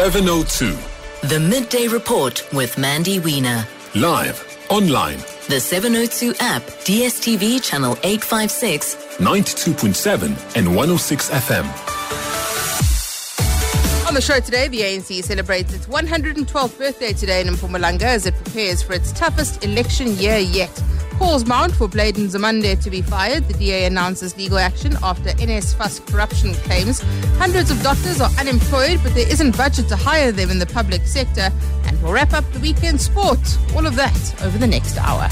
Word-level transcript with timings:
702. 0.00 1.28
The 1.28 1.38
Midday 1.38 1.86
Report 1.86 2.42
with 2.54 2.78
Mandy 2.78 3.18
Wiener. 3.20 3.66
Live, 3.94 4.42
online, 4.70 5.18
The 5.48 5.60
702 5.60 6.36
app, 6.40 6.62
DSTV 6.62 7.62
channel 7.62 7.98
856, 8.02 8.94
92.7 9.18 10.56
and 10.56 10.68
106 10.74 11.28
FM. 11.28 11.66
On 14.08 14.14
the 14.14 14.22
show 14.22 14.40
today, 14.40 14.68
the 14.68 14.80
ANC 14.80 15.22
celebrates 15.22 15.74
its 15.74 15.84
112th 15.84 16.78
birthday 16.78 17.12
today 17.12 17.42
in 17.42 17.48
Mpumalanga 17.48 18.04
as 18.04 18.24
it 18.24 18.34
prepares 18.36 18.82
for 18.82 18.94
its 18.94 19.12
toughest 19.12 19.62
election 19.62 20.14
year 20.14 20.38
yet. 20.38 20.82
Calls 21.20 21.44
mount 21.44 21.72
for 21.74 21.86
Blade 21.86 22.14
Nzimande 22.14 22.82
to 22.82 22.88
be 22.88 23.02
fired. 23.02 23.46
The 23.46 23.52
DA 23.52 23.84
announces 23.84 24.34
legal 24.38 24.56
action 24.56 24.96
after 25.02 25.28
NSFAS 25.32 26.10
corruption 26.10 26.54
claims. 26.54 27.02
Hundreds 27.36 27.70
of 27.70 27.82
doctors 27.82 28.22
are 28.22 28.30
unemployed, 28.40 29.00
but 29.02 29.14
there 29.14 29.30
isn't 29.30 29.54
budget 29.54 29.86
to 29.90 29.96
hire 29.96 30.32
them 30.32 30.48
in 30.50 30.58
the 30.58 30.64
public 30.64 31.02
sector. 31.02 31.50
And 31.84 32.02
we'll 32.02 32.14
wrap 32.14 32.32
up 32.32 32.50
the 32.52 32.58
weekend 32.60 33.02
sport. 33.02 33.38
All 33.76 33.86
of 33.86 33.96
that 33.96 34.42
over 34.42 34.56
the 34.56 34.66
next 34.66 34.96
hour. 34.96 35.28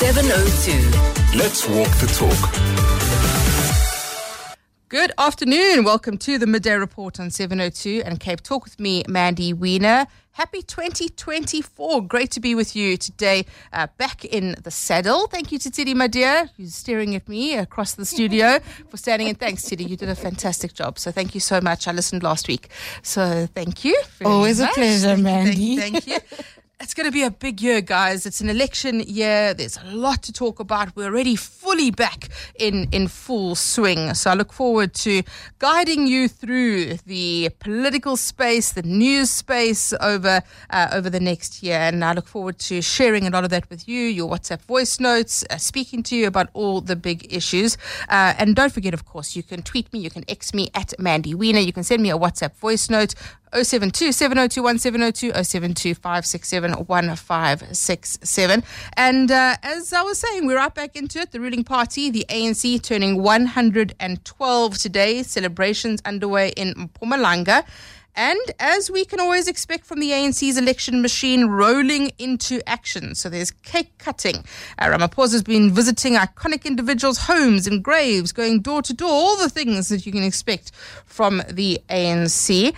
702. 0.00 1.36
Let's 1.36 1.68
walk 1.68 1.90
the 1.98 2.06
talk. 2.16 2.86
Good 4.88 5.12
afternoon. 5.18 5.84
Welcome 5.84 6.16
to 6.18 6.38
the 6.38 6.46
Midday 6.46 6.76
Report 6.76 7.20
on 7.20 7.30
702 7.30 8.02
and 8.06 8.18
Cape 8.18 8.40
Talk 8.40 8.64
with 8.64 8.80
me, 8.80 9.02
Mandy 9.08 9.52
Wiener. 9.52 10.06
Happy 10.36 10.60
2024. 10.60 12.02
Great 12.02 12.30
to 12.32 12.40
be 12.40 12.54
with 12.54 12.76
you 12.76 12.98
today, 12.98 13.46
uh, 13.72 13.86
back 13.96 14.22
in 14.22 14.54
the 14.62 14.70
saddle. 14.70 15.28
Thank 15.28 15.50
you 15.50 15.58
to 15.58 15.70
Tshidi, 15.70 15.94
my 15.94 16.08
dear, 16.08 16.50
who's 16.58 16.74
staring 16.74 17.14
at 17.14 17.26
me 17.26 17.56
across 17.56 17.94
the 17.94 18.04
studio 18.04 18.58
for 18.90 18.98
standing 18.98 19.28
in. 19.28 19.36
Thanks, 19.36 19.64
Tshidi. 19.64 19.88
You 19.88 19.96
did 19.96 20.10
a 20.10 20.14
fantastic 20.14 20.74
job. 20.74 20.98
So 20.98 21.10
thank 21.10 21.34
you 21.34 21.40
so 21.40 21.62
much. 21.62 21.88
I 21.88 21.92
listened 21.92 22.22
last 22.22 22.48
week. 22.48 22.68
So 23.00 23.48
thank 23.54 23.82
you. 23.82 23.98
Always 24.26 24.60
a 24.60 24.66
pleasure, 24.66 25.06
Thank 25.06 25.18
you, 25.20 25.24
Mandy. 25.24 25.76
Thank. 25.78 26.04
Thank 26.04 26.06
you. 26.06 26.38
It's 26.78 26.92
going 26.92 27.06
to 27.06 27.12
be 27.12 27.22
a 27.22 27.30
big 27.30 27.62
year, 27.62 27.80
guys. 27.80 28.26
It's 28.26 28.42
an 28.42 28.50
election 28.50 29.00
year. 29.00 29.54
There's 29.54 29.78
a 29.78 29.96
lot 29.96 30.22
to 30.24 30.32
talk 30.32 30.60
about. 30.60 30.94
We're 30.94 31.06
already 31.06 31.34
fully 31.34 31.90
back 31.90 32.28
in, 32.58 32.86
in 32.92 33.08
full 33.08 33.54
swing. 33.54 34.12
So 34.12 34.30
I 34.30 34.34
look 34.34 34.52
forward 34.52 34.92
to 34.96 35.22
guiding 35.58 36.06
you 36.06 36.28
through 36.28 36.98
the 37.06 37.48
political 37.60 38.18
space, 38.18 38.72
the 38.72 38.82
news 38.82 39.30
space 39.30 39.94
over 40.02 40.42
uh, 40.68 40.88
over 40.92 41.08
the 41.08 41.18
next 41.18 41.62
year. 41.62 41.78
And 41.78 42.04
I 42.04 42.12
look 42.12 42.28
forward 42.28 42.58
to 42.58 42.82
sharing 42.82 43.26
a 43.26 43.30
lot 43.30 43.44
of 43.44 43.48
that 43.50 43.70
with 43.70 43.88
you, 43.88 44.00
your 44.02 44.28
WhatsApp 44.28 44.60
voice 44.60 45.00
notes, 45.00 45.46
uh, 45.48 45.56
speaking 45.56 46.02
to 46.02 46.14
you 46.14 46.26
about 46.26 46.50
all 46.52 46.82
the 46.82 46.94
big 46.94 47.32
issues. 47.32 47.78
Uh, 48.10 48.34
and 48.38 48.54
don't 48.54 48.70
forget, 48.70 48.92
of 48.92 49.06
course, 49.06 49.34
you 49.34 49.42
can 49.42 49.62
tweet 49.62 49.90
me, 49.94 50.00
you 50.00 50.10
can 50.10 50.26
X 50.28 50.52
me 50.52 50.68
at 50.74 50.92
Mandy 50.98 51.34
Wiener, 51.34 51.60
you 51.60 51.72
can 51.72 51.84
send 51.84 52.02
me 52.02 52.10
a 52.10 52.18
WhatsApp 52.18 52.54
voice 52.54 52.90
note. 52.90 53.14
072 53.64 54.12
702 54.12 55.32
072 55.32 55.94
1567. 55.94 58.62
And 58.96 59.30
uh, 59.30 59.56
as 59.62 59.92
I 59.92 60.02
was 60.02 60.18
saying, 60.18 60.46
we're 60.46 60.56
right 60.56 60.74
back 60.74 60.96
into 60.96 61.20
it. 61.20 61.30
The 61.32 61.40
ruling 61.40 61.64
party, 61.64 62.10
the 62.10 62.24
ANC, 62.28 62.82
turning 62.82 63.22
112 63.22 64.78
today. 64.78 65.22
Celebrations 65.22 66.02
underway 66.04 66.50
in 66.56 66.74
Mpumalanga. 66.74 67.64
And 68.16 68.40
as 68.58 68.90
we 68.90 69.04
can 69.04 69.20
always 69.20 69.46
expect 69.46 69.84
from 69.84 70.00
the 70.00 70.10
ANC's 70.10 70.56
election 70.56 71.02
machine, 71.02 71.46
rolling 71.46 72.12
into 72.18 72.66
action. 72.66 73.14
So 73.14 73.28
there's 73.28 73.50
cake 73.50 73.98
cutting. 73.98 74.44
Uh, 74.78 74.86
Ramaphosa's 74.86 75.42
been 75.42 75.70
visiting 75.70 76.14
iconic 76.14 76.64
individuals' 76.64 77.18
homes 77.18 77.66
and 77.66 77.84
graves, 77.84 78.32
going 78.32 78.62
door 78.62 78.80
to 78.82 78.94
door, 78.94 79.10
all 79.10 79.36
the 79.36 79.50
things 79.50 79.90
that 79.90 80.06
you 80.06 80.12
can 80.12 80.22
expect 80.22 80.72
from 81.04 81.42
the 81.50 81.78
ANC. 81.90 82.74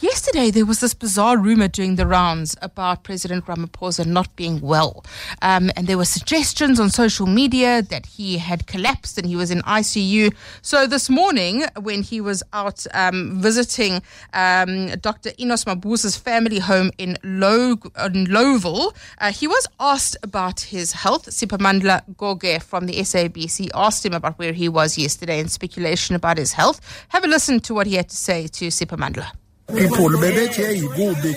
Yesterday, 0.00 0.50
there 0.50 0.66
was 0.66 0.80
this 0.80 0.92
bizarre 0.92 1.38
rumor 1.38 1.68
doing 1.68 1.96
the 1.96 2.06
rounds 2.06 2.54
about 2.60 3.04
President 3.04 3.46
Ramaphosa 3.46 4.04
not 4.04 4.34
being 4.36 4.60
well. 4.60 5.04
Um, 5.40 5.70
and 5.76 5.86
there 5.86 5.96
were 5.96 6.04
suggestions 6.04 6.78
on 6.78 6.90
social 6.90 7.26
media 7.26 7.80
that 7.80 8.04
he 8.04 8.36
had 8.36 8.66
collapsed 8.66 9.16
and 9.16 9.26
he 9.26 9.36
was 9.36 9.50
in 9.50 9.62
ICU. 9.62 10.34
So 10.60 10.86
this 10.86 11.08
morning, 11.08 11.64
when 11.80 12.02
he 12.02 12.20
was 12.20 12.42
out 12.52 12.86
um, 12.92 13.40
visiting 13.40 14.02
um, 14.34 14.73
Dr. 15.00 15.30
Enos 15.38 15.64
Mabuza's 15.64 16.16
family 16.16 16.58
home 16.58 16.90
in, 16.98 17.16
Low- 17.22 17.78
in 18.14 18.26
Lowville, 18.36 18.92
uh, 19.20 19.30
he 19.32 19.46
was 19.48 19.66
asked 19.78 20.16
about 20.22 20.60
his 20.60 20.92
health. 20.92 21.26
Sipamandla 21.30 22.02
Goge 22.16 22.62
from 22.62 22.86
the 22.86 22.94
SABC 23.10 23.70
asked 23.74 24.04
him 24.06 24.14
about 24.14 24.38
where 24.38 24.52
he 24.52 24.68
was 24.68 24.96
yesterday 24.98 25.40
and 25.40 25.50
speculation 25.50 26.16
about 26.16 26.38
his 26.38 26.52
health. 26.52 26.80
Have 27.08 27.24
a 27.24 27.28
listen 27.28 27.60
to 27.60 27.74
what 27.74 27.86
he 27.86 27.94
had 27.96 28.08
to 28.08 28.16
say 28.16 28.46
to 28.58 28.64
Sipamandla. 28.68 29.26
people 29.66 30.10
bebethi 30.20 30.62
yayikubi 30.62 31.36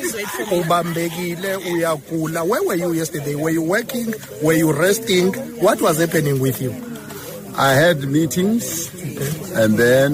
ubambekile 0.59 1.56
uyagula 1.56 2.44
where 2.44 2.62
were 2.68 2.75
you 2.75 2.94
yesterday 2.94 3.36
were 3.36 3.54
you 3.54 3.64
working 3.64 4.14
were 4.44 4.58
you 4.59 4.72
resting 4.74 5.31
what 5.64 5.80
was 5.81 5.98
happening 5.98 6.38
with 6.42 6.62
you 6.62 6.74
I 7.59 7.72
had 7.74 8.04
meetings, 8.04 8.92
and 9.56 9.80
then 9.80 10.12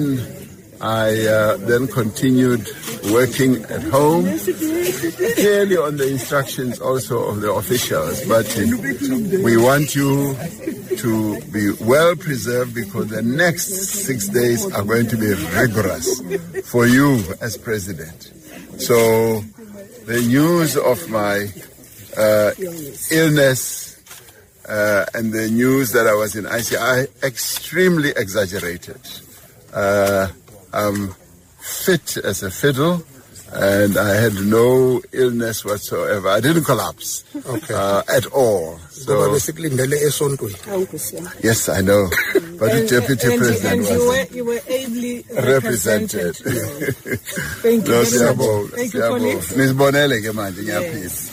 I 0.80 1.26
uh, 1.26 1.56
then 1.58 1.86
continued 1.86 2.68
working 3.10 3.62
at 3.64 3.82
home, 3.82 4.24
clearly 4.24 5.76
on 5.76 5.96
the 5.96 6.08
instructions 6.10 6.80
also 6.80 7.24
of 7.28 7.40
the 7.40 7.52
officials. 7.52 8.24
But 8.26 8.46
we 9.42 9.56
want 9.56 9.94
you 9.94 10.36
to 10.96 11.40
be 11.52 11.72
well 11.80 12.16
preserved 12.16 12.74
because 12.74 13.08
the 13.08 13.22
next 13.22 13.68
six 14.06 14.28
days 14.28 14.70
are 14.72 14.84
going 14.84 15.08
to 15.08 15.16
be 15.16 15.34
rigorous 15.56 16.22
for 16.68 16.86
you 16.86 17.22
as 17.40 17.56
president. 17.56 18.32
So 18.78 19.40
the 20.06 20.22
news 20.26 20.76
of 20.76 21.08
my 21.08 21.48
uh, 22.16 22.52
illness 23.10 24.00
uh, 24.68 25.04
and 25.14 25.32
the 25.32 25.48
news 25.50 25.92
that 25.92 26.06
I 26.06 26.14
was 26.14 26.36
in 26.36 26.46
ICI 26.46 27.06
extremely 27.22 28.10
exaggerated. 28.10 29.00
Uh, 29.72 30.28
I'm 30.74 31.14
fit 31.60 32.16
as 32.18 32.42
a 32.42 32.50
fiddle, 32.50 33.02
and 33.52 33.96
I 33.96 34.14
had 34.14 34.34
no 34.34 35.00
illness 35.12 35.64
whatsoever. 35.64 36.28
I 36.28 36.40
didn't 36.40 36.64
collapse 36.64 37.22
Okay. 37.46 37.74
uh, 37.74 38.02
at 38.08 38.26
all. 38.26 38.78
ngoba 38.78 38.90
So 38.90 39.30
besikulindele 39.32 39.96
esontweni 40.06 40.58
yes, 41.44 41.68
I 41.68 41.80
know, 41.82 42.08
but 42.58 42.72
the 42.72 42.86
deputy 42.88 43.26
and, 43.32 43.38
president 43.38 43.72
and 43.74 43.84
you 43.86 44.06
was 44.06 44.08
were, 44.08 44.36
you 44.36 44.44
were 44.44 44.62
ably 44.68 45.24
represented. 45.34 46.34
Thank 47.62 47.86
you 47.86 47.92
no, 47.92 48.02
very 48.02 48.06
siyabonga, 48.06 48.70
Thank 48.74 48.94
you, 48.94 49.00
siyabonga. 49.00 49.08
colleagues. 49.08 49.48
Nisibonele 49.56 50.16
ke 50.22 50.32
manje 50.32 50.62
ngiyaphila. 50.62 51.30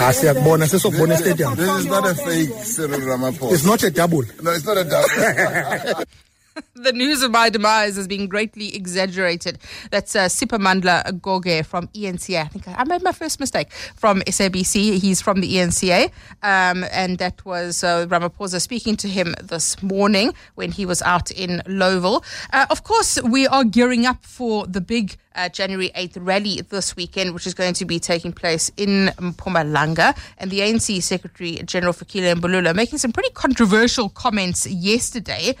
ah 0.00 0.12
siyakubona 0.12 0.66
sesokubona 0.68 1.14
estadium 1.14 1.54
This 1.56 1.70
is 1.80 1.86
not 1.86 2.06
a 2.06 2.14
fake 2.14 2.50
Cyril 2.64 3.00
Ramaphosa. 3.00 3.52
it's 3.52 3.64
not 3.66 3.82
a 3.82 3.90
double 3.90 4.22
no, 4.42 4.50
it's 4.52 4.64
not 4.64 4.78
a 4.78 4.84
double. 4.84 6.04
the 6.76 6.92
news 6.92 7.22
of 7.22 7.30
my 7.30 7.48
demise 7.48 7.96
has 7.96 8.06
been 8.06 8.26
greatly 8.26 8.74
exaggerated. 8.74 9.58
That's 9.90 10.14
uh, 10.14 10.26
Sipamandla 10.26 11.20
Goge 11.20 11.64
from 11.64 11.88
ENCA. 11.88 12.44
I 12.44 12.48
think 12.48 12.68
I, 12.68 12.84
made 12.84 13.02
my 13.02 13.12
first 13.12 13.40
mistake 13.40 13.72
from 13.72 14.20
SABC. 14.20 14.98
He's 14.98 15.20
from 15.20 15.40
the 15.40 15.56
ENCA. 15.56 16.10
Um, 16.42 16.84
and 16.92 17.18
that 17.18 17.44
was 17.44 17.82
uh, 17.82 18.06
Ramaphosa 18.06 18.60
speaking 18.60 18.96
to 18.96 19.08
him 19.08 19.34
this 19.42 19.82
morning 19.82 20.34
when 20.54 20.70
he 20.70 20.84
was 20.84 21.02
out 21.02 21.30
in 21.30 21.62
Lowville. 21.66 22.22
Uh, 22.52 22.66
of 22.70 22.84
course, 22.84 23.20
we 23.22 23.46
are 23.46 23.64
gearing 23.64 24.06
up 24.06 24.24
for 24.24 24.66
the 24.66 24.80
big 24.80 25.16
uh, 25.36 25.48
January 25.48 25.90
8th 25.94 26.16
rally 26.20 26.62
this 26.62 26.96
weekend, 26.96 27.34
which 27.34 27.46
is 27.46 27.54
going 27.54 27.74
to 27.74 27.84
be 27.84 27.98
taking 28.00 28.32
place 28.32 28.70
in 28.76 29.08
Mpumalanga. 29.18 30.16
And 30.38 30.50
the 30.50 30.60
ANC 30.60 31.02
Secretary 31.02 31.56
General 31.64 31.92
Fikile 31.92 32.34
Mbalula 32.34 32.74
making 32.74 32.98
some 32.98 33.12
pretty 33.12 33.30
controversial 33.30 34.08
comments 34.08 34.66
yesterday. 34.66 35.54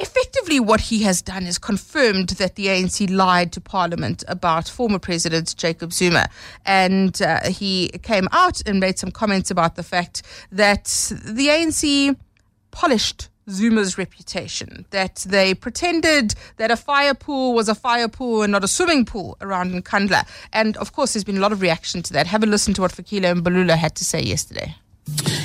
Effectively, 0.00 0.58
what 0.58 0.80
he 0.80 1.02
has 1.02 1.20
done 1.20 1.46
is 1.46 1.58
confirmed 1.58 2.30
that 2.30 2.56
the 2.56 2.68
ANC 2.68 3.10
lied 3.10 3.52
to 3.52 3.60
Parliament 3.60 4.24
about 4.26 4.66
former 4.66 4.98
President 4.98 5.54
Jacob 5.58 5.92
Zuma. 5.92 6.30
And 6.64 7.20
uh, 7.20 7.48
he 7.50 7.88
came 8.02 8.26
out 8.32 8.66
and 8.66 8.80
made 8.80 8.98
some 8.98 9.10
comments 9.10 9.50
about 9.50 9.76
the 9.76 9.82
fact 9.82 10.22
that 10.50 10.84
the 11.24 11.48
ANC 11.48 12.16
polished 12.70 13.28
Zuma's 13.50 13.98
reputation, 13.98 14.86
that 14.90 15.16
they 15.28 15.52
pretended 15.52 16.34
that 16.56 16.70
a 16.70 16.76
fire 16.76 17.14
pool 17.14 17.52
was 17.52 17.68
a 17.68 17.74
fire 17.74 18.08
pool 18.08 18.42
and 18.42 18.52
not 18.52 18.64
a 18.64 18.68
swimming 18.68 19.04
pool 19.04 19.36
around 19.42 19.74
in 19.74 19.82
Nkandla. 19.82 20.26
And 20.52 20.78
of 20.78 20.92
course, 20.94 21.12
there's 21.12 21.24
been 21.24 21.36
a 21.36 21.40
lot 21.40 21.52
of 21.52 21.60
reaction 21.60 22.02
to 22.04 22.12
that. 22.14 22.26
Have 22.26 22.42
a 22.42 22.46
listen 22.46 22.72
to 22.74 22.80
what 22.80 22.92
Fikile 22.92 23.38
Mbalula 23.42 23.76
had 23.76 23.94
to 23.96 24.04
say 24.04 24.22
yesterday. 24.22 24.76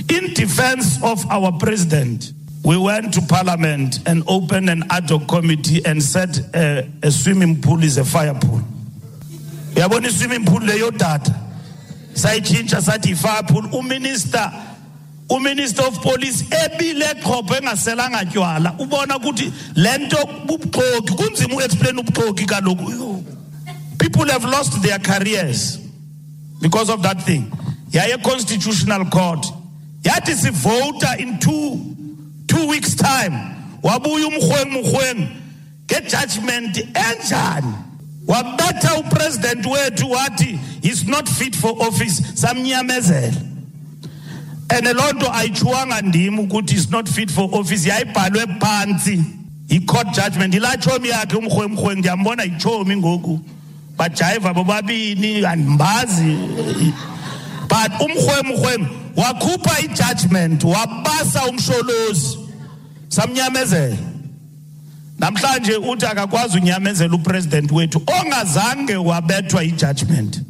In 0.09 0.33
defense 0.33 1.01
of 1.03 1.25
our 1.29 1.51
president, 1.51 2.31
we 2.65 2.77
went 2.77 3.13
to 3.13 3.21
parliament 3.21 3.99
and 4.07 4.23
opened 4.27 4.69
an 4.69 4.83
ad 4.89 5.09
hoc 5.09 5.27
committee 5.27 5.85
and 5.85 6.01
said 6.01 6.31
uh, 6.53 6.81
a 7.03 7.11
swimming 7.11 7.61
pool 7.61 7.83
is 7.83 7.97
a 7.97 8.05
fire 8.05 8.33
pool. 8.33 8.61
yabona 9.75 10.07
i-swimming 10.07 10.45
pool 10.45 10.61
leyo 10.61 10.89
data 10.97 11.33
sayitshintsha 12.13 12.81
sathi 12.81 13.11
i-fire 13.11 13.43
pool 13.43 13.63
uminister 13.79 14.51
uminister 15.29 15.83
of 15.87 16.01
police 16.01 16.43
ebile 16.43 17.13
qhopho 17.21 17.55
engaselanga 17.55 18.25
tywala 18.31 18.75
ubona 18.79 19.17
ukuthi 19.17 19.51
le 19.75 19.97
nto 19.97 20.17
bubuxoki 20.47 21.13
kunzima 21.13 21.55
uexplain 21.55 21.99
ubuxoki 21.99 22.45
kaloku 22.45 23.23
People 23.97 24.25
have 24.25 24.43
lost 24.43 24.81
their 24.83 24.99
careers 24.99 25.77
because 26.61 26.89
of 26.89 27.01
that 27.03 27.21
thing. 27.23 27.49
Yaye 27.89 28.21
constitutional 28.23 29.05
court. 29.05 29.45
Yathi 30.01 30.35
sivota 30.35 31.17
in 31.19 31.39
two 31.39 31.94
two 32.55 32.67
weeks 32.67 32.95
time. 32.95 33.33
Wabuya 33.83 34.27
umhweng 34.27 34.71
muhweng 34.71 35.31
get 35.87 36.07
judgment 36.07 36.75
enjani. 36.75 37.75
Wabetha 38.25 38.97
upresident 38.99 39.65
wethu 39.65 40.09
wathi 40.09 40.57
he's 40.81 41.05
not 41.07 41.27
fit 41.27 41.55
for 41.55 41.71
office 41.83 42.21
samnyamezela. 42.21 43.51
and 44.71 44.85
loo 44.87 45.11
nto 45.13 45.31
ayitshuwanga 45.31 46.01
ndim 46.01 46.39
ukuthi 46.39 46.73
is 46.73 46.89
not 46.89 47.07
fit 47.07 47.29
for 47.31 47.47
office 47.51 47.85
yayibhalwe 47.85 48.45
phantsi 48.59 49.23
yi-court 49.69 50.07
judgment 50.15 50.53
yilaa 50.53 50.77
tshomi 50.77 51.09
yakhe 51.09 51.35
umrhwemrhwe 51.37 51.95
ndiyambona 51.95 52.43
yitshomi 52.43 52.97
ngoku 52.97 53.39
bajayiva 53.97 54.53
bobabini 54.53 55.45
andimbazi 55.45 56.37
but 57.69 57.91
umrhwemrhwem 58.01 58.87
wakhupha 59.15 59.79
ijudgment 59.79 60.63
wabasa 60.63 61.45
umsholozi 61.45 62.37
samnyamezela 63.15 63.97
namhlanje 65.19 65.75
uthi 65.77 66.05
akakwazi 66.05 66.57
unyamezela 66.57 67.15
upresident 67.15 67.71
wethu 67.71 68.01
ongazange 68.21 68.95
wabethwa 68.95 69.63
ijudgment 69.63 70.41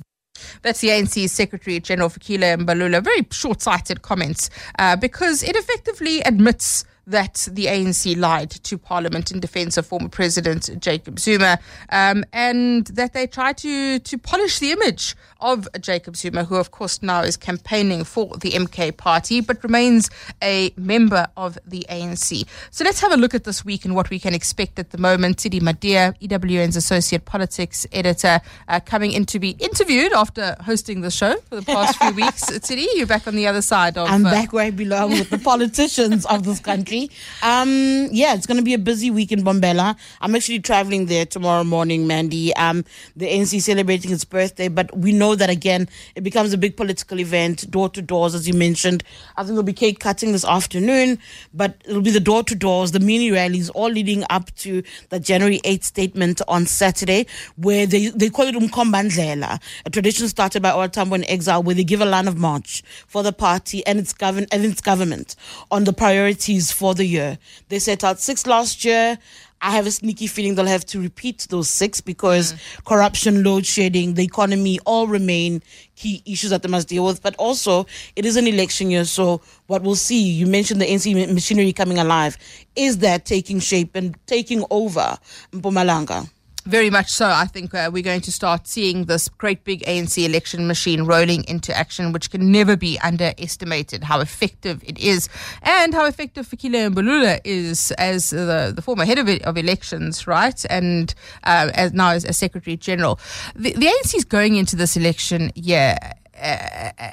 That's 0.62 0.80
the 0.82 0.92
ANC 0.92 1.30
Secretary 1.30 1.80
General 1.80 2.10
Fikile 2.10 2.58
Mbalula. 2.58 3.02
Very 3.04 3.24
short 3.32 3.62
sighted 3.62 4.02
comments 4.02 4.50
uh, 4.80 4.96
because 4.96 5.44
it 5.44 5.56
effectively 5.56 6.22
admits 6.22 6.86
that 7.08 7.48
the 7.52 7.66
ANC 7.66 8.18
lied 8.18 8.52
to 8.52 8.78
Parliament 8.78 9.32
in 9.32 9.40
defense 9.40 9.78
of 9.78 9.86
former 9.86 10.10
President 10.10 10.70
Jacob 10.80 11.20
Zuma 11.20 11.60
um, 11.90 12.24
and 12.34 12.88
that 12.88 13.14
they 13.14 13.28
tried 13.28 13.58
to, 13.60 14.00
to 14.00 14.18
polish 14.18 14.60
the 14.60 14.72
image 14.72 15.16
of 15.42 15.68
Jacob 15.80 16.16
Zuma, 16.16 16.44
who, 16.46 16.56
of 16.56 16.72
course, 16.72 17.04
now 17.04 17.22
is 17.22 17.38
campaigning 17.38 18.04
for 18.04 18.36
the 18.38 18.52
MK 18.52 18.98
party 18.98 19.42
but 19.42 19.64
remains 19.64 20.10
a 20.42 20.74
member 20.78 21.28
of 21.38 21.58
the 21.66 21.86
ANC. 21.90 22.48
So 22.72 22.84
let's 22.84 23.00
have 23.02 23.12
a 23.12 23.18
look 23.18 23.36
at 23.36 23.44
this 23.44 23.64
week 23.64 23.86
and 23.86 23.96
what 23.96 24.10
we 24.10 24.20
can 24.20 24.34
expect 24.34 24.80
at 24.80 24.90
the 24.90 24.98
moment. 24.98 25.38
Tshidi 25.38 25.62
Madia, 25.62 26.18
EWN's 26.20 26.76
associate 26.76 27.26
politics 27.26 27.86
editor, 27.92 28.40
uh, 28.68 28.80
coming 28.80 29.12
in 29.12 29.26
to 29.28 29.40
be 29.40 29.52
interviewed 29.60 30.14
after 30.14 30.56
hosting 30.62 31.02
the 31.02 31.12
show 31.12 31.36
for 31.50 31.58
the 31.58 31.62
past 31.62 31.98
few 31.98 32.12
weeks. 32.24 32.46
Tshidi, 32.46 32.88
you're 32.96 33.06
back 33.06 33.28
on 33.28 33.36
the 33.36 33.48
other 33.48 33.62
side 33.62 33.98
of. 33.98 34.10
I'm 34.10 34.26
uh, 34.26 34.32
back 34.32 34.54
where 34.54 34.66
I 34.66 34.72
belong 34.72 35.12
with 35.12 35.30
the 35.30 35.38
politicians 35.38 36.26
of 36.26 36.44
this 36.44 36.60
country. 36.60 36.95
Um, 37.44 38.08
yeah, 38.12 38.34
it's 38.36 38.46
going 38.46 38.58
to 38.58 38.64
be 38.64 38.74
a 38.74 38.80
busy 38.80 39.12
week 39.12 39.32
in 39.32 39.44
Mbombela. 39.44 39.96
I'm 40.22 40.36
actually 40.36 40.60
traveling 40.60 41.06
there 41.08 41.26
tomorrow 41.26 41.64
morning, 41.64 42.08
Mandy. 42.08 42.56
Um, 42.56 42.86
the 43.16 43.28
ANC 43.28 43.62
celebrating 43.62 44.12
its 44.12 44.26
birthday, 44.26 44.68
but 44.68 44.96
we 44.98 45.12
know 45.12 45.36
that 45.36 45.50
again, 45.50 45.88
it 46.16 46.24
becomes 46.24 46.54
a 46.54 46.58
big 46.58 46.78
political 46.78 47.20
event, 47.20 47.70
door 47.70 47.90
to 47.90 48.02
doors, 48.02 48.36
as 48.36 48.48
you 48.48 48.54
mentioned. 48.54 49.04
I 49.38 49.42
think 49.42 49.50
there'll 49.50 49.64
be 49.64 49.74
cake 49.74 50.00
cutting 50.00 50.32
this 50.32 50.46
afternoon, 50.46 51.20
but 51.54 51.76
it'll 51.86 52.02
be 52.02 52.12
the 52.12 52.20
door 52.20 52.44
to 52.44 52.56
doors, 52.56 52.92
the 52.92 53.00
mini 53.00 53.32
rallies, 53.32 53.70
all 53.72 53.90
leading 53.90 54.24
up 54.30 54.54
to 54.58 54.84
the 55.10 55.20
January 55.20 55.60
8th 55.64 55.84
statement 55.84 56.42
on 56.48 56.66
Saturday, 56.66 57.28
where 57.58 57.86
they, 57.86 58.08
they 58.10 58.30
call 58.30 58.46
it 58.48 58.56
Umkombandlela, 58.56 59.62
a 59.86 59.90
tradition 59.90 60.28
started 60.28 60.62
by 60.62 60.72
OR 60.72 60.88
Tambo 60.88 61.16
in 61.16 61.26
exile, 61.26 61.62
where 61.64 61.76
they 61.76 61.84
give 61.84 62.02
a 62.02 62.06
line 62.06 62.28
of 62.28 62.38
march 62.38 62.84
for 63.08 63.24
the 63.24 63.34
party 63.34 63.86
and 63.86 64.00
its 64.00 64.14
govern 64.14 64.46
and 64.52 64.64
its 64.66 64.82
government 64.82 65.36
on 65.72 65.84
the 65.84 65.94
priorities 65.94 66.72
for 66.72 66.85
the 66.94 67.06
year. 67.06 67.38
They 67.70 67.80
set 67.80 68.04
out 68.04 68.20
six 68.20 68.46
last 68.46 68.86
year. 68.86 69.18
I 69.62 69.72
have 69.72 69.88
a 69.88 69.92
sneaky 69.92 70.28
feeling 70.28 70.56
they'll 70.56 70.66
have 70.66 70.86
to 70.88 71.02
repeat 71.02 71.48
those 71.50 71.70
six 71.70 72.02
because 72.02 72.54
mm. 72.54 72.86
corruption, 72.86 73.44
load 73.44 73.66
shedding, 73.66 74.14
the 74.14 74.24
economy 74.24 74.80
all 74.86 75.08
remain 75.08 75.64
key 75.96 76.22
issues 76.26 76.50
that 76.52 76.62
they 76.62 76.70
must 76.70 76.88
deal 76.88 77.06
with. 77.06 77.24
But 77.24 77.36
also, 77.38 77.88
it 78.16 78.26
is 78.26 78.36
an 78.36 78.48
election 78.48 78.92
year, 78.92 79.06
so 79.06 79.42
what 79.68 79.82
we'll 79.82 79.96
see, 79.96 80.22
you 80.22 80.46
mentioned 80.46 80.82
the 80.82 80.86
NC 80.86 81.34
machinery 81.34 81.74
coming 81.74 81.98
alive, 81.98 82.38
is 82.76 83.00
that 83.00 83.26
taking 83.26 83.60
shape 83.60 83.96
and 83.96 84.16
taking 84.28 84.64
over 84.70 85.18
Mpumalanga? 85.52 86.30
Very 86.66 86.90
much 86.90 87.12
so. 87.12 87.28
I 87.28 87.46
think 87.46 87.76
uh, 87.76 87.92
we're 87.94 88.02
going 88.02 88.22
to 88.22 88.32
start 88.32 88.68
seeing 88.68 89.06
this 89.06 89.30
great 89.30 89.64
big 89.64 89.84
ANC 89.84 90.26
election 90.26 90.66
machine 90.66 91.04
rolling 91.04 91.44
into 91.48 91.76
action, 91.78 92.12
which 92.12 92.32
can 92.32 92.52
never 92.52 92.76
be 92.76 92.98
underestimated. 93.02 94.04
How 94.04 94.20
effective 94.20 94.84
it 94.84 94.98
is, 94.98 95.30
and 95.62 95.94
how 95.94 96.06
effective 96.06 96.48
Fikile 96.48 96.92
Mbalula 96.92 97.40
is 97.44 97.92
as 98.00 98.32
the, 98.32 98.74
the 98.76 98.82
former 98.82 99.06
head 99.06 99.20
of, 99.20 99.30
of 99.30 99.58
elections, 99.58 100.26
right? 100.26 100.66
And 100.68 101.14
uh, 101.44 101.70
as 101.76 101.94
now 101.94 102.10
as, 102.10 102.26
as 102.26 102.36
Secretary 102.38 102.78
General, 102.78 103.20
the, 103.56 103.74
the 103.74 103.86
ANC 103.86 104.16
is 104.16 104.26
going 104.26 104.56
into 104.56 104.76
this 104.76 104.98
election 104.98 105.52
year. 105.54 105.96
Uh, 106.42 107.12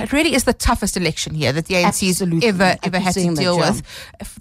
it 0.00 0.12
really 0.12 0.34
is 0.34 0.44
the 0.44 0.52
toughest 0.52 0.96
election 0.96 1.34
here 1.34 1.52
that 1.52 1.66
the 1.66 1.74
ANC 1.74 2.06
has 2.06 2.22
ever 2.22 2.76
ever 2.82 2.98
had 2.98 3.14
to 3.14 3.34
deal 3.34 3.58
with. 3.58 3.86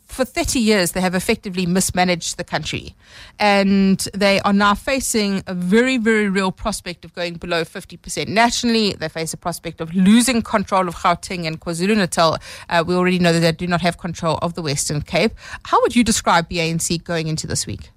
For 0.07 0.25
30 0.25 0.59
years, 0.59 0.93
they 0.93 1.01
have 1.01 1.13
effectively 1.13 1.65
mismanaged 1.65 2.37
the 2.37 2.43
country, 2.43 2.95
and 3.37 3.99
they 4.13 4.39
are 4.41 4.53
now 4.53 4.73
facing 4.73 5.43
a 5.45 5.53
very, 5.53 5.97
very 5.97 6.27
real 6.27 6.51
prospect 6.51 7.05
of 7.05 7.13
going 7.13 7.35
below 7.35 7.63
50% 7.63 8.27
nationally. 8.27 8.93
They 8.93 9.09
face 9.09 9.33
a 9.33 9.37
prospect 9.37 9.79
of 9.79 9.93
losing 9.93 10.41
control 10.41 10.87
of 10.87 10.95
Gauteng 10.95 11.45
and 11.45 11.61
KwaZulu 11.61 11.95
Natal. 11.97 12.37
Uh, 12.69 12.83
we 12.85 12.95
already 12.95 13.19
know 13.19 13.33
that 13.33 13.39
they 13.39 13.51
do 13.51 13.67
not 13.67 13.81
have 13.81 13.97
control 13.97 14.39
of 14.41 14.55
the 14.55 14.61
Western 14.61 15.01
Cape. 15.01 15.33
How 15.63 15.79
would 15.81 15.95
you 15.95 16.03
describe 16.03 16.49
the 16.49 16.57
ANC 16.57 17.03
going 17.03 17.27
into 17.27 17.45
this 17.45 17.67
week? 17.67 17.91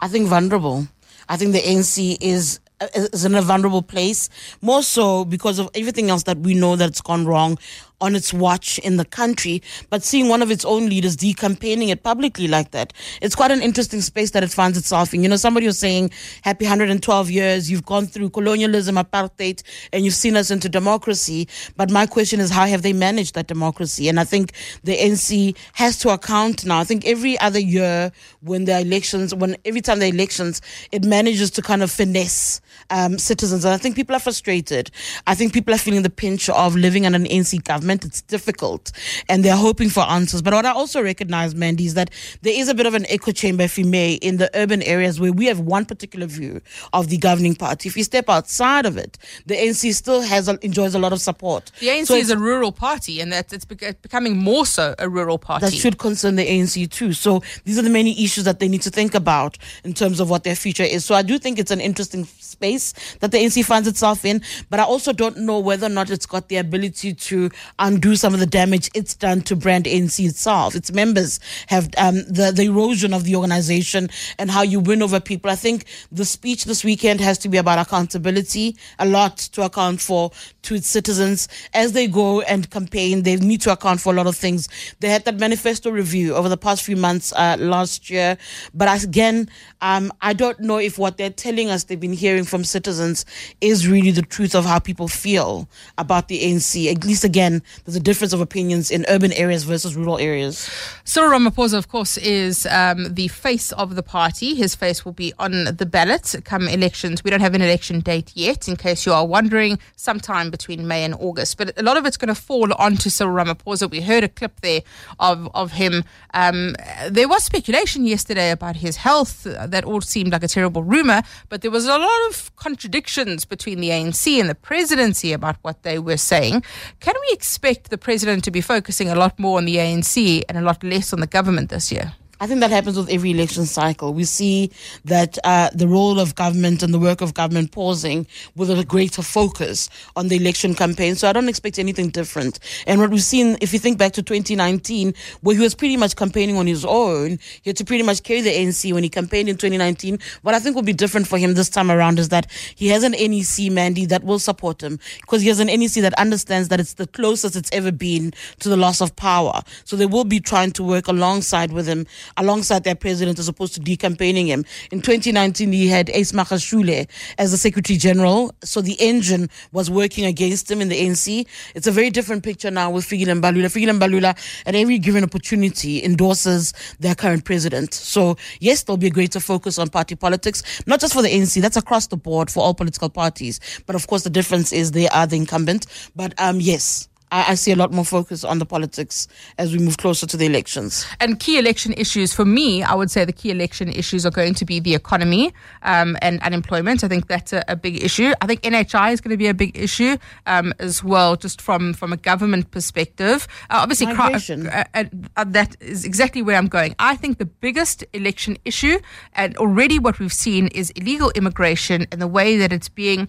I 0.00 0.08
think 0.08 0.28
vulnerable. 0.28 0.88
I 1.28 1.36
think 1.36 1.52
the 1.52 1.60
ANC 1.60 2.18
is 2.20 2.58
Uh, 2.82 2.88
is 3.12 3.24
in 3.24 3.34
a 3.34 3.42
vulnerable 3.42 3.82
place, 3.82 4.28
more 4.60 4.82
so 4.82 5.24
because 5.24 5.60
of 5.60 5.70
everything 5.74 6.10
else 6.10 6.24
that 6.24 6.38
we 6.38 6.52
know 6.52 6.74
that's 6.74 7.00
gone 7.00 7.24
wrong 7.24 7.56
on 8.00 8.16
its 8.16 8.34
watch 8.34 8.78
in 8.80 8.96
the 8.96 9.04
country. 9.04 9.62
But 9.88 10.02
seeing 10.02 10.28
one 10.28 10.42
of 10.42 10.50
its 10.50 10.64
own 10.64 10.88
leaders 10.88 11.16
decampaigning 11.16 11.90
it 11.90 12.02
publicly 12.02 12.48
like 12.48 12.72
that, 12.72 12.92
it's 13.22 13.36
quite 13.36 13.52
an 13.52 13.62
interesting 13.62 14.00
space 14.00 14.32
that 14.32 14.42
it 14.42 14.50
finds 14.50 14.76
itself 14.76 15.14
in. 15.14 15.22
You 15.22 15.28
know, 15.28 15.36
somebody 15.36 15.66
was 15.66 15.78
saying, 15.78 16.10
"Happy 16.42 16.64
112 16.64 17.30
years. 17.30 17.70
You've 17.70 17.86
gone 17.86 18.06
through 18.08 18.30
colonialism, 18.30 18.96
apartheid, 18.96 19.62
and 19.92 20.04
you've 20.04 20.14
seen 20.14 20.36
us 20.36 20.50
into 20.50 20.68
democracy." 20.68 21.46
But 21.76 21.90
my 21.90 22.06
question 22.06 22.40
is, 22.40 22.50
how 22.50 22.66
have 22.66 22.82
they 22.82 22.92
managed 22.92 23.34
that 23.36 23.46
democracy? 23.46 24.08
And 24.08 24.18
I 24.18 24.24
think 24.24 24.52
the 24.82 24.96
NC 24.96 25.54
has 25.74 25.96
to 25.98 26.08
account 26.10 26.64
now. 26.64 26.80
I 26.80 26.84
think 26.84 27.06
every 27.06 27.38
other 27.38 27.60
year 27.60 28.10
when 28.40 28.64
the 28.64 28.80
elections, 28.80 29.32
when 29.32 29.56
every 29.64 29.80
time 29.80 30.00
the 30.00 30.08
elections, 30.08 30.60
it 30.90 31.04
manages 31.04 31.52
to 31.52 31.62
kind 31.62 31.82
of 31.84 31.90
finesse 31.90 32.60
um, 32.92 33.18
citizens. 33.18 33.64
And 33.64 33.74
I 33.74 33.78
think 33.78 33.96
people 33.96 34.14
are 34.14 34.20
frustrated. 34.20 34.90
I 35.26 35.34
think 35.34 35.52
people 35.52 35.74
are 35.74 35.78
feeling 35.78 36.02
the 36.02 36.10
pinch 36.10 36.48
of 36.50 36.76
living 36.76 37.04
in 37.04 37.14
an 37.14 37.24
NC 37.24 37.64
government. 37.64 38.04
It's 38.04 38.22
difficult, 38.22 38.92
and 39.28 39.44
they're 39.44 39.56
hoping 39.56 39.88
for 39.88 40.00
answers. 40.00 40.42
But 40.42 40.52
what 40.54 40.66
I 40.66 40.70
also 40.72 41.02
recognize, 41.02 41.54
Mandy, 41.54 41.86
is 41.86 41.94
that 41.94 42.10
there 42.42 42.52
is 42.54 42.68
a 42.68 42.74
bit 42.74 42.86
of 42.86 42.94
an 42.94 43.06
echo 43.08 43.32
chamber, 43.32 43.64
if 43.64 43.78
you 43.78 43.84
may, 43.84 44.14
in 44.14 44.36
the 44.36 44.50
urban 44.54 44.82
areas 44.82 45.18
where 45.18 45.32
we 45.32 45.46
have 45.46 45.58
one 45.60 45.84
particular 45.86 46.26
view 46.26 46.60
of 46.92 47.08
the 47.08 47.16
governing 47.16 47.54
party. 47.54 47.88
If 47.88 47.96
you 47.96 48.04
step 48.04 48.28
outside 48.28 48.86
of 48.86 48.96
it, 48.96 49.18
the 49.46 49.54
NC 49.54 49.94
still 49.94 50.20
has 50.20 50.48
a, 50.48 50.58
enjoys 50.64 50.94
a 50.94 50.98
lot 50.98 51.12
of 51.12 51.20
support. 51.20 51.72
The 51.80 51.88
ANC 51.88 52.06
So 52.06 52.14
is 52.14 52.30
a 52.30 52.38
rural 52.38 52.72
party, 52.72 53.20
and 53.20 53.32
that 53.32 53.52
it's 53.52 53.64
becoming 53.64 54.36
more 54.36 54.66
so 54.66 54.94
a 54.98 55.08
rural 55.08 55.38
party. 55.38 55.66
that 55.66 55.72
should 55.74 55.98
concern 55.98 56.36
the 56.36 56.46
ANC 56.46 56.90
too. 56.90 57.12
So 57.14 57.42
these 57.64 57.78
are 57.78 57.82
the 57.82 57.90
many 57.90 58.22
issues 58.22 58.44
that 58.44 58.60
they 58.60 58.68
need 58.68 58.82
to 58.82 58.90
think 58.90 59.14
about 59.14 59.56
in 59.84 59.94
terms 59.94 60.20
of 60.20 60.28
what 60.28 60.44
their 60.44 60.54
future 60.54 60.82
is. 60.82 61.04
So 61.04 61.14
I 61.14 61.22
do 61.22 61.38
think 61.38 61.58
it's 61.58 61.70
an 61.70 61.80
interesting 61.80 62.24
space 62.52 62.92
that 63.20 63.32
the 63.32 63.38
ANC 63.38 63.64
finds 63.64 63.88
itself 63.88 64.24
in, 64.24 64.42
but 64.70 64.78
I 64.78 64.84
also 64.84 65.12
don't 65.12 65.38
know 65.38 65.58
whether 65.58 65.86
or 65.86 65.90
not 65.90 66.10
it's 66.10 66.26
got 66.26 66.48
the 66.48 66.56
ability 66.56 67.14
to 67.14 67.50
undo 67.78 68.16
some 68.16 68.34
of 68.34 68.40
the 68.40 68.46
damage 68.46 68.90
it's 68.94 69.14
done 69.14 69.42
to 69.42 69.56
brand 69.56 69.86
ANC 69.86 70.24
itself. 70.24 70.74
Its 70.74 70.92
members 70.92 71.40
have 71.68 71.88
um, 71.98 72.16
the 72.28 72.52
the 72.54 72.64
erosion 72.64 73.12
of 73.12 73.24
the 73.24 73.36
organization 73.36 74.08
and 74.38 74.50
how 74.50 74.62
you 74.62 74.80
win 74.80 75.02
over 75.02 75.20
people. 75.20 75.50
I 75.50 75.56
think 75.56 75.86
the 76.10 76.24
speech 76.24 76.64
this 76.64 76.84
weekend 76.84 77.20
has 77.20 77.38
to 77.38 77.48
be 77.48 77.58
about 77.58 77.78
accountability, 77.78 78.76
a 78.98 79.06
lot 79.06 79.38
to 79.54 79.62
account 79.62 80.00
for 80.00 80.30
to 80.62 80.74
its 80.74 80.86
citizens 80.86 81.48
as 81.74 81.92
they 81.92 82.06
go 82.06 82.40
and 82.42 82.70
campaign. 82.70 83.22
They 83.22 83.36
need 83.36 83.60
to 83.62 83.72
account 83.72 84.00
for 84.00 84.12
a 84.12 84.16
lot 84.16 84.26
of 84.26 84.36
things. 84.36 84.68
They 85.00 85.08
had 85.08 85.24
that 85.24 85.38
manifesto 85.38 85.90
review 85.90 86.34
over 86.34 86.48
the 86.48 86.56
past 86.56 86.82
few 86.82 86.96
months 86.96 87.32
uh, 87.32 87.56
last 87.58 88.10
year, 88.10 88.36
but 88.74 89.04
again, 89.04 89.48
um, 89.80 90.12
I 90.20 90.32
don't 90.32 90.60
know 90.60 90.78
if 90.78 90.98
what 90.98 91.16
they're 91.16 91.30
telling 91.30 91.70
us 91.70 91.84
they've 91.84 91.98
been 91.98 92.12
hearing 92.12 92.41
from 92.44 92.64
citizens 92.64 93.24
is 93.60 93.88
really 93.88 94.10
the 94.10 94.22
truth 94.22 94.54
of 94.54 94.64
how 94.64 94.78
people 94.78 95.08
feel 95.08 95.68
about 95.98 96.28
the 96.28 96.40
ANC. 96.40 96.90
At 96.90 97.04
least 97.04 97.24
again, 97.24 97.62
there's 97.84 97.96
a 97.96 98.00
difference 98.00 98.32
of 98.32 98.40
opinions 98.40 98.90
in 98.90 99.04
urban 99.08 99.32
areas 99.32 99.64
versus 99.64 99.96
rural 99.96 100.18
areas. 100.18 100.70
Cyril 101.04 101.30
Ramaphosa, 101.30 101.78
of 101.78 101.88
course, 101.88 102.16
is 102.18 102.66
um, 102.66 103.14
the 103.14 103.28
face 103.28 103.72
of 103.72 103.96
the 103.96 104.02
party. 104.02 104.54
His 104.54 104.74
face 104.74 105.04
will 105.04 105.12
be 105.12 105.32
on 105.38 105.76
the 105.76 105.86
ballot 105.86 106.34
come 106.44 106.68
elections. 106.68 107.24
We 107.24 107.30
don't 107.30 107.40
have 107.40 107.54
an 107.54 107.62
election 107.62 108.00
date 108.00 108.32
yet, 108.34 108.68
in 108.68 108.76
case 108.76 109.06
you 109.06 109.12
are 109.12 109.26
wondering, 109.26 109.78
sometime 109.96 110.50
between 110.50 110.86
May 110.86 111.04
and 111.04 111.14
August. 111.14 111.58
But 111.58 111.78
a 111.78 111.82
lot 111.82 111.96
of 111.96 112.06
it's 112.06 112.16
going 112.16 112.34
to 112.34 112.40
fall 112.40 112.72
onto 112.74 113.10
Cyril 113.10 113.34
Ramaphosa. 113.34 113.90
We 113.90 114.00
heard 114.00 114.24
a 114.24 114.28
clip 114.28 114.60
there 114.60 114.82
of, 115.18 115.48
of 115.54 115.72
him. 115.72 116.04
Um, 116.34 116.76
there 117.08 117.28
was 117.28 117.44
speculation 117.44 118.06
yesterday 118.06 118.50
about 118.50 118.76
his 118.76 118.96
health. 118.96 119.44
That 119.44 119.84
all 119.84 120.00
seemed 120.00 120.32
like 120.32 120.42
a 120.42 120.48
terrible 120.48 120.82
rumor, 120.82 121.22
but 121.48 121.62
there 121.62 121.70
was 121.70 121.86
a 121.86 121.98
lot 121.98 122.28
of 122.28 122.31
contradictions 122.56 123.44
between 123.44 123.80
the 123.80 123.90
ANC 123.90 124.40
and 124.40 124.48
the 124.48 124.54
presidency 124.54 125.32
about 125.32 125.56
what 125.62 125.82
they 125.82 125.98
were 125.98 126.16
saying. 126.16 126.62
Can 127.00 127.14
we 127.20 127.32
expect 127.32 127.90
the 127.90 127.98
president 127.98 128.44
to 128.44 128.50
be 128.50 128.60
focusing 128.60 129.08
a 129.08 129.14
lot 129.14 129.38
more 129.38 129.58
on 129.58 129.64
the 129.64 129.76
ANC 129.76 130.42
and 130.48 130.58
a 130.58 130.62
lot 130.62 130.82
less 130.82 131.12
on 131.12 131.20
the 131.20 131.26
government 131.26 131.70
this 131.70 131.92
year? 131.92 132.14
I 132.42 132.48
think 132.48 132.58
that 132.58 132.72
happens 132.72 132.96
with 132.96 133.08
every 133.08 133.30
election 133.30 133.66
cycle. 133.66 134.12
We 134.12 134.24
see 134.24 134.72
that 135.04 135.38
uh, 135.44 135.70
the 135.72 135.86
role 135.86 136.18
of 136.18 136.34
government 136.34 136.82
and 136.82 136.92
the 136.92 136.98
work 136.98 137.20
of 137.20 137.34
government 137.34 137.70
pausing 137.70 138.26
with 138.56 138.68
a 138.68 138.84
greater 138.84 139.22
focus 139.22 139.88
on 140.16 140.26
the 140.26 140.38
election 140.38 140.74
campaign. 140.74 141.14
So 141.14 141.28
I 141.28 141.32
don't 141.32 141.48
expect 141.48 141.78
anything 141.78 142.08
different. 142.08 142.58
And 142.84 143.00
what 143.00 143.10
we've 143.10 143.22
seen, 143.22 143.58
if 143.60 143.72
you 143.72 143.78
think 143.78 143.96
back 143.96 144.10
to 144.14 144.24
2019, 144.24 145.14
where 145.42 145.54
he 145.54 145.62
was 145.62 145.76
pretty 145.76 145.96
much 145.96 146.16
campaigning 146.16 146.56
on 146.56 146.66
his 146.66 146.84
own, 146.84 147.38
he 147.62 147.70
had 147.70 147.76
to 147.76 147.84
pretty 147.84 148.02
much 148.02 148.24
carry 148.24 148.40
the 148.40 148.50
ANC 148.50 148.92
when 148.92 149.04
he 149.04 149.08
campaigned 149.08 149.48
in 149.48 149.56
2019. 149.56 150.18
What 150.42 150.56
I 150.56 150.58
think 150.58 150.74
will 150.74 150.82
be 150.82 150.92
different 150.92 151.28
for 151.28 151.38
him 151.38 151.54
this 151.54 151.70
time 151.70 151.92
around 151.92 152.18
is 152.18 152.30
that 152.30 152.50
he 152.74 152.88
has 152.88 153.04
an 153.04 153.12
NEC 153.12 153.70
mandate 153.70 154.08
that 154.08 154.24
will 154.24 154.40
support 154.40 154.82
him 154.82 154.98
because 155.20 155.42
he 155.42 155.48
has 155.48 155.60
an 155.60 155.68
NEC 155.68 156.02
that 156.02 156.14
understands 156.14 156.70
that 156.70 156.80
it's 156.80 156.94
the 156.94 157.06
closest 157.06 157.54
it's 157.54 157.70
ever 157.72 157.92
been 157.92 158.32
to 158.58 158.68
the 158.68 158.76
loss 158.76 159.00
of 159.00 159.14
power. 159.14 159.62
So 159.84 159.94
they 159.94 160.06
will 160.06 160.24
be 160.24 160.40
trying 160.40 160.72
to 160.72 160.82
work 160.82 161.06
alongside 161.06 161.70
with 161.70 161.86
him 161.86 162.04
alongside 162.36 162.84
their 162.84 162.94
president 162.94 163.38
as 163.38 163.48
opposed 163.48 163.74
to 163.74 163.80
decampaigning 163.80 164.46
him. 164.46 164.64
In 164.90 165.00
2019, 165.00 165.72
he 165.72 165.88
had 165.88 166.10
Ace 166.10 166.32
Magashule 166.32 167.08
as 167.38 167.50
the 167.50 167.56
Secretary 167.56 167.96
General, 167.96 168.54
so 168.62 168.80
the 168.80 168.96
engine 169.00 169.48
was 169.72 169.90
working 169.90 170.24
against 170.24 170.70
him 170.70 170.80
in 170.80 170.88
the 170.88 171.00
ANC. 171.00 171.46
It's 171.74 171.86
a 171.86 171.92
very 171.92 172.10
different 172.10 172.42
picture 172.42 172.70
now 172.70 172.90
with 172.90 173.04
Fikile 173.04 173.40
Mbalula. 173.40 173.66
Fikile 173.66 173.98
Mbalula, 173.98 174.36
at 174.66 174.74
every 174.74 174.98
given 174.98 175.24
opportunity, 175.24 176.02
endorses 176.02 176.72
their 177.00 177.14
current 177.14 177.44
president. 177.44 177.94
So, 177.94 178.36
yes, 178.60 178.82
there'll 178.82 178.96
be 178.96 179.08
a 179.08 179.10
greater 179.10 179.40
focus 179.40 179.78
on 179.78 179.88
party 179.88 180.14
politics, 180.14 180.62
not 180.86 181.00
just 181.00 181.14
for 181.14 181.22
the 181.22 181.28
ANC, 181.28 181.60
that's 181.60 181.76
across 181.76 182.06
the 182.06 182.16
board 182.16 182.50
for 182.50 182.62
all 182.62 182.74
political 182.74 183.08
parties. 183.08 183.60
But 183.86 183.96
of 183.96 184.06
course, 184.06 184.24
the 184.24 184.30
difference 184.30 184.72
is 184.72 184.92
they 184.92 185.08
are 185.08 185.26
the 185.26 185.36
incumbent. 185.36 185.86
But 186.14 186.34
um, 186.38 186.60
yes, 186.60 187.08
I, 187.32 187.52
I 187.52 187.54
see 187.56 187.72
a 187.72 187.76
lot 187.76 187.92
more 187.92 188.04
focus 188.04 188.44
on 188.44 188.58
the 188.58 188.66
politics 188.66 189.26
as 189.58 189.72
we 189.72 189.78
move 189.78 189.96
closer 189.96 190.26
to 190.26 190.36
the 190.36 190.46
elections. 190.46 191.06
And 191.18 191.40
key 191.40 191.58
election 191.58 191.94
issues 191.94 192.32
for 192.32 192.44
me, 192.44 192.82
I 192.82 192.94
would 192.94 193.10
say 193.10 193.24
the 193.24 193.32
key 193.32 193.50
election 193.50 193.88
issues 193.88 194.24
are 194.24 194.30
going 194.30 194.54
to 194.54 194.64
be 194.64 194.78
the 194.78 194.94
economy 194.94 195.52
um, 195.82 196.16
and 196.22 196.40
unemployment. 196.42 197.02
I 197.02 197.08
think 197.08 197.26
that's 197.26 197.52
a, 197.52 197.64
a, 197.68 197.76
big 197.76 198.04
issue. 198.04 198.32
I 198.40 198.46
think 198.46 198.62
NHI 198.62 199.12
is 199.12 199.20
going 199.20 199.30
to 199.30 199.36
be 199.36 199.48
a 199.48 199.54
big 199.54 199.76
issue 199.76 200.16
um, 200.46 200.72
as 200.78 201.02
well, 201.02 201.34
just 201.36 201.60
from 201.60 201.94
from 201.94 202.12
a 202.12 202.16
government 202.16 202.70
perspective. 202.70 203.48
Uh, 203.70 203.78
obviously, 203.82 204.06
Migration. 204.06 204.66
uh, 204.68 204.84
uh, 204.94 205.04
uh, 205.36 205.44
that 205.48 205.74
is 205.80 206.04
exactly 206.04 206.42
where 206.42 206.56
I'm 206.56 206.68
going. 206.68 206.94
I 206.98 207.16
think 207.16 207.38
the 207.38 207.46
biggest 207.46 208.04
election 208.12 208.58
issue, 208.64 208.98
and 209.32 209.56
already 209.56 209.98
what 209.98 210.18
we've 210.20 210.32
seen, 210.32 210.68
is 210.68 210.90
illegal 210.90 211.30
immigration 211.34 212.06
and 212.12 212.20
the 212.20 212.28
way 212.28 212.58
that 212.58 212.72
it's 212.72 212.88
being 212.88 213.28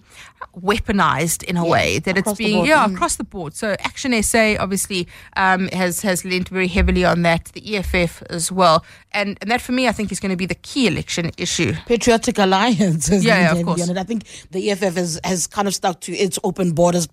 weaponized 0.60 1.42
in 1.44 1.56
a 1.56 1.64
way 1.64 1.98
that 2.00 2.16
it's 2.18 2.34
being 2.34 2.64
yeah 2.64 2.84
Mm. 2.84 2.94
across 2.94 3.16
the 3.16 3.24
board. 3.24 3.54
So 3.54 3.76
Action 3.94 4.20
SA 4.24 4.56
obviously 4.58 5.06
um, 5.36 5.68
has 5.68 6.02
has 6.02 6.24
lent 6.24 6.48
very 6.48 6.66
heavily 6.66 7.04
on 7.04 7.22
that. 7.22 7.44
The 7.54 7.76
EFF 7.76 8.24
as 8.28 8.50
well, 8.50 8.84
and 9.12 9.38
and 9.40 9.48
that 9.52 9.60
for 9.60 9.70
me 9.70 9.86
I 9.86 9.92
think 9.92 10.10
is 10.10 10.18
going 10.18 10.30
to 10.30 10.36
be 10.36 10.46
the 10.46 10.56
key 10.56 10.88
election 10.88 11.30
issue. 11.38 11.74
Patriotic 11.86 12.38
Alliance 12.38 13.08
Yeah, 13.08 13.38
yeah, 13.38 13.52
of 13.52 13.64
course. 13.64 13.88
I 13.88 14.02
think 14.02 14.24
the 14.50 14.72
EFF 14.72 14.96
has, 14.96 15.20
has 15.22 15.46
kind 15.46 15.68
of 15.68 15.74
stuck 15.76 16.00
to 16.00 16.12
its 16.12 16.40
open 16.42 16.72
borders 16.72 17.06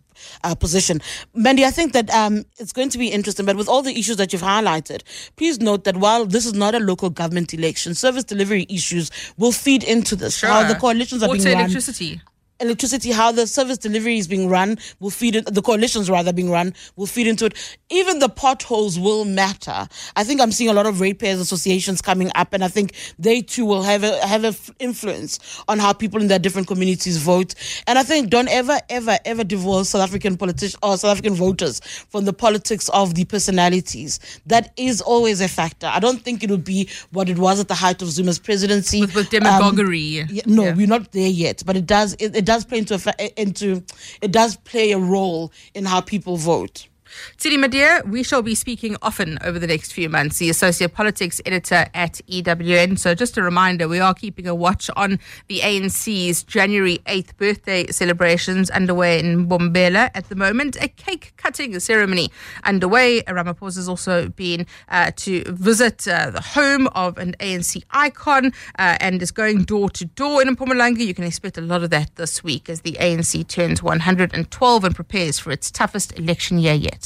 uh, 0.44 0.56
position. 0.56 1.02
Mandy, 1.36 1.66
I 1.66 1.70
think 1.70 1.94
that 1.94 2.10
um, 2.10 2.46
it's 2.58 2.74
going 2.74 2.90
to 2.90 2.98
be 2.98 3.10
interesting, 3.10 3.46
but 3.46 3.58
with 3.58 3.68
all 3.68 3.84
the 3.84 3.98
issues 3.98 4.18
that 4.18 4.34
you've 4.34 4.42
highlighted, 4.42 5.04
please 5.36 5.60
note 5.60 5.84
that 5.84 5.98
while 5.98 6.26
this 6.26 6.48
is 6.48 6.54
not 6.54 6.74
a 6.74 6.80
local 6.80 7.12
government 7.12 7.54
election, 7.54 7.94
service 7.94 8.24
delivery 8.24 8.66
issues 8.70 9.12
will 9.38 9.52
feed 9.52 9.84
into 9.84 10.16
this. 10.16 10.38
Sure. 10.38 10.50
How 10.50 10.68
the 10.68 10.76
coalitions 10.76 11.22
are 11.22 11.28
Water, 11.28 11.44
being 11.44 11.56
run 11.56 11.66
electricity. 11.66 12.22
Electricity, 12.62 13.12
how 13.12 13.32
the 13.32 13.48
service 13.48 13.78
delivery 13.78 14.18
is 14.18 14.28
being 14.28 14.48
run 14.50 14.78
will 15.00 15.10
feed 15.10 15.36
in, 15.36 15.44
the 15.46 15.62
coalitions 15.62 16.10
rather 16.10 16.32
being 16.32 16.50
run 16.52 16.74
will 16.96 17.08
feed 17.08 17.28
into 17.28 17.46
it. 17.46 17.78
Even 17.90 18.20
the 18.20 18.30
potholes 18.30 18.98
will 19.00 19.26
matter. 19.26 19.88
I 20.16 20.24
think 20.24 20.40
I'm 20.42 20.52
seeing 20.52 20.70
a 20.70 20.74
lot 20.74 20.86
of 20.86 21.02
ratepayers 21.02 21.40
associations 21.40 22.02
coming 22.02 22.32
up, 22.36 22.54
and 22.54 22.64
I 22.64 22.68
think 22.68 22.94
they 23.20 23.42
too 23.42 23.66
will 23.66 23.84
have 23.84 24.04
a 24.04 24.26
have 24.26 24.44
a 24.44 24.48
f- 24.50 24.72
influence 24.80 25.40
on 25.68 25.80
how 25.80 25.94
people 25.94 26.22
in 26.22 26.28
their 26.28 26.40
different 26.40 26.68
communities 26.68 27.18
vote. 27.18 27.54
And 27.88 27.98
I 28.00 28.04
think 28.04 28.30
don't 28.30 28.48
ever 28.50 28.80
ever 28.90 29.18
ever 29.26 29.44
divorce 29.44 29.90
South 29.90 30.02
African 30.04 30.38
politicians 30.38 30.78
or 30.84 30.98
South 30.98 31.12
African 31.12 31.34
voters 31.34 31.80
from 32.10 32.26
the 32.26 32.34
politics 32.34 32.90
of 32.90 33.16
the 33.16 33.26
personalities. 33.26 34.20
That 34.46 34.72
is 34.78 35.02
always 35.02 35.42
a 35.42 35.48
factor. 35.48 35.88
I 35.88 36.00
don't 36.00 36.22
think 36.22 36.44
it 36.44 36.50
would 36.50 36.64
be 36.64 36.90
what 37.12 37.30
it 37.30 37.38
was 37.38 37.60
at 37.60 37.68
the 37.68 37.76
height 37.76 38.02
of 38.02 38.10
Zuma's 38.10 38.40
presidency 38.40 39.02
With, 39.02 39.16
with 39.16 39.26
Um, 39.34 39.40
demagoguery. 39.40 40.00
yeah, 40.00 40.42
no, 40.46 40.66
Yeah. 40.66 40.74
we're 40.76 40.88
not 40.88 41.12
there 41.12 41.28
yet, 41.30 41.64
but 41.66 41.76
it 41.78 41.86
does 41.86 42.14
it, 42.20 42.36
it 42.36 42.46
does 42.52 42.66
play 42.66 42.80
into 42.80 43.42
into 43.42 43.84
it 44.22 44.32
does 44.34 44.58
play 44.58 44.92
a 44.92 44.98
role 45.00 45.54
in 45.74 45.86
how 45.86 46.02
people 46.02 46.36
vote. 46.36 46.88
Tshidi 47.38 47.58
Madia, 47.58 48.08
we 48.08 48.24
shall 48.24 48.42
be 48.42 48.56
speaking 48.56 48.96
often 49.02 49.38
over 49.44 49.60
the 49.60 49.68
next 49.68 49.94
few 49.94 50.10
months. 50.10 50.38
The 50.38 50.50
Associate 50.50 50.94
Politics 50.94 51.42
Editor 51.46 51.88
at 51.94 52.22
EWN. 52.30 52.98
So, 52.98 53.16
just 53.16 53.38
a 53.38 53.44
reminder, 53.44 53.88
we 53.88 54.00
are 54.00 54.14
keeping 54.14 54.48
a 54.48 54.56
watch 54.56 54.90
on 54.96 55.20
the 55.48 55.60
ANC's 55.60 56.44
January 56.44 57.00
8th 57.06 57.36
birthday 57.38 57.88
celebrations 57.88 58.70
underway 58.70 59.20
in 59.20 59.48
Mbombela 59.48 60.12
at 60.14 60.30
the 60.30 60.36
moment. 60.36 60.78
A 60.82 60.88
cake 60.88 61.34
cutting 61.38 61.80
ceremony 61.80 62.32
underway. 62.64 63.22
Ramaphosa 63.24 63.78
has 63.78 63.90
also 63.90 64.30
been 64.30 64.66
uh, 64.90 65.12
to 65.18 65.44
visit 65.52 66.08
uh, 66.08 66.30
the 66.30 66.42
home 66.42 66.88
of 66.96 67.18
an 67.18 67.36
ANC 67.40 67.84
icon 67.92 68.54
uh, 68.78 68.98
and 69.00 69.22
is 69.22 69.32
going 69.32 69.64
door 69.64 69.90
to 69.90 70.06
door 70.06 70.42
in 70.42 70.56
Mpumalanga. 70.56 71.00
You 71.00 71.14
can 71.14 71.26
expect 71.26 71.58
a 71.58 71.62
lot 71.62 71.84
of 71.84 71.90
that 71.90 72.16
this 72.16 72.44
week 72.44 72.70
as 72.70 72.82
the 72.82 72.94
ANC 72.94 73.48
turns 73.48 73.82
112 73.82 74.84
and 74.84 74.96
prepares 74.96 75.40
for 75.40 75.52
its 75.52 75.72
toughest 75.72 76.18
election 76.18 76.60
year 76.60 76.74
yet. 76.74 77.01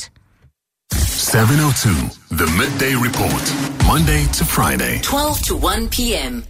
702, 1.35 2.35
the 2.35 2.45
midday 2.57 2.95
report. 2.95 3.43
Monday 3.85 4.25
to 4.33 4.45
Friday. 4.45 5.01
12 5.01 5.41
to 5.41 5.55
1 5.57 5.89
p.m. 5.89 6.43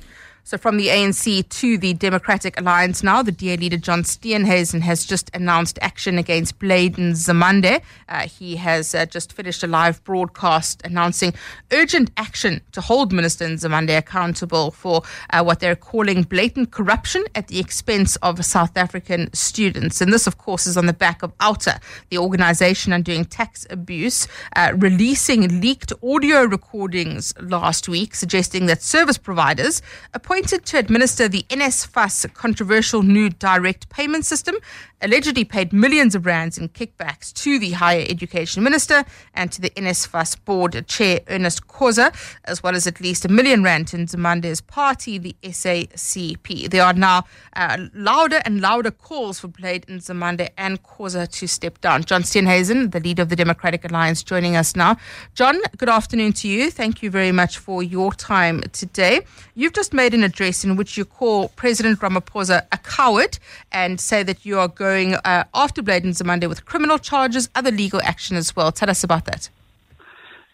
So, 0.48 0.60
from 0.60 0.78
the 0.78 0.90
ANC 0.90 1.50
to 1.50 1.76
the 1.76 1.96
Democratic 1.96 2.60
Alliance 2.60 3.02
now, 3.02 3.24
the 3.24 3.32
DA 3.32 3.58
leader 3.58 3.78
John 3.78 4.04
Steenhuisen 4.04 4.82
has 4.82 5.04
just 5.04 5.32
announced 5.34 5.80
action 5.82 6.20
against 6.20 6.60
Blade 6.60 6.98
Nzimande. 6.98 7.82
Uh, 8.08 8.28
he 8.28 8.58
has 8.58 8.94
uh, 8.94 9.08
just 9.08 9.34
finished 9.34 9.64
a 9.64 9.68
live 9.68 10.04
broadcast 10.04 10.84
announcing 10.86 11.34
urgent 11.72 12.12
action 12.16 12.62
to 12.74 12.82
hold 12.82 13.12
Minister 13.12 13.48
Nzimande 13.48 13.98
accountable 13.98 14.70
for 14.70 15.02
uh, 15.32 15.42
what 15.42 15.62
they're 15.62 15.76
calling 15.76 16.22
blatant 16.22 16.70
corruption 16.70 17.24
at 17.34 17.48
the 17.48 17.58
expense 17.58 18.16
of 18.18 18.46
South 18.46 18.78
African 18.78 19.34
students. 19.34 20.00
And 20.00 20.14
this, 20.14 20.28
of 20.28 20.38
course, 20.38 20.68
is 20.68 20.78
on 20.78 20.86
the 20.86 20.94
back 20.94 21.24
of 21.24 21.36
OUTA, 21.40 21.80
the 22.12 22.20
organization 22.20 22.94
undoing 22.94 23.26
tax 23.26 23.66
abuse, 23.72 24.28
uh, 24.56 24.74
releasing 24.76 25.60
leaked 25.60 25.92
audio 26.04 26.44
recordings 26.44 27.34
last 27.42 27.90
week 27.90 28.14
suggesting 28.14 28.68
that 28.68 28.84
service 28.84 29.18
providers 29.18 29.82
appointed 30.14 30.35
to 30.44 30.78
administer 30.78 31.30
the 31.30 31.46
NSFAS 31.50 32.34
controversial 32.34 33.04
new 33.04 33.30
direct 33.30 33.88
payment 33.90 34.26
system 34.26 34.56
allegedly 35.02 35.46
paid 35.46 35.72
millions 35.72 36.16
of 36.16 36.26
rands 36.26 36.58
in 36.58 36.68
kickbacks 36.70 37.32
to 37.32 37.60
the 37.60 37.72
higher 37.72 38.06
education 38.10 38.64
minister 38.64 39.06
and 39.34 39.52
to 39.52 39.62
the 39.62 39.70
NSFAS 39.72 40.44
board 40.46 40.88
chair 40.88 41.20
Ernest 41.28 41.68
Khosa, 41.68 42.14
as 42.46 42.64
well 42.64 42.76
as 42.76 42.88
at 42.88 43.00
least 43.00 43.24
a 43.24 43.28
million 43.28 43.64
rand 43.64 43.94
in 43.94 44.08
Nzimande's 44.08 44.62
party, 44.62 45.18
the 45.18 45.36
SACP. 45.44 46.70
There 46.70 46.84
are 46.84 46.94
now 46.94 47.26
uh, 47.56 47.78
louder 47.94 48.42
and 48.46 48.62
louder 48.62 48.92
calls 48.92 49.40
for 49.40 49.48
Blade 49.48 49.86
Nzimande 49.88 50.50
and 50.58 50.82
Khosa 50.82 51.32
to 51.40 51.48
step 51.48 51.80
down. 51.82 52.04
John 52.04 52.24
Steenhuisen, 52.24 52.92
the 52.92 53.00
leader 53.00 53.22
of 53.22 53.30
the 53.30 53.36
Democratic 53.36 53.86
Alliance, 53.86 54.24
joining 54.24 54.56
us 54.56 54.76
now. 54.76 54.98
John, 55.36 55.60
good 55.78 55.90
afternoon 55.90 56.34
to 56.34 56.48
you. 56.48 56.72
Thank 56.72 57.04
you 57.04 57.10
very 57.10 57.32
much 57.32 57.58
for 57.58 57.84
your 57.84 58.12
time 58.14 58.62
today. 58.72 59.22
You've 59.54 59.74
just 59.74 59.94
made 59.94 60.14
an 60.14 60.24
address 60.26 60.64
in 60.64 60.76
which 60.76 60.98
you 60.98 61.06
call 61.06 61.50
President 61.50 62.00
Ramaphosa 62.00 62.66
a 62.72 62.78
coward 62.78 63.40
and 63.72 64.00
say 64.00 64.24
that 64.24 64.46
you 64.46 64.60
are 64.60 64.68
going 64.68 65.16
uh, 65.16 65.46
after 65.54 65.82
Blade 65.82 66.04
Nzimande 66.04 66.50
with 66.50 66.66
criminal 66.66 66.98
charges, 66.98 67.48
other 67.56 67.72
legal 67.72 68.02
action 68.04 68.36
as 68.36 68.56
well. 68.56 68.72
Tell 68.72 68.90
us 68.90 69.04
about 69.04 69.26
that. 69.26 69.50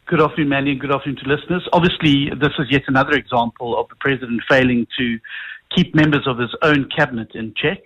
Good 0.08 0.22
afternoon, 0.22 0.50
Mandy, 0.50 0.72
and 0.72 0.80
good 0.80 0.94
afternoon 0.94 1.20
to 1.24 1.30
listeners. 1.30 1.68
Obviously, 1.72 2.30
this 2.32 2.51
is 2.60 2.68
yet 2.70 2.84
another 2.88 3.13
example 3.13 3.80
of 3.80 3.88
the 3.88 3.96
president 3.96 4.42
failing 4.48 4.86
to 4.98 5.20
keep 5.75 5.96
members 5.96 6.28
of 6.28 6.38
his 6.38 6.54
own 6.62 6.90
cabinet 6.96 7.32
in 7.34 7.54
check. 7.56 7.80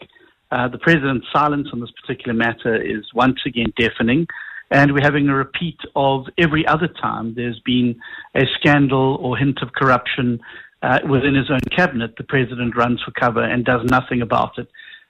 Uh, 0.52 0.68
the 0.68 0.78
president's 0.80 1.28
silence 1.32 1.68
on 1.72 1.82
this 1.82 1.92
particular 1.92 2.34
matter 2.34 2.76
is 2.76 3.14
once 3.14 3.40
again 3.46 3.72
deafening, 3.78 4.26
and 4.72 4.94
we're 4.94 5.04
having 5.04 5.30
a 5.30 5.36
repeat 5.36 5.78
of 5.96 6.26
every 6.38 6.66
other 6.66 6.88
time 6.88 7.36
there's 7.36 7.60
been 7.60 7.96
a 8.34 8.46
scandal 8.56 9.18
or 9.22 9.38
hint 9.38 9.62
of 9.62 9.74
corruption 9.74 10.40
uh, 10.86 11.00
within 11.10 11.34
his 11.34 11.50
own 11.50 11.66
cabinet. 11.72 12.16
The 12.16 12.24
president 12.24 12.76
runs 12.76 13.02
for 13.02 13.12
cover 13.12 13.44
and 13.44 13.66
does 13.66 13.82
nothing 13.86 14.22
about 14.22 14.58
it. 14.58 14.68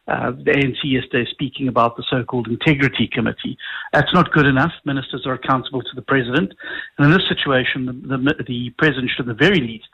Uh, 0.07 0.31
the 0.31 0.51
ANC 0.51 0.77
yesterday 0.83 1.29
speaking 1.31 1.67
about 1.67 1.97
the 1.97 2.03
so-called 2.09 2.47
integrity 2.47 3.09
committee. 3.11 3.57
That's 3.91 4.13
not 4.13 4.31
good 4.31 4.45
enough. 4.45 4.71
Ministers 4.85 5.25
are 5.25 5.33
accountable 5.33 5.81
to 5.81 5.95
the 5.95 6.03
president, 6.03 6.53
and 6.97 7.05
in 7.05 7.11
this 7.11 7.27
situation, 7.27 7.87
the, 8.07 8.17
the, 8.17 8.43
the 8.47 8.69
president 8.77 9.09
should, 9.09 9.27
at 9.27 9.37
the 9.37 9.43
very 9.47 9.59
least, 9.59 9.87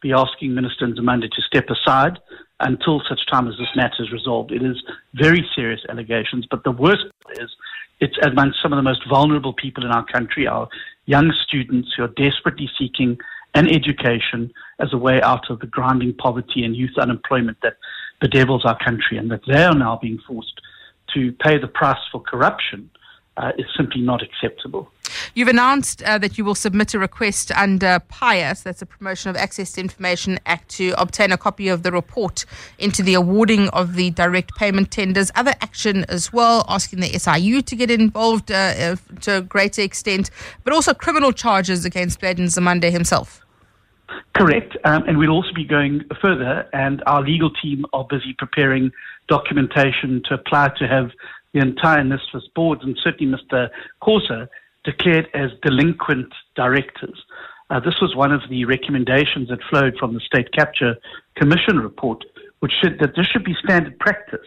be 0.00 0.12
asking 0.12 0.54
Minister 0.54 0.86
Nzimande 0.86 1.30
to 1.30 1.42
step 1.42 1.66
aside 1.68 2.18
until 2.60 3.02
such 3.08 3.20
time 3.30 3.46
as 3.46 3.54
this 3.58 3.68
matter 3.76 4.02
is 4.02 4.10
resolved. 4.10 4.52
It 4.52 4.62
is 4.62 4.82
very 5.14 5.46
serious 5.54 5.80
allegations, 5.90 6.46
but 6.50 6.64
the 6.64 6.72
worst 6.72 7.04
is 7.38 7.50
it's 8.00 8.16
among 8.22 8.54
some 8.62 8.72
of 8.72 8.78
the 8.78 8.82
most 8.82 9.02
vulnerable 9.08 9.52
people 9.52 9.84
in 9.84 9.90
our 9.90 10.06
country, 10.06 10.46
our 10.46 10.68
young 11.04 11.30
students 11.46 11.90
who 11.94 12.04
are 12.04 12.14
desperately 12.16 12.70
seeking 12.78 13.18
an 13.58 13.68
education 13.68 14.52
as 14.78 14.92
a 14.92 14.96
way 14.96 15.20
out 15.22 15.50
of 15.50 15.58
the 15.58 15.66
grinding 15.66 16.14
poverty 16.14 16.64
and 16.64 16.76
youth 16.76 16.96
unemployment 16.96 17.58
that 17.62 17.76
bedevils 18.20 18.64
our 18.64 18.78
country, 18.78 19.16
and 19.18 19.30
that 19.30 19.40
they 19.46 19.62
are 19.62 19.74
now 19.74 19.98
being 20.00 20.18
forced 20.26 20.60
to 21.14 21.32
pay 21.44 21.58
the 21.58 21.66
price 21.66 21.98
for 22.12 22.20
corruption 22.20 22.88
uh, 23.36 23.52
is 23.58 23.66
simply 23.76 24.00
not 24.00 24.22
acceptable. 24.22 24.90
You've 25.34 25.48
announced 25.48 26.02
uh, 26.02 26.18
that 26.18 26.36
you 26.36 26.44
will 26.44 26.54
submit 26.54 26.94
a 26.94 26.98
request 26.98 27.50
under 27.52 28.00
PIAS, 28.08 28.62
that's 28.62 28.80
the 28.80 28.86
Promotion 28.86 29.30
of 29.30 29.36
Access 29.36 29.72
to 29.72 29.80
Information 29.80 30.38
Act, 30.44 30.68
to 30.70 30.94
obtain 30.98 31.32
a 31.32 31.38
copy 31.38 31.68
of 31.68 31.82
the 31.82 31.92
report 31.92 32.44
into 32.78 33.02
the 33.02 33.14
awarding 33.14 33.68
of 33.70 33.94
the 33.94 34.10
direct 34.10 34.54
payment 34.56 34.90
tenders. 34.90 35.30
Other 35.34 35.54
action 35.60 36.04
as 36.08 36.32
well, 36.32 36.64
asking 36.68 37.00
the 37.00 37.18
SIU 37.18 37.62
to 37.62 37.76
get 37.76 37.90
involved 37.90 38.50
uh, 38.50 38.96
to 39.22 39.38
a 39.38 39.40
greater 39.40 39.82
extent, 39.82 40.30
but 40.64 40.72
also 40.72 40.92
criminal 40.92 41.32
charges 41.32 41.84
against 41.84 42.20
Blade 42.20 42.38
Nzimande 42.38 42.90
himself. 42.90 43.44
Correct. 44.34 44.76
Um, 44.84 45.04
and 45.06 45.18
we'll 45.18 45.30
also 45.30 45.52
be 45.52 45.64
going 45.64 46.02
further, 46.20 46.68
and 46.72 47.02
our 47.06 47.22
legal 47.22 47.50
team 47.50 47.84
are 47.92 48.04
busy 48.08 48.34
preparing 48.38 48.92
documentation 49.28 50.22
to 50.26 50.34
apply 50.34 50.70
to 50.78 50.86
have 50.86 51.10
the 51.52 51.60
entire 51.60 52.02
NSFAS 52.02 52.42
board, 52.54 52.82
and 52.82 52.96
certainly 53.02 53.34
Mr. 53.34 53.68
Khosa, 54.02 54.48
declared 54.84 55.28
as 55.34 55.50
delinquent 55.62 56.32
directors. 56.54 57.22
Uh, 57.70 57.80
this 57.80 58.00
was 58.00 58.16
one 58.16 58.32
of 58.32 58.42
the 58.48 58.64
recommendations 58.64 59.48
that 59.48 59.58
flowed 59.68 59.96
from 59.98 60.14
the 60.14 60.20
State 60.20 60.52
Capture 60.52 60.96
Commission 61.34 61.78
report, 61.78 62.24
which 62.60 62.72
said 62.82 62.98
that 63.00 63.14
this 63.16 63.26
should 63.26 63.44
be 63.44 63.54
standard 63.62 63.98
practice 63.98 64.46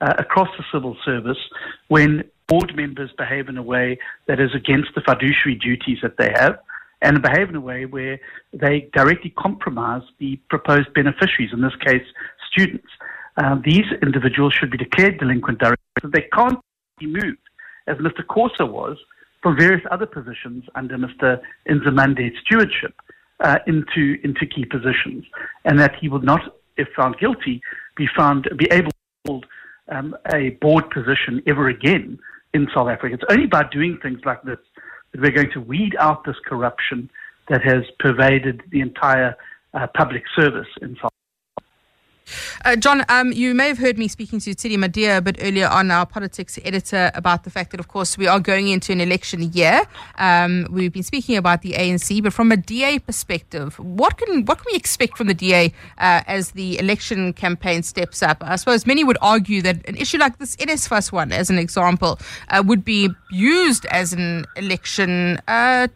uh, 0.00 0.14
across 0.18 0.48
the 0.58 0.64
civil 0.72 0.96
service 1.04 1.38
when 1.88 2.22
board 2.46 2.74
members 2.76 3.10
behave 3.16 3.48
in 3.48 3.56
a 3.56 3.62
way 3.62 3.98
that 4.26 4.40
is 4.40 4.54
against 4.54 4.94
the 4.94 5.00
fiduciary 5.00 5.54
duties 5.54 5.98
that 6.02 6.16
they 6.18 6.32
have 6.34 6.58
and 7.02 7.22
behave 7.22 7.48
in 7.48 7.56
a 7.56 7.60
way 7.60 7.84
where 7.84 8.18
they 8.52 8.88
directly 8.92 9.30
compromise 9.38 10.02
the 10.18 10.36
proposed 10.50 10.92
beneficiaries, 10.94 11.52
in 11.52 11.60
this 11.60 11.76
case, 11.84 12.04
students. 12.50 12.88
Um, 13.36 13.62
these 13.64 13.84
individuals 14.02 14.54
should 14.54 14.70
be 14.70 14.78
declared 14.78 15.18
delinquent 15.18 15.60
directors. 15.60 16.10
They 16.12 16.26
can't 16.32 16.58
be 16.98 17.06
moved, 17.06 17.38
as 17.86 17.96
Mr. 17.98 18.24
Khosa 18.24 18.68
was, 18.68 18.96
from 19.42 19.56
various 19.56 19.84
other 19.90 20.06
positions 20.06 20.64
under 20.74 20.96
Mr. 20.96 21.40
Nzimande's 21.68 22.36
stewardship 22.44 22.94
uh, 23.40 23.58
into 23.66 24.18
into 24.24 24.46
key 24.46 24.64
positions, 24.64 25.24
and 25.64 25.78
that 25.78 25.94
he 26.00 26.08
would 26.08 26.24
not, 26.24 26.40
if 26.76 26.88
found 26.96 27.16
guilty, 27.18 27.60
be 27.96 28.08
found 28.16 28.48
be 28.56 28.66
able 28.72 28.90
to 28.90 28.96
hold 29.26 29.46
um, 29.90 30.16
a 30.32 30.50
board 30.60 30.90
position 30.90 31.40
ever 31.46 31.68
again 31.68 32.18
in 32.54 32.66
South 32.74 32.88
Africa. 32.88 33.14
It's 33.14 33.24
only 33.30 33.46
by 33.46 33.64
doing 33.70 33.98
things 34.02 34.20
like 34.24 34.42
this 34.42 34.58
that 35.12 35.20
we're 35.20 35.30
going 35.30 35.50
to 35.52 35.60
weed 35.60 35.96
out 35.98 36.24
this 36.24 36.36
corruption 36.46 37.10
that 37.48 37.62
has 37.62 37.84
pervaded 37.98 38.62
the 38.70 38.80
entire 38.80 39.34
uh, 39.74 39.86
public 39.96 40.22
service 40.36 40.68
in 40.82 40.96
South 41.00 41.12
uh, 42.64 42.76
John, 42.76 43.04
um, 43.08 43.32
you 43.32 43.54
may 43.54 43.68
have 43.68 43.78
heard 43.78 43.98
me 43.98 44.08
speaking 44.08 44.40
to 44.40 44.50
Tshidi 44.50 44.76
Madia 44.76 45.18
a 45.18 45.20
bit 45.20 45.36
earlier 45.40 45.68
on, 45.68 45.90
our 45.90 46.06
politics 46.06 46.58
editor, 46.64 47.10
about 47.14 47.44
the 47.44 47.50
fact 47.50 47.70
that, 47.70 47.80
of 47.80 47.88
course, 47.88 48.18
we 48.18 48.26
are 48.26 48.40
going 48.40 48.68
into 48.68 48.92
an 48.92 49.00
election 49.00 49.52
year. 49.52 49.82
Um, 50.18 50.66
we've 50.70 50.92
been 50.92 51.02
speaking 51.02 51.36
about 51.36 51.62
the 51.62 51.72
ANC, 51.72 52.22
but 52.22 52.32
from 52.32 52.52
a 52.52 52.56
DA 52.56 52.98
perspective, 52.98 53.78
what 53.78 54.18
can 54.18 54.44
what 54.44 54.58
can 54.58 54.66
we 54.72 54.76
expect 54.76 55.16
from 55.16 55.26
the 55.26 55.34
DA 55.34 55.72
uh, 55.98 56.22
as 56.26 56.52
the 56.52 56.78
election 56.78 57.32
campaign 57.32 57.82
steps 57.82 58.22
up? 58.22 58.38
I 58.42 58.56
suppose 58.56 58.86
many 58.86 59.04
would 59.04 59.18
argue 59.22 59.62
that 59.62 59.86
an 59.88 59.96
issue 59.96 60.18
like 60.18 60.38
this 60.38 60.56
NSFAS 60.56 61.12
one, 61.12 61.32
as 61.32 61.50
an 61.50 61.58
example, 61.58 62.18
uh, 62.48 62.62
would 62.66 62.84
be 62.84 63.10
used 63.30 63.86
as 63.86 64.12
an 64.12 64.46
election 64.56 65.40
uh, 65.48 65.88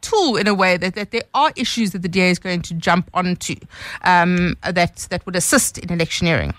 tool 0.00 0.36
in 0.36 0.46
a 0.46 0.54
way 0.54 0.76
that, 0.76 0.94
that 0.94 1.10
there 1.10 1.22
are 1.34 1.52
issues 1.56 1.92
that 1.92 2.02
the 2.02 2.08
DA 2.08 2.30
is 2.30 2.38
going 2.38 2.62
to 2.62 2.74
jump 2.74 3.10
onto 3.14 3.56
um, 4.04 4.56
that 4.62 5.06
that 5.10 5.24
would 5.26 5.36
assist 5.36 5.71
in 5.78 5.90
electioneering? 5.90 6.54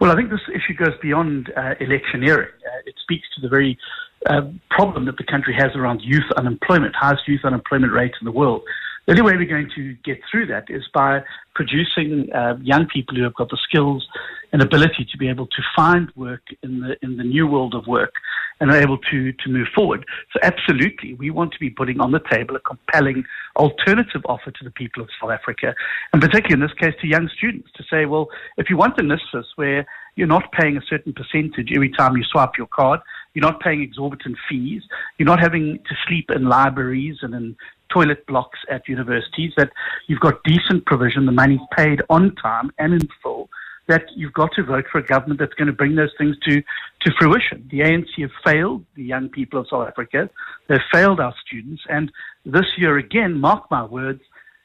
Well, 0.00 0.10
I 0.10 0.16
think 0.16 0.30
this 0.30 0.40
issue 0.48 0.74
goes 0.74 0.94
beyond 1.00 1.52
uh, 1.56 1.74
electioneering. 1.80 2.48
Uh, 2.48 2.80
it 2.86 2.94
speaks 3.02 3.26
to 3.36 3.40
the 3.40 3.48
very 3.48 3.78
uh, 4.26 4.42
problem 4.70 5.04
that 5.06 5.16
the 5.16 5.24
country 5.24 5.54
has 5.54 5.70
around 5.74 6.00
youth 6.02 6.30
unemployment, 6.36 6.94
highest 6.94 7.26
youth 7.26 7.44
unemployment 7.44 7.92
rate 7.92 8.12
in 8.20 8.24
the 8.24 8.32
world. 8.32 8.62
The 9.06 9.12
only 9.12 9.22
way 9.22 9.36
we're 9.36 9.44
going 9.44 9.70
to 9.74 9.94
get 10.02 10.20
through 10.30 10.46
that 10.46 10.64
is 10.70 10.82
by 10.94 11.22
producing 11.54 12.32
uh, 12.32 12.56
young 12.62 12.86
people 12.86 13.14
who 13.14 13.22
have 13.22 13.34
got 13.34 13.50
the 13.50 13.58
skills 13.68 14.06
and 14.52 14.62
ability 14.62 15.06
to 15.10 15.18
be 15.18 15.28
able 15.28 15.46
to 15.46 15.62
find 15.76 16.10
work 16.16 16.42
in 16.62 16.80
the 16.80 16.96
in 17.02 17.18
the 17.18 17.24
new 17.24 17.46
world 17.46 17.74
of 17.74 17.86
work 17.86 18.14
and 18.60 18.70
are 18.70 18.80
able 18.80 18.96
to 19.10 19.32
to 19.32 19.50
move 19.50 19.68
forward. 19.74 20.06
So 20.32 20.40
absolutely, 20.42 21.12
we 21.14 21.30
want 21.30 21.52
to 21.52 21.58
be 21.58 21.68
putting 21.68 22.00
on 22.00 22.12
the 22.12 22.20
table 22.30 22.56
a 22.56 22.60
compelling 22.60 23.24
alternative 23.56 24.22
offer 24.24 24.50
to 24.50 24.64
the 24.64 24.70
people 24.70 25.02
of 25.02 25.10
South 25.20 25.32
Africa, 25.32 25.74
and 26.12 26.22
particularly 26.22 26.54
in 26.54 26.66
this 26.66 26.76
case 26.78 26.94
to 27.02 27.06
young 27.06 27.28
students, 27.36 27.68
to 27.76 27.84
say, 27.90 28.06
well, 28.06 28.28
if 28.56 28.70
you 28.70 28.78
want 28.78 28.98
a 28.98 29.02
NSFAS 29.02 29.44
where 29.56 29.84
you're 30.16 30.26
not 30.26 30.50
paying 30.52 30.78
a 30.78 30.82
certain 30.88 31.12
percentage 31.12 31.72
every 31.74 31.90
time 31.90 32.16
you 32.16 32.24
swipe 32.24 32.56
your 32.56 32.68
card, 32.68 33.00
you're 33.34 33.44
not 33.44 33.60
paying 33.60 33.82
exorbitant 33.82 34.36
fees, 34.48 34.82
you're 35.18 35.26
not 35.26 35.40
having 35.40 35.78
to 35.88 35.94
sleep 36.06 36.30
in 36.30 36.44
libraries 36.44 37.18
and 37.22 37.34
in 37.34 37.56
toilet 37.94 38.26
blocks 38.26 38.58
at 38.70 38.88
universities, 38.88 39.52
that 39.56 39.70
you've 40.08 40.20
got 40.20 40.42
decent 40.44 40.84
provision, 40.84 41.24
the 41.24 41.32
money's 41.32 41.60
paid 41.76 42.02
on 42.10 42.34
time 42.36 42.70
and 42.78 42.92
in 42.92 43.08
full, 43.22 43.48
that 43.86 44.04
you've 44.16 44.32
got 44.32 44.50
to 44.56 44.64
vote 44.64 44.84
for 44.90 44.98
a 44.98 45.06
government 45.06 45.38
that's 45.38 45.54
going 45.54 45.66
to 45.66 45.72
bring 45.72 45.94
those 45.94 46.12
things 46.18 46.36
to, 46.46 46.62
to 47.00 47.12
fruition. 47.18 47.68
The 47.70 47.80
ANC 47.80 48.20
have 48.20 48.30
failed 48.44 48.84
the 48.96 49.04
young 49.04 49.28
people 49.28 49.60
of 49.60 49.68
South 49.68 49.86
Africa. 49.86 50.28
They've 50.68 50.78
failed 50.92 51.20
our 51.20 51.34
students. 51.46 51.82
And 51.88 52.10
this 52.44 52.66
year 52.76 52.98
again, 52.98 53.38
mark 53.38 53.70
my 53.70 53.84
words, 53.84 54.22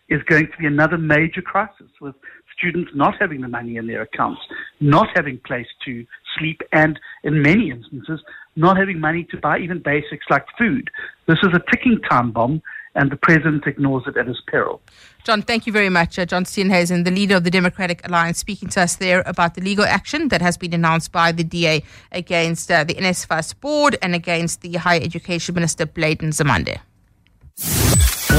is 0.10 0.24
going 0.24 0.48
to 0.48 0.58
be 0.58 0.66
another 0.66 0.98
major 0.98 1.42
crisis 1.42 1.92
with 2.02 2.16
students 2.58 2.92
not 2.96 3.14
having 3.20 3.42
the 3.42 3.48
money 3.48 3.78
in 3.78 3.88
their 3.88 4.02
accounts, 4.02 4.42
not 4.80 5.08
having 5.16 5.40
place 5.46 5.68
to 5.86 6.06
sleep, 6.38 6.62
and 6.74 7.00
in 7.24 7.42
many 7.42 7.70
instances, 7.70 8.20
not 8.56 8.78
having 8.78 9.00
money 9.00 9.26
to 9.32 9.38
buy 9.38 9.58
even 9.60 9.82
basics 9.82 10.26
like 10.30 10.46
food. 10.58 10.90
This 11.28 11.38
is 11.44 11.50
a 11.54 11.72
ticking 11.72 12.00
time 12.10 12.32
bomb, 12.32 12.62
and 12.96 13.12
the 13.12 13.16
president 13.16 13.66
ignores 13.68 14.04
it 14.08 14.18
at 14.18 14.28
his 14.28 14.42
peril. 14.48 14.82
John, 15.24 15.42
thank 15.42 15.68
you 15.68 15.74
very 15.74 15.90
much. 15.90 16.18
Uh, 16.18 16.26
John 16.26 16.46
Steenhuisen, 16.46 17.04
the 17.06 17.12
leader 17.12 17.36
of 17.36 17.44
the 17.44 17.52
Democratic 17.52 18.06
Alliance, 18.08 18.40
speaking 18.40 18.70
to 18.70 18.82
us 18.82 18.96
there 18.96 19.22
about 19.26 19.56
the 19.56 19.62
legal 19.62 19.86
action 19.86 20.30
that 20.30 20.42
has 20.42 20.58
been 20.58 20.74
announced 20.74 21.12
by 21.12 21.32
the 21.32 21.44
DA 21.44 21.84
against 22.12 22.72
uh, 22.72 22.84
the 22.84 22.96
NSFAS 22.96 23.60
board 23.60 23.98
and 24.02 24.16
against 24.16 24.62
the 24.62 24.74
Higher 24.74 25.02
Education 25.02 25.56
Minister, 25.56 25.86
Bladen 25.86 26.32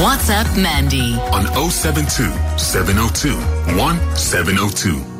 What's 0.01 0.29
up, 0.29 0.47
Mandy 0.57 1.13
on 1.31 1.45
072 1.69 2.23
702 2.57 3.35
1702. 3.77 5.11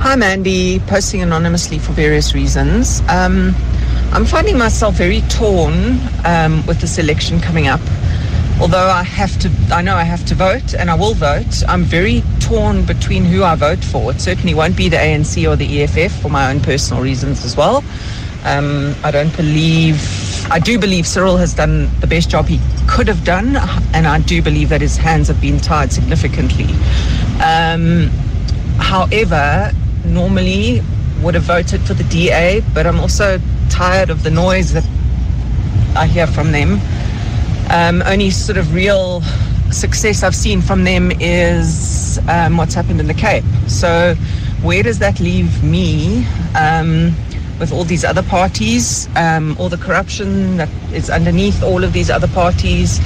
Hi, 0.00 0.14
Mandy. 0.14 0.78
Posting 0.80 1.22
anonymously 1.22 1.78
for 1.78 1.92
various 1.92 2.34
reasons. 2.34 3.00
Um, 3.08 3.54
I'm 4.12 4.24
finding 4.24 4.58
myself 4.58 4.94
very 4.94 5.20
torn 5.22 5.98
um, 6.24 6.66
with 6.66 6.80
this 6.80 6.98
election 6.98 7.40
coming 7.40 7.66
up. 7.66 7.80
Although 8.60 8.88
I 8.88 9.02
have 9.02 9.38
to, 9.40 9.50
I 9.70 9.82
know 9.82 9.94
I 9.94 10.04
have 10.04 10.24
to 10.26 10.34
vote 10.34 10.74
and 10.74 10.90
I 10.90 10.94
will 10.94 11.12
vote. 11.12 11.62
I'm 11.68 11.84
very 11.84 12.22
torn 12.40 12.86
between 12.86 13.24
who 13.24 13.44
I 13.44 13.54
vote 13.54 13.84
for. 13.84 14.10
It 14.10 14.20
certainly 14.20 14.54
won't 14.54 14.76
be 14.76 14.88
the 14.88 14.96
ANC 14.96 15.48
or 15.48 15.56
the 15.56 15.82
EFF 15.82 16.22
for 16.22 16.30
my 16.30 16.50
own 16.50 16.60
personal 16.60 17.02
reasons 17.02 17.44
as 17.44 17.56
well. 17.56 17.84
Um, 18.44 18.94
I 19.04 19.10
don't 19.10 19.36
believe, 19.36 20.00
I 20.50 20.58
do 20.58 20.78
believe 20.78 21.06
Cyril 21.06 21.36
has 21.36 21.52
done 21.52 21.90
the 22.00 22.06
best 22.06 22.30
job 22.30 22.46
he 22.46 22.60
could 22.88 23.08
have 23.08 23.24
done, 23.24 23.56
and 23.92 24.06
I 24.06 24.20
do 24.20 24.40
believe 24.40 24.68
that 24.70 24.80
his 24.80 24.96
hands 24.96 25.28
have 25.28 25.40
been 25.40 25.58
tied 25.58 25.92
significantly. 25.92 26.68
Um, 27.44 28.08
however, 28.78 29.72
normally 30.04 30.80
would 31.20 31.34
have 31.34 31.42
voted 31.44 31.82
for 31.82 31.94
the 31.94 32.04
DA, 32.04 32.62
but 32.72 32.86
I'm 32.86 33.00
also 33.00 33.40
tired 33.68 34.08
of 34.08 34.22
the 34.22 34.30
noise 34.30 34.72
that 34.72 34.84
I 35.96 36.06
hear 36.06 36.26
from 36.26 36.52
them. 36.52 36.80
Um, 37.70 38.02
only 38.06 38.30
sort 38.30 38.58
of 38.58 38.74
real 38.74 39.22
success 39.70 40.22
I've 40.22 40.34
seen 40.34 40.60
from 40.62 40.84
them 40.84 41.10
is 41.20 42.18
um, 42.28 42.56
what's 42.56 42.74
happened 42.74 43.00
in 43.00 43.06
the 43.06 43.14
Cape. 43.14 43.44
So, 43.66 44.14
where 44.62 44.82
does 44.82 44.98
that 45.00 45.20
leave 45.20 45.62
me 45.62 46.26
um, 46.54 47.14
with 47.58 47.72
all 47.72 47.84
these 47.84 48.04
other 48.04 48.22
parties, 48.22 49.08
um, 49.16 49.56
all 49.58 49.68
the 49.68 49.76
corruption 49.76 50.56
that 50.58 50.68
is 50.92 51.10
underneath 51.10 51.62
all 51.62 51.84
of 51.84 51.92
these 51.92 52.10
other 52.10 52.28
parties? 52.28 53.00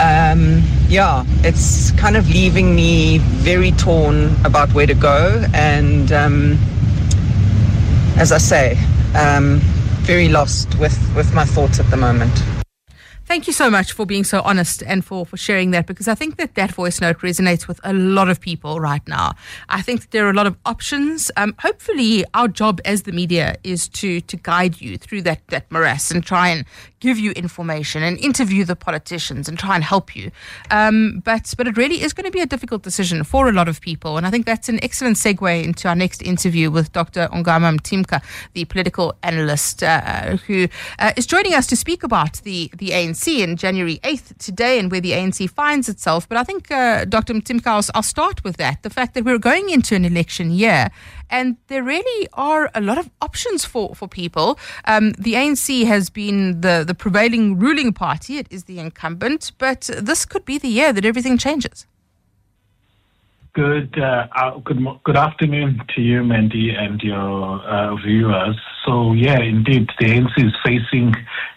Um, 0.00 0.62
yeah, 0.88 1.24
it's 1.42 1.90
kind 1.92 2.16
of 2.16 2.28
leaving 2.30 2.74
me 2.74 3.18
very 3.18 3.72
torn 3.72 4.34
about 4.44 4.72
where 4.72 4.86
to 4.86 4.94
go. 4.94 5.44
And 5.52 6.10
um, 6.12 6.58
as 8.16 8.32
I 8.32 8.38
say, 8.38 8.76
very 10.10 10.28
lost 10.28 10.76
with, 10.78 10.98
with 11.14 11.32
my 11.34 11.44
thoughts 11.44 11.78
at 11.78 11.88
the 11.90 11.96
moment. 11.96 12.32
Thank 13.30 13.46
you 13.46 13.52
so 13.52 13.70
much 13.70 13.92
for 13.92 14.06
being 14.06 14.24
so 14.24 14.42
honest 14.42 14.82
and 14.82 15.04
for, 15.04 15.24
for 15.24 15.36
sharing 15.36 15.70
that 15.70 15.86
because 15.86 16.08
I 16.08 16.16
think 16.16 16.36
that 16.38 16.56
that 16.56 16.72
voice 16.72 17.00
note 17.00 17.20
resonates 17.20 17.68
with 17.68 17.80
a 17.84 17.92
lot 17.92 18.28
of 18.28 18.40
people 18.40 18.80
right 18.80 19.06
now. 19.06 19.34
I 19.68 19.82
think 19.82 20.10
there 20.10 20.26
are 20.26 20.30
a 20.30 20.32
lot 20.32 20.48
of 20.48 20.56
options. 20.66 21.30
Um, 21.36 21.54
hopefully, 21.60 22.24
our 22.34 22.48
job 22.48 22.80
as 22.84 23.04
the 23.04 23.12
media 23.12 23.54
is 23.62 23.86
to 24.00 24.20
to 24.22 24.36
guide 24.36 24.80
you 24.80 24.98
through 24.98 25.22
that, 25.22 25.46
that 25.46 25.70
morass 25.70 26.10
and 26.10 26.26
try 26.26 26.48
and 26.48 26.64
give 26.98 27.20
you 27.20 27.30
information 27.32 28.02
and 28.02 28.18
interview 28.18 28.64
the 28.64 28.74
politicians 28.74 29.48
and 29.48 29.56
try 29.60 29.76
and 29.76 29.84
help 29.84 30.16
you. 30.16 30.32
Um, 30.72 31.22
but 31.24 31.54
but 31.56 31.68
it 31.68 31.76
really 31.76 32.02
is 32.02 32.12
going 32.12 32.26
to 32.26 32.32
be 32.32 32.40
a 32.40 32.46
difficult 32.46 32.82
decision 32.82 33.22
for 33.22 33.48
a 33.48 33.52
lot 33.52 33.68
of 33.68 33.80
people, 33.80 34.16
and 34.16 34.26
I 34.26 34.30
think 34.32 34.44
that's 34.44 34.68
an 34.68 34.82
excellent 34.82 35.18
segue 35.18 35.62
into 35.62 35.86
our 35.86 35.94
next 35.94 36.20
interview 36.20 36.68
with 36.68 36.90
Dr. 36.90 37.28
Ongama 37.28 37.78
Mtimka, 37.78 38.24
the 38.54 38.64
political 38.64 39.14
analyst 39.22 39.84
uh, 39.84 40.36
who 40.48 40.66
uh, 40.98 41.12
is 41.16 41.26
joining 41.26 41.54
us 41.54 41.68
to 41.68 41.76
speak 41.76 42.02
about 42.02 42.42
the 42.42 42.72
the 42.76 42.88
ANC 42.88 43.19
in 43.28 43.56
January 43.56 43.98
8th 44.02 44.38
today 44.38 44.78
and 44.78 44.90
where 44.90 45.00
the 45.00 45.12
ANC 45.12 45.48
finds 45.50 45.88
itself. 45.88 46.28
But 46.28 46.38
I 46.38 46.44
think, 46.44 46.70
uh, 46.70 47.04
Dr. 47.04 47.34
Mtimka, 47.34 47.66
I'll, 47.66 47.84
I'll 47.94 48.02
start 48.02 48.42
with 48.44 48.56
that 48.56 48.82
the 48.82 48.90
fact 48.90 49.14
that 49.14 49.24
we're 49.24 49.38
going 49.38 49.70
into 49.70 49.94
an 49.94 50.04
election 50.04 50.50
year 50.50 50.90
and 51.30 51.56
there 51.68 51.82
really 51.82 52.28
are 52.32 52.70
a 52.74 52.80
lot 52.80 52.98
of 52.98 53.08
options 53.20 53.64
for, 53.64 53.94
for 53.94 54.08
people. 54.08 54.58
Um, 54.84 55.12
the 55.12 55.34
ANC 55.34 55.86
has 55.86 56.10
been 56.10 56.60
the, 56.60 56.84
the 56.86 56.94
prevailing 56.94 57.58
ruling 57.58 57.92
party, 57.92 58.38
it 58.38 58.46
is 58.50 58.64
the 58.64 58.78
incumbent, 58.78 59.52
but 59.58 59.82
this 59.98 60.24
could 60.24 60.44
be 60.44 60.58
the 60.58 60.68
year 60.68 60.92
that 60.92 61.04
everything 61.04 61.38
changes. 61.38 61.86
Good, 63.52 63.98
uh, 63.98 64.28
uh 64.36 64.58
good, 64.58 64.78
good 65.02 65.16
afternoon 65.16 65.82
to 65.96 66.00
you, 66.00 66.22
Mandy, 66.22 66.70
and 66.70 67.00
your 67.02 67.60
uh, 67.66 67.96
viewers. 67.96 68.56
So, 68.86 69.12
yeah, 69.12 69.40
indeed, 69.40 69.88
the 69.98 70.06
ANC 70.06 70.38
is 70.38 70.54
facing 70.64 71.14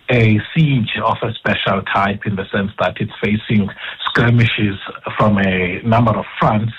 a 0.09 0.39
siege 0.55 0.97
of 1.05 1.17
a 1.21 1.31
special 1.33 1.83
type 1.83 2.21
in 2.25 2.35
the 2.35 2.45
sense 2.51 2.71
that 2.79 2.95
it's 2.99 3.11
facing 3.23 3.69
skirmishes 4.05 4.79
from 5.19 5.37
a 5.37 5.83
number 5.83 6.17
of 6.17 6.25
fronts. 6.39 6.73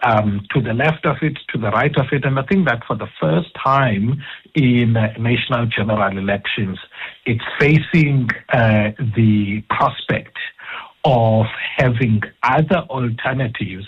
Um, 0.00 0.46
to 0.54 0.60
the 0.60 0.74
left 0.74 1.04
of 1.06 1.16
it, 1.22 1.36
to 1.48 1.58
the 1.58 1.70
right 1.70 1.96
of 1.98 2.06
it. 2.12 2.24
And 2.24 2.38
I 2.38 2.42
think 2.42 2.68
that 2.68 2.84
for 2.86 2.94
the 2.94 3.08
first 3.20 3.48
time 3.60 4.22
in 4.54 4.92
national 4.92 5.66
general 5.66 6.16
elections, 6.16 6.78
it's 7.26 7.42
facing 7.58 8.28
the 8.52 9.64
prospect 9.70 10.36
of 11.04 11.46
having 11.76 12.22
other 12.44 12.86
alternatives 12.90 13.86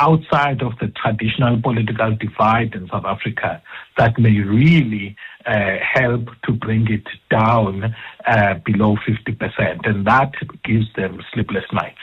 outside 0.00 0.62
of 0.62 0.72
the 0.80 0.88
traditional 0.88 1.60
political 1.60 2.16
divide 2.16 2.74
in 2.74 2.88
South 2.88 3.04
Africa 3.04 3.62
that 3.98 4.18
may 4.18 4.40
really 4.40 5.14
uh, 5.46 5.76
help 5.82 6.28
to 6.46 6.52
bring 6.52 6.90
it 6.90 7.06
down 7.30 7.94
uh, 8.26 8.54
below 8.64 8.96
50%. 8.96 9.86
And 9.86 10.06
that 10.06 10.32
gives 10.64 10.86
them 10.96 11.22
sleepless 11.32 11.64
nights. 11.72 12.00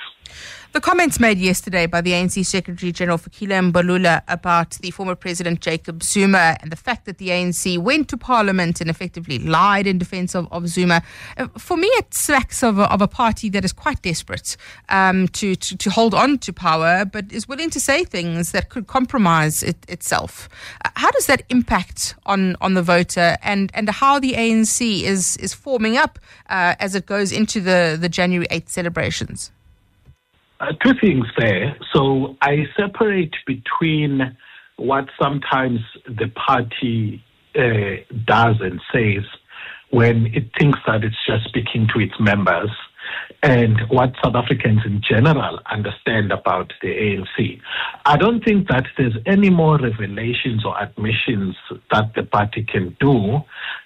The 0.77 0.81
comments 0.81 1.19
made 1.19 1.39
yesterday 1.39 1.87
by 1.87 2.01
the 2.01 2.11
ANC 2.11 2.45
Secretary 2.45 2.91
General 2.91 3.17
Fikile 3.17 3.71
Mbalula 3.71 4.21
about 4.27 4.73
the 4.73 4.91
former 4.91 5.15
President 5.15 5.59
Jacob 5.59 6.03
Zuma 6.03 6.55
and 6.61 6.71
the 6.71 6.75
fact 6.75 7.05
that 7.05 7.17
the 7.17 7.29
ANC 7.29 7.79
went 7.79 8.09
to 8.09 8.15
Parliament 8.15 8.79
and 8.79 8.87
effectively 8.87 9.39
lied 9.39 9.87
in 9.87 9.97
defense 9.97 10.35
of, 10.35 10.47
of 10.51 10.67
Zuma, 10.67 11.01
uh, 11.35 11.47
for 11.57 11.77
me 11.77 11.87
it 11.93 12.13
smacks 12.13 12.61
of 12.61 12.77
a, 12.77 12.83
of 12.93 13.01
a 13.01 13.07
party 13.07 13.49
that 13.49 13.65
is 13.65 13.73
quite 13.73 14.03
desperate 14.03 14.55
um, 14.89 15.27
to, 15.29 15.55
to, 15.55 15.75
to, 15.77 15.89
hold 15.89 16.13
on 16.13 16.37
to 16.37 16.53
power 16.53 17.05
but 17.05 17.31
is 17.31 17.47
willing 17.47 17.71
to 17.71 17.79
say 17.79 18.03
things 18.03 18.51
that 18.51 18.69
could 18.69 18.85
compromise 18.85 19.63
it, 19.63 19.77
itself. 19.87 20.47
Uh, 20.85 20.91
how 20.95 21.09
does 21.09 21.25
that 21.25 21.41
impact 21.49 22.13
on, 22.27 22.55
on 22.61 22.75
the 22.75 22.83
voter 22.83 23.35
and, 23.41 23.71
and 23.73 23.89
how 23.89 24.19
the 24.19 24.33
ANC 24.33 25.01
is, 25.01 25.37
is 25.37 25.55
forming 25.55 25.97
up 25.97 26.19
uh, 26.51 26.75
as 26.79 26.93
it 26.93 27.07
goes 27.07 27.31
into 27.31 27.59
the, 27.59 27.97
the 27.99 28.09
January 28.09 28.45
8th 28.51 28.69
celebrations? 28.69 29.51
Uh, 30.59 30.73
two 30.83 30.93
things 30.99 31.25
there. 31.37 31.77
So 31.93 32.35
I 32.41 32.65
separate 32.75 33.35
between 33.45 34.35
what 34.77 35.05
sometimes 35.21 35.79
the 36.07 36.29
party 36.29 37.23
uh, 37.55 38.03
does 38.25 38.55
and 38.59 38.81
says 38.91 39.23
when 39.91 40.27
it 40.27 40.49
thinks 40.59 40.79
that 40.87 41.03
it's 41.03 41.15
just 41.25 41.45
speaking 41.47 41.87
to 41.93 41.99
its 41.99 42.13
members 42.19 42.69
and 43.43 43.79
what 43.89 44.13
South 44.23 44.35
Africans 44.35 44.81
in 44.85 45.01
general 45.01 45.59
understand 45.71 46.31
about 46.31 46.73
the 46.81 46.87
ANC. 46.87 47.61
I 48.05 48.17
don't 48.17 48.43
think 48.43 48.67
that 48.67 48.85
there's 48.97 49.15
any 49.25 49.49
more 49.49 49.77
revelations 49.77 50.65
or 50.65 50.77
admissions 50.81 51.55
that 51.91 52.13
the 52.15 52.23
party 52.23 52.63
can 52.63 52.97
do 52.99 53.41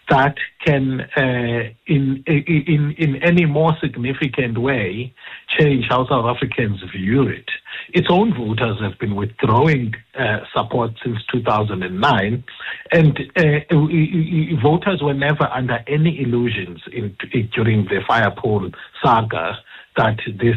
that 0.10 0.36
can, 0.66 1.02
uh, 1.16 1.70
in, 1.88 2.24
in, 2.28 2.96
in 2.98 3.16
any 3.24 3.46
more 3.46 3.74
significant 3.82 4.58
way, 4.58 5.14
change 5.58 5.86
how 5.90 6.08
South 6.08 6.26
Africans 6.26 6.82
view 6.92 7.24
it. 7.28 7.50
Its 7.94 8.08
own 8.10 8.34
voters 8.34 8.80
have 8.82 8.98
been 9.00 9.16
withdrawing 9.16 9.94
uh, 10.18 10.40
support 10.54 10.92
since 11.04 11.20
2009, 11.32 12.44
and 12.92 13.20
uh, 13.38 14.62
voters 14.62 15.02
were 15.02 15.14
never 15.14 15.46
under 15.54 15.80
any 15.88 16.22
illusions 16.22 16.82
in, 16.92 17.16
during 17.54 17.86
the 17.86 18.02
fire 18.08 18.32
pool 18.32 18.70
saga 19.04 19.60
that 19.98 20.18
this 20.40 20.56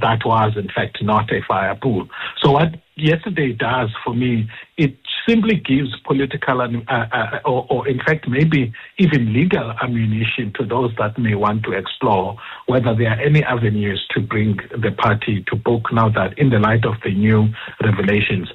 that 0.00 0.20
was 0.24 0.52
in 0.56 0.68
fact 0.68 1.02
not 1.02 1.32
a 1.32 1.40
fire 1.48 1.74
pool. 1.74 2.06
So 2.42 2.52
what 2.52 2.74
yesterday 2.96 3.52
does 3.52 3.90
for 4.04 4.14
me, 4.14 4.48
it 4.76 4.96
simply 5.28 5.56
gives 5.56 5.90
political 6.06 6.60
uh, 6.60 6.66
uh, 6.88 7.38
or, 7.44 7.66
or, 7.68 7.88
in 7.88 7.98
fact 7.98 8.28
maybe 8.28 8.72
even 8.98 9.32
legal 9.32 9.72
ammunition 9.82 10.52
to 10.58 10.64
those 10.64 10.92
that 10.98 11.18
may 11.18 11.34
want 11.34 11.64
to 11.64 11.72
explore 11.72 12.36
whether 12.66 12.94
there 12.94 13.10
are 13.10 13.20
any 13.20 13.42
avenues 13.42 14.04
to 14.10 14.20
bring 14.20 14.56
the 14.70 14.92
party 14.92 15.44
to 15.48 15.56
book 15.56 15.92
now 15.92 16.08
that 16.08 16.38
in 16.38 16.50
the 16.50 16.58
light 16.58 16.84
of 16.84 16.94
the 17.04 17.12
new 17.12 17.48
revelations. 17.82 18.48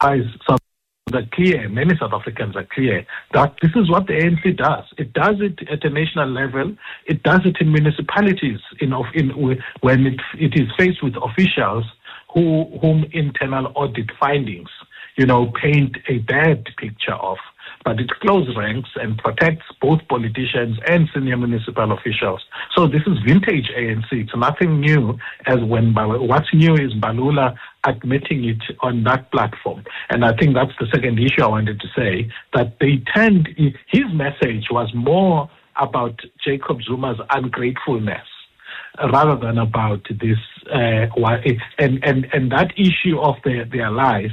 I, 0.00 0.22
are 1.14 1.22
clear, 1.32 1.68
many 1.68 1.96
South 1.98 2.12
Africans 2.12 2.54
are 2.54 2.66
clear 2.70 3.06
that 3.32 3.54
this 3.62 3.70
is 3.74 3.90
what 3.90 4.06
the 4.06 4.12
ANC 4.12 4.56
does. 4.56 4.84
It 4.98 5.12
does 5.12 5.36
it 5.40 5.66
at 5.70 5.84
a 5.84 5.90
national 5.90 6.28
level. 6.28 6.76
It 7.06 7.22
does 7.22 7.40
it 7.44 7.56
in 7.60 7.72
municipalities 7.72 8.60
in, 8.80 8.92
in 9.14 9.30
when 9.80 10.06
it, 10.06 10.20
it 10.34 10.60
is 10.60 10.68
faced 10.76 11.02
with 11.02 11.14
officials 11.16 11.84
who, 12.38 12.78
whom 12.80 13.04
internal 13.12 13.72
audit 13.74 14.10
findings, 14.20 14.68
you 15.16 15.26
know, 15.26 15.52
paint 15.60 15.96
a 16.08 16.18
bad 16.18 16.64
picture 16.76 17.14
of 17.14 17.38
but 17.84 18.00
it 18.00 18.10
closes 18.20 18.56
ranks 18.56 18.90
and 18.96 19.16
protects 19.18 19.64
both 19.80 20.00
politicians 20.08 20.78
and 20.88 21.08
senior 21.14 21.36
municipal 21.36 21.92
officials. 21.92 22.42
So 22.74 22.86
this 22.86 23.02
is 23.06 23.18
vintage 23.24 23.70
ANC. 23.74 24.06
It's 24.10 24.36
nothing 24.36 24.80
new 24.80 25.16
as 25.46 25.58
when 25.62 25.94
what's 25.94 26.52
new 26.52 26.74
is 26.74 26.92
Mbalula 26.94 27.54
admitting 27.84 28.44
it 28.44 28.62
on 28.80 29.04
that 29.04 29.30
platform. 29.30 29.84
And 30.10 30.24
I 30.24 30.36
think 30.36 30.54
that's 30.54 30.72
the 30.78 30.86
second 30.92 31.18
issue 31.18 31.42
I 31.42 31.46
wanted 31.46 31.80
to 31.80 31.88
say 31.96 32.30
that 32.52 32.76
they 32.80 33.02
tend, 33.14 33.48
his 33.86 34.04
message 34.12 34.66
was 34.70 34.90
more 34.94 35.48
about 35.76 36.20
Jacob 36.44 36.78
Zuma's 36.82 37.20
ungratefulness 37.30 38.26
rather 39.12 39.36
than 39.36 39.58
about 39.58 40.06
this, 40.10 40.38
uh, 40.72 41.06
and, 41.78 42.04
and, 42.04 42.26
and 42.32 42.52
that 42.52 42.72
issue 42.76 43.18
of 43.20 43.36
their, 43.44 43.64
their 43.64 43.90
lies 43.90 44.30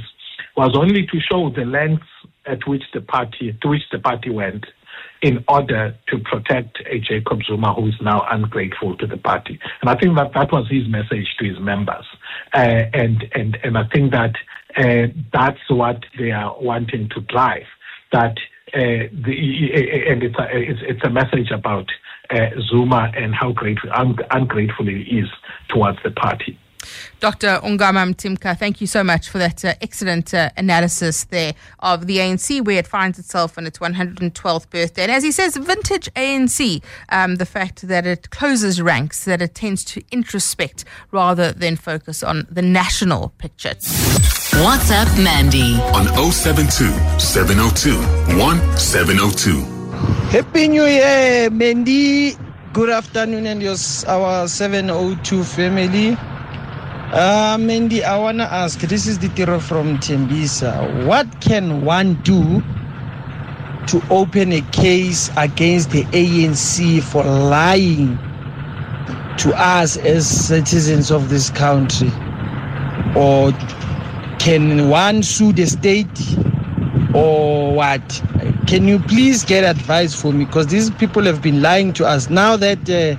was 0.56 0.76
only 0.76 1.06
to 1.06 1.20
show 1.20 1.50
the 1.50 1.64
lengths 1.64 2.06
at 2.46 2.66
which 2.66 2.82
the 2.94 3.00
party 3.00 3.56
to 3.60 3.68
which 3.68 3.82
the 3.92 3.98
party 3.98 4.30
went 4.30 4.64
in 5.22 5.44
order 5.48 5.96
to 6.08 6.18
protect 6.18 6.78
Jacob 7.02 7.40
Zuma 7.46 7.74
who 7.74 7.88
is 7.88 7.94
now 8.00 8.26
ungrateful 8.30 8.96
to 8.98 9.06
the 9.06 9.16
party. 9.16 9.58
And 9.80 9.90
I 9.90 9.96
think 9.96 10.16
that 10.16 10.32
that 10.34 10.52
was 10.52 10.68
his 10.70 10.86
message 10.88 11.26
to 11.38 11.48
his 11.48 11.58
members. 11.58 12.04
Uh, 12.54 12.84
and, 12.92 13.24
and, 13.34 13.58
and 13.64 13.78
I 13.78 13.84
think 13.92 14.12
that 14.12 14.34
uh, 14.76 15.12
that's 15.32 15.60
what 15.68 16.04
they 16.18 16.30
are 16.30 16.54
wanting 16.60 17.08
to 17.14 17.20
drive. 17.22 17.66
That 18.12 18.36
uh, 18.74 19.08
the, 19.12 20.04
and 20.08 20.22
it's 20.22 20.38
a, 20.38 20.46
it's, 20.52 20.80
it's 20.82 21.04
a 21.04 21.10
message 21.10 21.50
about 21.50 21.86
Zuma 22.68 23.12
and 23.16 23.34
how 23.34 23.52
grateful, 23.52 23.90
un, 23.94 24.16
ungrateful 24.30 24.86
he 24.86 25.02
is 25.02 25.28
towards 25.68 25.98
the 26.04 26.10
party. 26.10 26.58
Dr. 27.20 27.60
Ongama 27.62 28.14
Mtimka, 28.14 28.58
thank 28.58 28.80
you 28.80 28.86
so 28.86 29.02
much 29.02 29.28
for 29.28 29.38
that 29.38 29.64
uh, 29.64 29.74
excellent 29.80 30.32
uh, 30.34 30.50
analysis 30.56 31.24
there 31.24 31.54
of 31.80 32.06
the 32.06 32.18
ANC, 32.18 32.64
where 32.64 32.78
it 32.78 32.86
finds 32.86 33.18
itself 33.18 33.58
on 33.58 33.66
its 33.66 33.78
112th 33.78 34.70
birthday. 34.70 35.02
And 35.02 35.12
as 35.12 35.22
he 35.22 35.32
says, 35.32 35.56
vintage 35.56 36.12
ANC, 36.14 36.82
um, 37.08 37.36
the 37.36 37.46
fact 37.46 37.88
that 37.88 38.06
it 38.06 38.30
closes 38.30 38.80
ranks, 38.80 39.24
that 39.24 39.42
it 39.42 39.54
tends 39.54 39.84
to 39.84 40.02
introspect 40.12 40.84
rather 41.10 41.52
than 41.52 41.76
focus 41.76 42.22
on 42.22 42.46
the 42.50 42.62
national 42.62 43.30
picture. 43.38 43.74
WhatsApp 44.56 45.22
Mandy 45.22 45.74
on 45.92 46.06
072 46.32 47.18
702 47.18 47.96
1702. 48.38 49.75
Happy 50.30 50.68
New 50.68 50.84
Year, 50.84 51.50
Mandy. 51.50 52.34
Good 52.72 52.90
afternoon, 52.90 53.46
and 53.46 53.62
your, 53.62 53.76
our 54.08 54.48
702 54.48 55.44
family. 55.44 56.16
Uh, 57.12 57.56
Mandy, 57.58 58.04
I 58.04 58.18
want 58.18 58.38
to 58.38 58.44
ask 58.52 58.80
this 58.80 59.06
is 59.06 59.18
the 59.18 59.28
Tiro 59.30 59.60
from 59.60 59.98
Tembisa. 59.98 61.06
What 61.06 61.40
can 61.40 61.84
one 61.84 62.14
do 62.22 62.62
to 63.86 64.02
open 64.10 64.52
a 64.52 64.60
case 64.72 65.30
against 65.36 65.90
the 65.90 66.02
ANC 66.04 67.02
for 67.02 67.24
lying 67.24 68.18
to 69.38 69.54
us 69.56 69.96
as 69.96 70.26
citizens 70.28 71.10
of 71.10 71.30
this 71.30 71.50
country? 71.50 72.10
Or 73.16 73.52
can 74.38 74.90
one 74.90 75.22
sue 75.22 75.52
the 75.52 75.66
state 75.66 76.20
or 77.14 77.74
what? 77.74 78.22
Can 78.66 78.88
you 78.88 78.98
please 78.98 79.44
get 79.44 79.62
advice 79.64 80.20
for 80.20 80.32
me? 80.32 80.44
Because 80.44 80.66
these 80.66 80.90
people 80.90 81.22
have 81.22 81.40
been 81.40 81.62
lying 81.62 81.92
to 81.94 82.04
us. 82.04 82.28
Now 82.28 82.56
that 82.56 82.78
uh, 82.90 83.16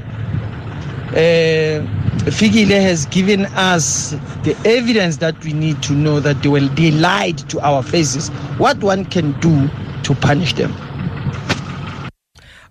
uh, 1.15 1.85
Fikile 2.29 2.81
has 2.81 3.05
given 3.05 3.45
us 3.55 4.11
the 4.43 4.57
evidence 4.65 5.17
that 5.17 5.41
we 5.45 5.53
need 5.53 5.81
to 5.83 5.93
know 5.93 6.19
that 6.19 6.41
they, 6.43 6.49
will, 6.49 6.67
they 6.69 6.91
lied 6.91 7.37
to 7.49 7.61
our 7.61 7.81
faces, 7.81 8.27
what 8.57 8.77
one 8.83 9.05
can 9.05 9.39
do 9.39 9.69
to 10.03 10.13
punish 10.15 10.53
them. 10.53 10.73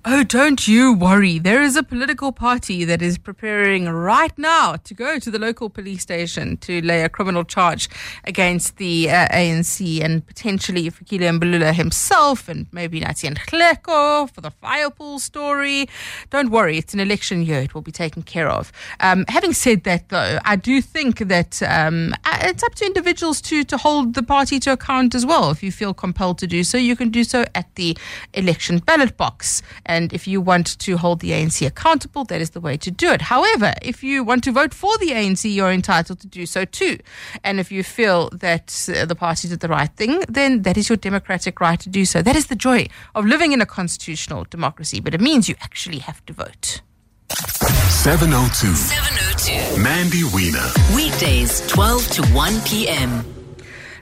Oh, 0.09 0.23
don't 0.23 0.69
you 0.69 0.95
worry. 0.95 1.41
There 1.41 1.61
is 1.61 1.75
a 1.75 1.83
political 1.83 2.31
party 2.31 2.85
that 2.85 3.03
is 3.03 3.19
preparing 3.19 3.87
right 3.87 4.31
now 4.39 4.77
to 4.85 4.95
go 4.95 5.19
to 5.19 5.31
the 5.33 5.39
local 5.41 5.69
police 5.69 6.03
station 6.03 6.59
to 6.59 6.81
lay 6.81 7.03
a 7.03 7.09
criminal 7.09 7.43
charge 7.43 7.89
against 8.23 8.77
the 8.77 9.11
uh, 9.11 9.27
ANC 9.27 10.01
and 10.01 10.25
potentially 10.25 10.89
Fikile 10.93 11.37
Mbalula 11.37 11.75
himself 11.75 12.49
and 12.49 12.69
maybe 12.71 13.01
Nathi 13.01 13.35
Nhleko 13.35 14.31
for 14.31 14.41
the 14.41 14.53
firepool 14.63 15.19
story. 15.19 15.89
Don't 16.31 16.51
worry, 16.51 16.79
it's 16.79 16.95
an 16.95 17.01
election 17.01 17.43
year. 17.43 17.59
It 17.59 17.75
will 17.75 17.83
be 17.83 17.91
taken 17.91 18.23
care 18.23 18.49
of. 18.49 18.71
Um, 19.01 19.25
having 19.27 19.55
said 19.55 19.83
that, 19.83 20.11
though, 20.11 20.39
I 20.45 20.55
do 20.55 20.81
think 20.81 21.19
that 21.19 21.61
um, 21.65 22.15
uh, 22.25 22.39
it's 22.43 22.63
up 22.63 22.77
to 22.77 22.87
individuals 22.87 23.41
to, 23.41 23.65
to 23.65 23.77
hold 23.77 24.15
the 24.15 24.23
party 24.23 24.61
to 24.61 24.71
account 24.71 25.17
as 25.17 25.27
well. 25.27 25.51
If 25.51 25.65
you 25.65 25.73
feel 25.73 25.93
compelled 25.93 26.39
to 26.39 26.47
do 26.47 26.63
so, 26.63 26.79
you 26.79 26.95
can 26.95 27.09
do 27.09 27.25
so 27.25 27.45
at 27.57 27.75
the 27.75 27.99
election 28.35 28.79
ballot 28.79 29.17
box. 29.17 29.63
And 29.97 30.13
if 30.13 30.29
you 30.29 30.43
want 30.43 30.79
to 30.79 30.99
hold 30.99 31.21
the 31.21 31.31
ANC 31.31 31.67
accountable, 31.67 32.25
that 32.25 32.43
is 32.43 32.51
the 32.51 32.61
way 32.61 32.77
to 32.77 32.91
do 32.91 33.09
it. 33.13 33.23
However, 33.23 33.73
if 33.81 34.05
you 34.05 34.23
want 34.23 34.45
to 34.45 34.53
vote 34.53 34.75
for 34.75 34.99
the 34.99 35.11
ANC, 35.13 35.43
you're 35.53 35.73
entitled 35.73 36.21
to 36.21 36.27
do 36.27 36.45
so 36.45 36.67
too. 36.67 36.99
And 37.43 37.59
if 37.59 37.73
you 37.73 37.83
feel 37.83 38.29
that 38.31 38.67
uh, 38.95 39.07
the 39.07 39.15
party 39.15 39.49
did 39.49 39.61
the 39.61 39.69
right 39.69 39.93
thing, 39.97 40.23
then 40.29 40.63
that 40.63 40.77
is 40.77 40.91
your 40.91 40.99
democratic 40.99 41.61
right 41.61 41.81
to 41.81 41.89
do 41.89 42.05
so. 42.05 42.21
That 42.21 42.37
is 42.37 42.49
the 42.49 42.57
joy 42.57 42.89
of 43.15 43.25
living 43.25 43.53
in 43.53 43.63
a 43.63 43.67
constitutional 43.67 44.45
democracy, 44.51 45.01
but 45.01 45.15
it 45.15 45.21
means 45.23 45.49
you 45.49 45.55
actually 45.63 46.01
have 46.01 46.23
to 46.27 46.35
vote. 46.35 46.83
702. 47.31 48.75
702. 48.77 49.83
Mandy 49.83 50.25
Wiener. 50.35 50.69
Weekdays, 50.95 51.67
12 51.69 52.09
to 52.17 52.23
1 52.35 52.61
p.m. 52.67 53.36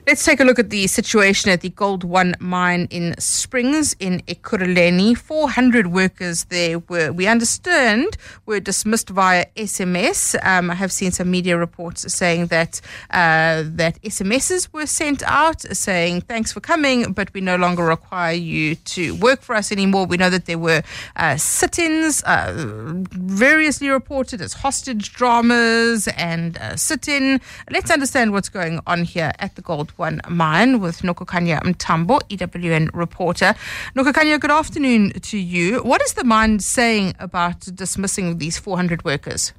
Let's 0.07 0.23
take 0.23 0.39
a 0.39 0.43
look 0.43 0.59
at 0.59 0.69
the 0.69 0.85
situation 0.85 1.49
at 1.49 1.61
the 1.61 1.69
Gold 1.69 2.03
One 2.03 2.35
mine 2.39 2.87
in 2.91 3.15
Springs 3.17 3.95
in 3.99 4.21
Ekurhuleni. 4.27 5.17
400 5.17 5.87
workers 5.87 6.43
there 6.43 6.77
were, 6.77 7.11
we 7.11 7.25
understand, 7.25 8.15
were 8.45 8.59
dismissed 8.59 9.09
via 9.09 9.47
SMS. 9.55 10.35
Um, 10.45 10.69
I 10.69 10.75
have 10.75 10.91
seen 10.91 11.09
some 11.09 11.31
media 11.31 11.57
reports 11.57 12.13
saying 12.13 12.47
that 12.47 12.81
uh, 13.09 13.63
that 13.65 13.99
SMSs 14.03 14.71
were 14.71 14.85
sent 14.85 15.23
out 15.23 15.61
saying, 15.61 16.21
thanks 16.21 16.53
for 16.53 16.59
coming, 16.59 17.11
but 17.11 17.33
we 17.33 17.41
no 17.41 17.55
longer 17.55 17.83
require 17.83 18.35
you 18.35 18.75
to 18.75 19.15
work 19.15 19.41
for 19.41 19.55
us 19.55 19.71
anymore. 19.71 20.05
We 20.05 20.17
know 20.17 20.29
that 20.29 20.45
there 20.45 20.59
were 20.59 20.83
uh, 21.15 21.37
sit 21.37 21.79
ins, 21.79 22.21
uh, 22.25 22.53
variously 23.09 23.89
reported 23.89 24.39
as 24.39 24.53
hostage 24.53 25.13
dramas 25.13 26.07
and 26.09 26.59
uh, 26.59 26.75
sit 26.75 27.07
in. 27.07 27.41
Let's 27.71 27.89
understand 27.89 28.33
what's 28.33 28.49
going 28.49 28.81
on 28.85 29.03
here 29.03 29.31
at 29.39 29.55
the 29.55 29.63
Gold 29.63 29.94
One 29.97 30.19
mine 30.27 30.81
with 30.81 31.03
Nokukhanya 31.03 31.61
Mntambo, 31.61 32.19
EWN 32.29 32.89
reporter. 32.93 33.55
Nokukhanya, 33.95 34.39
good 34.41 34.51
afternoon 34.51 35.11
to 35.11 35.37
you. 35.37 35.79
What 35.79 36.01
is 36.01 36.13
the 36.13 36.25
mine 36.25 36.59
saying 36.59 37.15
about 37.17 37.61
dismissing 37.73 38.37
these 38.37 38.57
400 38.57 39.05
workers? 39.05 39.53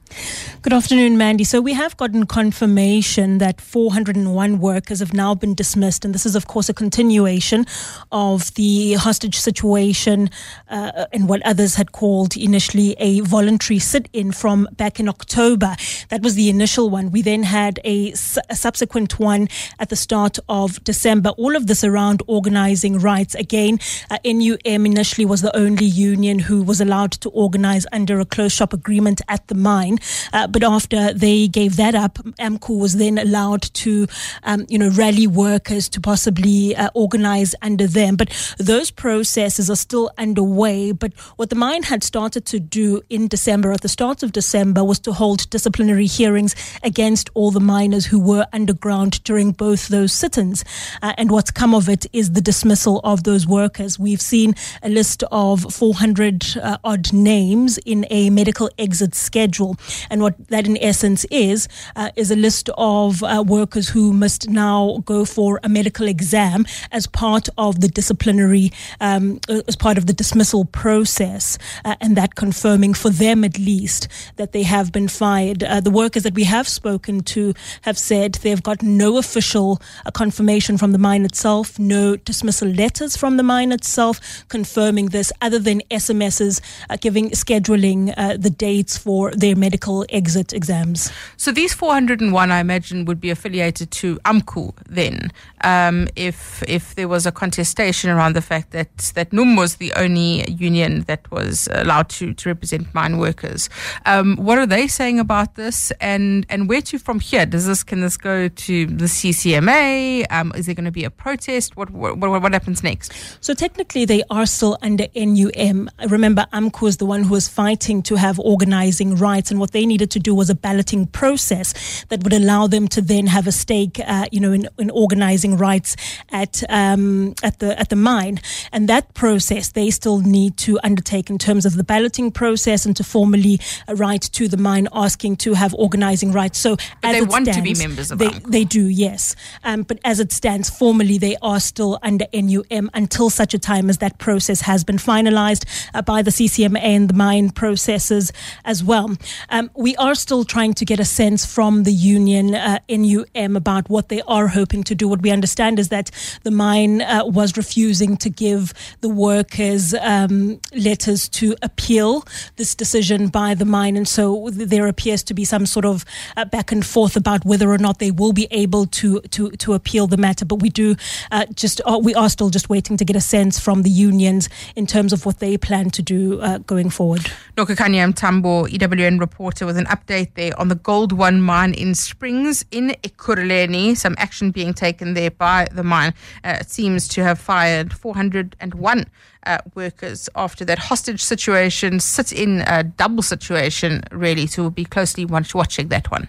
Good 0.62 0.72
afternoon, 0.72 1.16
Mandy. 1.16 1.44
So 1.44 1.60
we 1.60 1.72
have 1.74 1.96
gotten 1.96 2.26
confirmation 2.26 3.38
that 3.38 3.60
401 3.60 4.58
workers 4.60 5.00
have 5.00 5.14
now 5.14 5.34
been 5.34 5.54
dismissed, 5.54 6.04
and 6.04 6.14
this 6.14 6.26
is, 6.26 6.36
of 6.36 6.46
course, 6.46 6.68
a 6.68 6.74
continuation 6.74 7.66
of 8.12 8.52
the 8.54 8.94
hostage 8.94 9.38
situation 9.38 10.30
uh, 10.68 11.06
and 11.12 11.28
what 11.28 11.40
others 11.42 11.76
had 11.76 11.92
called 11.92 12.36
initially 12.36 12.94
a 12.98 13.20
voluntary 13.20 13.78
sit-in 13.78 14.32
from 14.32 14.68
back 14.72 14.98
in 15.00 15.08
October. 15.08 15.76
That 16.08 16.22
was 16.22 16.34
the 16.34 16.50
initial 16.50 16.90
one. 16.90 17.10
We 17.10 17.22
then 17.22 17.42
had 17.42 17.80
a, 17.84 18.12
a 18.50 18.56
subsequent 18.56 19.18
one 19.18 19.48
at 19.78 19.88
the 19.88 19.96
start 19.96 20.25
of 20.48 20.82
December. 20.84 21.30
All 21.30 21.56
of 21.56 21.66
this 21.66 21.84
around 21.84 22.22
organizing 22.26 22.98
rights. 22.98 23.34
Again, 23.34 23.78
uh, 24.10 24.18
NUM 24.24 24.86
initially 24.86 25.24
was 25.24 25.42
the 25.42 25.56
only 25.56 25.86
union 25.86 26.38
who 26.38 26.62
was 26.62 26.80
allowed 26.80 27.12
to 27.12 27.28
organize 27.30 27.86
under 27.92 28.20
a 28.20 28.24
closed 28.24 28.56
shop 28.56 28.72
agreement 28.72 29.20
at 29.28 29.46
the 29.48 29.54
mine. 29.54 29.98
Uh, 30.32 30.46
but 30.46 30.62
after 30.62 31.12
they 31.12 31.48
gave 31.48 31.76
that 31.76 31.94
up, 31.94 32.14
AMCU 32.38 32.78
was 32.78 32.96
then 32.96 33.18
allowed 33.18 33.62
to, 33.62 34.06
um, 34.42 34.66
you 34.68 34.78
know, 34.78 34.90
rally 34.90 35.26
workers 35.26 35.88
to 35.90 36.00
possibly 36.00 36.74
uh, 36.76 36.88
organize 36.94 37.54
under 37.62 37.86
them. 37.86 38.16
But 38.16 38.28
those 38.58 38.90
processes 38.90 39.70
are 39.70 39.76
still 39.76 40.10
underway. 40.18 40.92
But 40.92 41.12
what 41.36 41.50
the 41.50 41.56
mine 41.56 41.84
had 41.84 42.02
started 42.02 42.44
to 42.46 42.60
do 42.60 43.02
in 43.08 43.28
December, 43.28 43.72
at 43.72 43.82
the 43.82 43.88
start 43.88 44.22
of 44.22 44.32
December, 44.32 44.84
was 44.84 44.98
to 45.00 45.12
hold 45.12 45.48
disciplinary 45.50 46.06
hearings 46.06 46.54
against 46.82 47.30
all 47.34 47.50
the 47.50 47.60
miners 47.60 48.06
who 48.06 48.20
were 48.20 48.46
underground 48.52 49.22
during 49.24 49.52
both 49.52 49.88
those 49.88 50.12
sit-ins. 50.16 50.64
Uh, 51.02 51.12
and 51.18 51.30
what's 51.30 51.50
come 51.50 51.74
of 51.74 51.88
it 51.88 52.06
is 52.12 52.32
the 52.32 52.40
dismissal 52.40 53.00
of 53.04 53.24
those 53.24 53.46
workers. 53.46 53.98
We've 53.98 54.20
seen 54.20 54.54
a 54.82 54.88
list 54.88 55.22
of 55.30 55.72
400 55.72 56.56
uh, 56.56 56.78
odd 56.84 57.12
names 57.12 57.78
in 57.78 58.06
a 58.10 58.30
medical 58.30 58.70
exit 58.78 59.14
schedule. 59.14 59.76
And 60.10 60.22
what 60.22 60.48
that 60.48 60.66
in 60.66 60.78
essence 60.78 61.24
is, 61.30 61.68
uh, 61.94 62.10
is 62.16 62.30
a 62.30 62.36
list 62.36 62.70
of 62.76 63.22
uh, 63.22 63.44
workers 63.46 63.88
who 63.88 64.12
must 64.12 64.48
now 64.48 65.02
go 65.04 65.24
for 65.24 65.60
a 65.62 65.68
medical 65.68 66.08
exam 66.08 66.64
as 66.92 67.06
part 67.06 67.48
of 67.58 67.80
the 67.80 67.88
disciplinary, 67.88 68.72
um, 69.00 69.40
as 69.68 69.76
part 69.76 69.98
of 69.98 70.06
the 70.06 70.12
dismissal 70.12 70.64
process. 70.64 71.58
Uh, 71.84 71.94
and 72.00 72.16
that 72.16 72.34
confirming 72.34 72.94
for 72.94 73.10
them 73.10 73.44
at 73.44 73.58
least 73.58 74.08
that 74.36 74.52
they 74.52 74.62
have 74.62 74.92
been 74.92 75.08
fired. 75.08 75.62
Uh, 75.62 75.80
the 75.80 75.90
workers 75.90 76.22
that 76.22 76.34
we 76.34 76.44
have 76.44 76.66
spoken 76.66 77.20
to 77.20 77.54
have 77.82 77.98
said 77.98 78.34
they've 78.34 78.62
got 78.62 78.82
no 78.82 79.18
official 79.18 79.80
uh, 80.06 80.10
confirmation 80.10 80.78
from 80.78 80.92
the 80.92 80.98
mine 80.98 81.24
itself, 81.24 81.78
no 81.78 82.16
dismissal 82.16 82.68
letters 82.68 83.16
from 83.16 83.36
the 83.36 83.42
mine 83.42 83.72
itself 83.72 84.44
confirming 84.48 85.06
this, 85.06 85.32
other 85.42 85.58
than 85.58 85.80
SMSs 85.90 86.60
uh, 86.90 86.96
giving 87.00 87.30
scheduling 87.30 88.14
the 88.40 88.50
dates 88.50 88.96
for 88.96 89.30
their 89.32 89.54
medical 89.54 89.76
medical 89.76 90.06
exit 90.08 90.52
exams. 90.52 91.12
So 91.36 91.52
these 91.52 91.74
401, 91.74 92.50
I 92.50 92.60
imagine, 92.60 93.04
would 93.04 93.20
be 93.20 93.30
affiliated 93.30 93.90
to 94.00 94.16
AMCU 94.24 94.72
then, 94.88 95.30
um, 95.62 96.08
if 96.16 96.62
if 96.68 96.94
there 96.94 97.08
was 97.08 97.26
a 97.26 97.32
contestation 97.32 98.10
around 98.10 98.34
the 98.34 98.42
fact 98.42 98.70
that 98.70 98.90
that 99.14 99.32
NUM 99.32 99.56
was 99.56 99.76
the 99.76 99.92
only 100.04 100.50
union 100.50 101.04
that 101.06 101.22
was 101.30 101.68
allowed 101.72 102.08
to, 102.16 102.34
to 102.34 102.48
represent 102.48 102.94
mine 102.94 103.18
workers. 103.18 103.68
Um, 104.06 104.36
what 104.46 104.58
are 104.58 104.66
they 104.66 104.86
saying 104.88 105.18
about 105.20 105.54
this, 105.54 105.92
and 106.00 106.46
and 106.48 106.68
where 106.68 106.82
to 106.82 106.98
from 106.98 107.20
here? 107.20 107.46
Does 107.46 107.66
this 107.66 107.84
can 107.84 108.00
this 108.00 108.16
go 108.16 108.48
to 108.48 108.74
the 109.02 109.08
CCMA? 109.16 109.95
Um, 110.30 110.52
is 110.54 110.66
there 110.66 110.74
going 110.74 110.84
to 110.84 110.90
be 110.90 111.04
a 111.04 111.10
protest? 111.10 111.76
What, 111.76 111.90
what 111.90 112.18
what 112.18 112.52
happens 112.52 112.82
next? 112.82 113.12
So 113.40 113.54
technically, 113.54 114.04
they 114.04 114.22
are 114.30 114.46
still 114.46 114.78
under 114.82 115.06
NUM. 115.14 115.90
Remember, 116.08 116.46
AMCU 116.52 116.88
is 116.88 116.96
the 116.98 117.06
one 117.06 117.24
who 117.24 117.30
was 117.30 117.48
fighting 117.48 118.02
to 118.04 118.16
have 118.16 118.38
organizing 118.38 119.16
rights 119.16 119.50
and 119.50 119.60
what 119.60 119.72
they 119.72 119.86
needed 119.86 120.10
to 120.12 120.18
do 120.18 120.34
was 120.34 120.50
a 120.50 120.54
balloting 120.54 121.06
process 121.06 122.04
that 122.08 122.22
would 122.24 122.32
allow 122.32 122.66
them 122.66 122.88
to 122.88 123.00
then 123.00 123.26
have 123.26 123.46
a 123.46 123.52
stake, 123.52 124.00
uh, 124.06 124.26
you 124.30 124.40
know, 124.40 124.52
in, 124.52 124.68
in 124.78 124.90
organizing 124.90 125.56
rights 125.56 125.96
at 126.30 126.62
um, 126.68 127.34
at 127.42 127.58
the 127.58 127.78
at 127.78 127.88
the 127.88 127.96
mine. 127.96 128.40
And 128.72 128.88
that 128.88 129.14
process 129.14 129.72
they 129.72 129.90
still 129.90 130.20
need 130.20 130.56
to 130.58 130.78
undertake 130.82 131.30
in 131.30 131.38
terms 131.38 131.66
of 131.66 131.76
the 131.76 131.84
balloting 131.84 132.30
process 132.30 132.86
and 132.86 132.96
to 132.96 133.04
formally 133.04 133.60
write 133.88 134.22
to 134.22 134.48
the 134.48 134.56
mine 134.56 134.88
asking 134.92 135.36
to 135.36 135.54
have 135.54 135.74
organizing 135.74 136.32
rights. 136.32 136.58
So 136.58 136.76
but 137.02 137.12
they 137.12 137.22
want 137.22 137.46
stands, 137.46 137.56
to 137.56 137.62
be 137.62 137.74
members 137.74 138.10
of 138.10 138.18
they, 138.18 138.28
they 138.28 138.64
do, 138.64 138.86
yes. 138.86 139.36
Um, 139.64 139.84
but 139.86 139.98
as 140.04 140.20
it 140.20 140.32
stands 140.32 140.70
formally, 140.70 141.18
they 141.18 141.36
are 141.42 141.60
still 141.60 141.98
under 142.02 142.26
NUM 142.32 142.90
until 142.94 143.30
such 143.30 143.54
a 143.54 143.58
time 143.58 143.88
as 143.88 143.98
that 143.98 144.18
process 144.18 144.62
has 144.62 144.84
been 144.84 144.96
finalized 144.96 145.64
uh, 145.94 146.02
by 146.02 146.22
the 146.22 146.30
CCMA 146.30 146.80
and 146.82 147.08
the 147.08 147.14
mine 147.14 147.50
processes 147.50 148.32
as 148.64 148.82
well. 148.82 149.16
Um, 149.50 149.70
we 149.74 149.96
are 149.96 150.14
still 150.14 150.44
trying 150.44 150.74
to 150.74 150.84
get 150.84 151.00
a 151.00 151.04
sense 151.04 151.44
from 151.46 151.84
the 151.84 151.92
union, 151.92 152.54
uh, 152.54 152.78
NUM, 152.88 153.56
about 153.56 153.88
what 153.88 154.08
they 154.08 154.22
are 154.22 154.48
hoping 154.48 154.82
to 154.84 154.94
do. 154.94 155.08
What 155.08 155.22
we 155.22 155.30
understand 155.30 155.78
is 155.78 155.88
that 155.88 156.10
the 156.42 156.50
mine 156.50 157.02
uh, 157.02 157.24
was 157.24 157.56
refusing 157.56 158.16
to 158.18 158.30
give 158.30 158.72
the 159.00 159.08
workers 159.08 159.94
um, 159.94 160.60
letters 160.74 161.28
to 161.28 161.56
appeal 161.62 162.24
this 162.56 162.74
decision 162.74 163.28
by 163.28 163.54
the 163.54 163.64
mine. 163.64 163.96
And 163.96 164.08
so 164.08 164.50
there 164.50 164.86
appears 164.86 165.22
to 165.24 165.34
be 165.34 165.44
some 165.44 165.66
sort 165.66 165.84
of 165.84 166.04
uh, 166.36 166.44
back 166.44 166.72
and 166.72 166.84
forth 166.84 167.16
about 167.16 167.44
whether 167.44 167.70
or 167.70 167.78
not 167.78 167.98
they 167.98 168.10
will 168.10 168.32
be 168.32 168.48
able 168.50 168.86
to, 168.86 169.20
to, 169.20 169.50
to 169.50 169.65
to 169.66 169.74
appeal 169.74 170.06
the 170.06 170.16
matter. 170.16 170.44
But 170.44 170.62
we 170.62 170.70
do 170.70 170.96
uh, 171.30 171.44
just 171.54 171.80
uh, 171.84 171.98
we 172.02 172.14
are 172.14 172.28
still 172.28 172.50
just 172.50 172.68
waiting 172.68 172.96
to 172.96 173.04
get 173.04 173.16
a 173.16 173.20
sense 173.20 173.58
from 173.58 173.82
the 173.82 173.90
unions 173.90 174.48
in 174.76 174.86
terms 174.86 175.12
of 175.12 175.26
what 175.26 175.40
they 175.40 175.58
plan 175.58 175.90
to 175.90 176.02
do 176.02 176.40
uh, 176.40 176.58
going 176.58 176.88
forward. 176.90 177.22
Nokukhanya 177.56 178.12
Mntambo, 178.12 178.68
EWN 178.68 179.18
reporter, 179.20 179.66
with 179.66 179.76
an 179.76 179.86
update 179.86 180.34
there 180.34 180.58
on 180.58 180.68
the 180.68 180.74
Gold 180.76 181.12
One 181.12 181.40
mine 181.40 181.74
in 181.74 181.94
Springs 181.94 182.64
in 182.70 182.94
Ekurhuleni. 183.02 183.96
Some 183.96 184.14
action 184.18 184.50
being 184.52 184.72
taken 184.72 185.14
there 185.14 185.30
by 185.30 185.66
the 185.72 185.82
mine. 185.82 186.14
Uh, 186.44 186.58
it 186.60 186.70
seems 186.70 187.08
to 187.08 187.24
have 187.24 187.38
fired 187.38 187.92
401 187.92 189.06
uh, 189.46 189.58
workers 189.74 190.28
after 190.36 190.64
that 190.64 190.78
hostage 190.78 191.22
situation. 191.22 191.98
Sit 192.00 192.32
in 192.32 192.62
a 192.66 192.84
double 192.84 193.22
situation, 193.22 194.02
really. 194.12 194.46
So 194.46 194.62
we'll 194.62 194.70
be 194.70 194.84
closely 194.84 195.24
watch- 195.24 195.54
watching 195.54 195.88
that 195.88 196.10
one. 196.10 196.28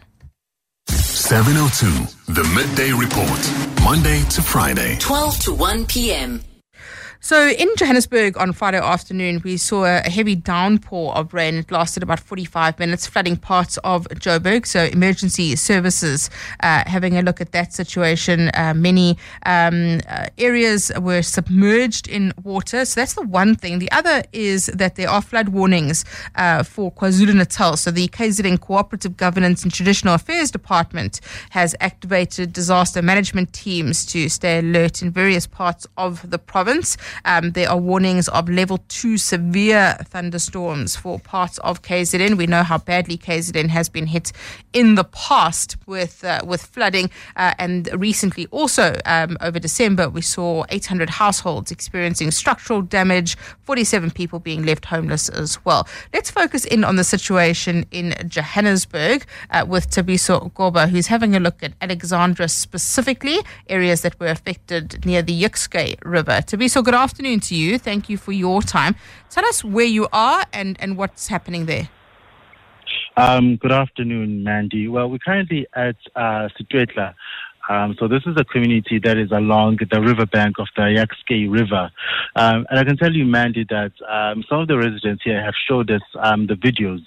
702, 1.28 2.32
the 2.32 2.44
midday 2.56 2.94
report. 2.94 3.84
Monday 3.84 4.24
to 4.30 4.42
Friday. 4.42 4.98
12 4.98 5.40
to 5.40 5.54
1 5.54 5.86
p.m. 5.86 6.42
So 7.20 7.48
in 7.50 7.68
Johannesburg 7.78 8.38
on 8.38 8.54
Friday 8.54 8.78
afternoon, 8.78 9.42
we 9.44 9.58
saw 9.58 9.86
a 9.86 10.10
heavy 10.10 10.36
downpour 10.36 11.16
of 11.16 11.34
rain. 11.34 11.56
It 11.56 11.72
lasted 11.72 12.04
about 12.04 12.20
45 12.20 12.78
minutes, 12.78 13.08
flooding 13.08 13.38
parts 13.38 13.78
of 13.84 14.08
Joburg. 14.10 14.68
So 14.68 14.86
emergency 14.86 15.56
services 15.56 16.30
uh, 16.62 16.84
having 16.86 17.18
a 17.18 17.24
look 17.24 17.42
at 17.42 17.52
that 17.54 17.74
situation. 17.74 18.52
Uh, 18.54 18.74
many 18.76 19.18
um, 19.46 20.00
uh, 20.08 20.28
areas 20.38 20.92
were 21.00 21.24
submerged 21.24 22.08
in 22.08 22.34
water. 22.44 22.86
So 22.86 23.02
that's 23.02 23.14
the 23.14 23.24
one 23.24 23.56
thing. 23.56 23.80
The 23.80 23.92
other 23.92 24.24
is 24.32 24.68
that 24.68 24.96
there 24.96 25.10
are 25.10 25.22
flood 25.22 25.50
warnings 25.50 26.06
uh, 26.36 26.62
for 26.64 26.92
KwaZulu-Natal. 26.92 27.78
So 27.78 27.90
the 27.90 28.08
KZN 28.10 28.62
Cooperative 28.62 29.18
Governance 29.18 29.64
and 29.64 29.74
Traditional 29.74 30.14
Affairs 30.14 30.52
Department 30.52 31.20
has 31.50 31.76
activated 31.80 32.54
disaster 32.54 33.02
management 33.02 33.54
teams 33.54 34.06
to 34.08 34.30
stay 34.30 34.60
alert 34.60 35.02
in 35.02 35.12
various 35.12 35.48
parts 35.48 35.88
of 35.98 36.30
the 36.30 36.38
province. 36.38 36.96
Um, 37.26 37.52
there 37.52 37.70
are 37.70 37.78
warnings 37.78 38.28
of 38.30 38.50
level 38.50 38.80
two 38.88 39.18
severe 39.18 39.98
thunderstorms 40.06 40.96
for 40.96 41.20
parts 41.20 41.58
of 41.60 41.82
KZN. 41.82 42.38
We 42.38 42.48
know 42.48 42.64
how 42.64 42.78
badly 42.78 43.18
KZN 43.18 43.70
has 43.70 43.90
been 43.90 44.08
hit 44.08 44.32
in 44.74 44.96
the 44.96 45.04
past 45.04 45.78
with 45.86 46.24
uh, 46.24 46.42
with 46.46 46.62
flooding, 46.62 47.10
uh, 47.36 47.54
and 47.58 47.90
recently 47.94 48.48
also 48.52 48.96
um, 49.06 49.38
over 49.42 49.60
December 49.60 50.10
we 50.10 50.22
saw 50.22 50.64
800 50.70 51.10
households 51.10 51.72
experiencing 51.72 52.32
structural 52.32 52.82
damage, 52.82 53.38
47 53.64 54.12
people 54.12 54.40
being 54.40 54.64
left 54.66 54.86
homeless 54.86 55.30
as 55.30 55.64
well. 55.66 55.88
Let's 56.14 56.32
focus 56.32 56.66
in 56.66 56.84
on 56.84 56.96
the 56.96 57.04
situation 57.04 57.86
in 57.92 58.16
Johannesburg 58.28 59.26
uh, 59.52 59.66
with 59.68 59.90
Thabiso 59.90 60.52
Goba, 60.54 60.90
who's 60.90 61.08
having 61.08 61.36
a 61.36 61.40
look 61.40 61.64
at 61.64 61.74
Alexandra 61.82 62.48
specifically, 62.48 63.40
areas 63.70 64.02
that 64.02 64.20
were 64.20 64.28
affected 64.28 65.06
near 65.06 65.22
the 65.22 65.42
Jukskei 65.42 65.98
River. 66.04 66.42
Thabiso, 66.42 66.84
good 66.84 66.94
afternoon 66.98 67.40
to 67.42 67.56
you. 67.56 67.78
Thank 67.78 68.10
you 68.10 68.18
for 68.18 68.32
your 68.32 68.62
time. 68.62 68.96
Tell 69.30 69.46
us 69.46 69.64
where 69.64 69.86
you 69.86 70.08
are 70.12 70.46
and, 70.52 70.76
and 70.80 70.98
what's 70.98 71.28
happening 71.28 71.66
there. 71.66 71.90
Um, 73.16 73.56
good 73.56 73.72
afternoon, 73.72 74.44
Mandy. 74.44 74.88
Well, 74.88 75.10
we're 75.10 75.18
currently 75.20 75.66
at 75.76 75.96
uh, 76.16 76.50
Setswetla. 76.60 77.16
Um, 77.70 77.96
so 78.00 78.08
this 78.08 78.24
is 78.26 78.36
a 78.38 78.46
community 78.46 79.00
that 79.04 79.18
is 79.18 79.32
along 79.32 79.80
the 79.92 80.02
riverbank 80.02 80.58
of 80.60 80.68
the 80.76 80.84
Jukskei 80.84 81.52
River. 81.52 81.92
Um, 82.36 82.66
and 82.70 82.80
I 82.80 82.84
can 82.84 82.96
tell 82.96 83.12
you, 83.12 83.26
Mandy, 83.26 83.66
that 83.70 83.92
um, 84.08 84.44
some 84.48 84.60
of 84.62 84.68
the 84.68 84.78
residents 84.78 85.24
here 85.24 85.44
have 85.44 85.56
showed 85.68 85.92
us 85.92 86.02
um, 86.20 86.48
the 86.48 86.54
videos 86.54 87.04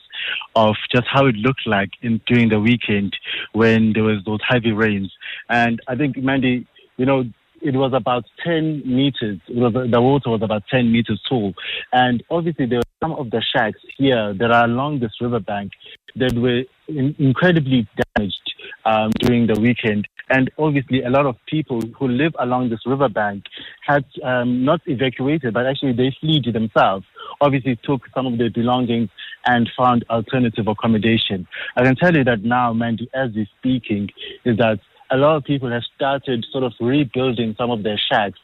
of 0.55 0.75
just 0.93 1.07
how 1.11 1.27
it 1.27 1.37
looked 1.37 1.67
like 1.67 1.91
in 2.03 2.21
during 2.27 2.51
the 2.51 2.61
weekend 2.61 3.17
when 3.53 3.93
there 3.95 4.05
was 4.05 4.23
those 4.27 4.41
heavy 4.47 4.73
rains. 4.73 5.13
And 5.49 5.81
I 5.89 5.95
think, 5.95 6.17
Mandy, 6.19 6.67
you 6.97 7.07
know, 7.07 7.25
it 7.61 7.75
was 7.75 7.93
about 7.95 8.25
10 8.45 8.83
meters. 8.85 9.39
Was, 9.49 9.73
the 9.73 10.01
water 10.01 10.31
was 10.31 10.43
about 10.43 10.63
10 10.71 10.91
meters 10.91 11.21
tall. 11.29 11.55
And 11.93 12.23
obviously, 12.31 12.67
there 12.67 12.79
were 12.79 13.03
some 13.03 13.13
of 13.13 13.31
the 13.31 13.43
shacks 13.43 13.81
here 13.97 14.35
that 14.35 14.51
are 14.51 14.65
along 14.65 15.01
this 15.01 15.13
riverbank 15.21 15.73
that 16.17 16.33
were 16.35 16.65
in, 16.89 17.15
incredibly 17.19 17.87
damaged 18.17 18.55
um, 18.85 19.11
during 19.19 19.47
the 19.47 19.61
weekend. 19.61 20.07
And 20.31 20.51
obviously, 20.59 21.03
a 21.03 21.11
lot 21.11 21.27
of 21.27 21.37
people 21.47 21.81
who 21.99 22.07
live 22.09 22.35
along 22.39 22.71
this 22.71 22.87
riverbank 22.87 23.45
had 23.85 24.05
um, 24.23 24.65
not 24.65 24.81
evacuated, 24.87 25.53
but 25.53 25.67
actually 25.67 25.93
they 25.93 26.17
fled 26.21 26.55
themselves. 26.55 27.05
Obviously, 27.41 27.77
took 27.83 28.03
some 28.15 28.27
of 28.27 28.39
their 28.39 28.51
belongings 28.51 29.11
and 29.47 29.69
found 29.77 30.05
alternative 30.09 30.69
accommodation. 30.69 31.47
I 31.77 31.83
can 31.83 31.97
tell 31.97 32.15
you 32.15 32.23
that 32.25 32.45
now, 32.45 32.73
Mandy, 32.73 33.11
as 33.15 33.31
we're 33.35 33.49
speaking, 33.59 34.11
is 34.45 34.57
that 34.59 34.79
a 35.11 35.17
lot 35.17 35.37
of 35.37 35.45
people 35.45 35.71
have 35.71 35.83
started 35.95 36.47
sort 36.53 36.65
of 36.65 36.73
rebuilding 36.81 37.55
some 37.59 37.71
of 37.71 37.83
their 37.83 37.99
shacks 37.99 38.39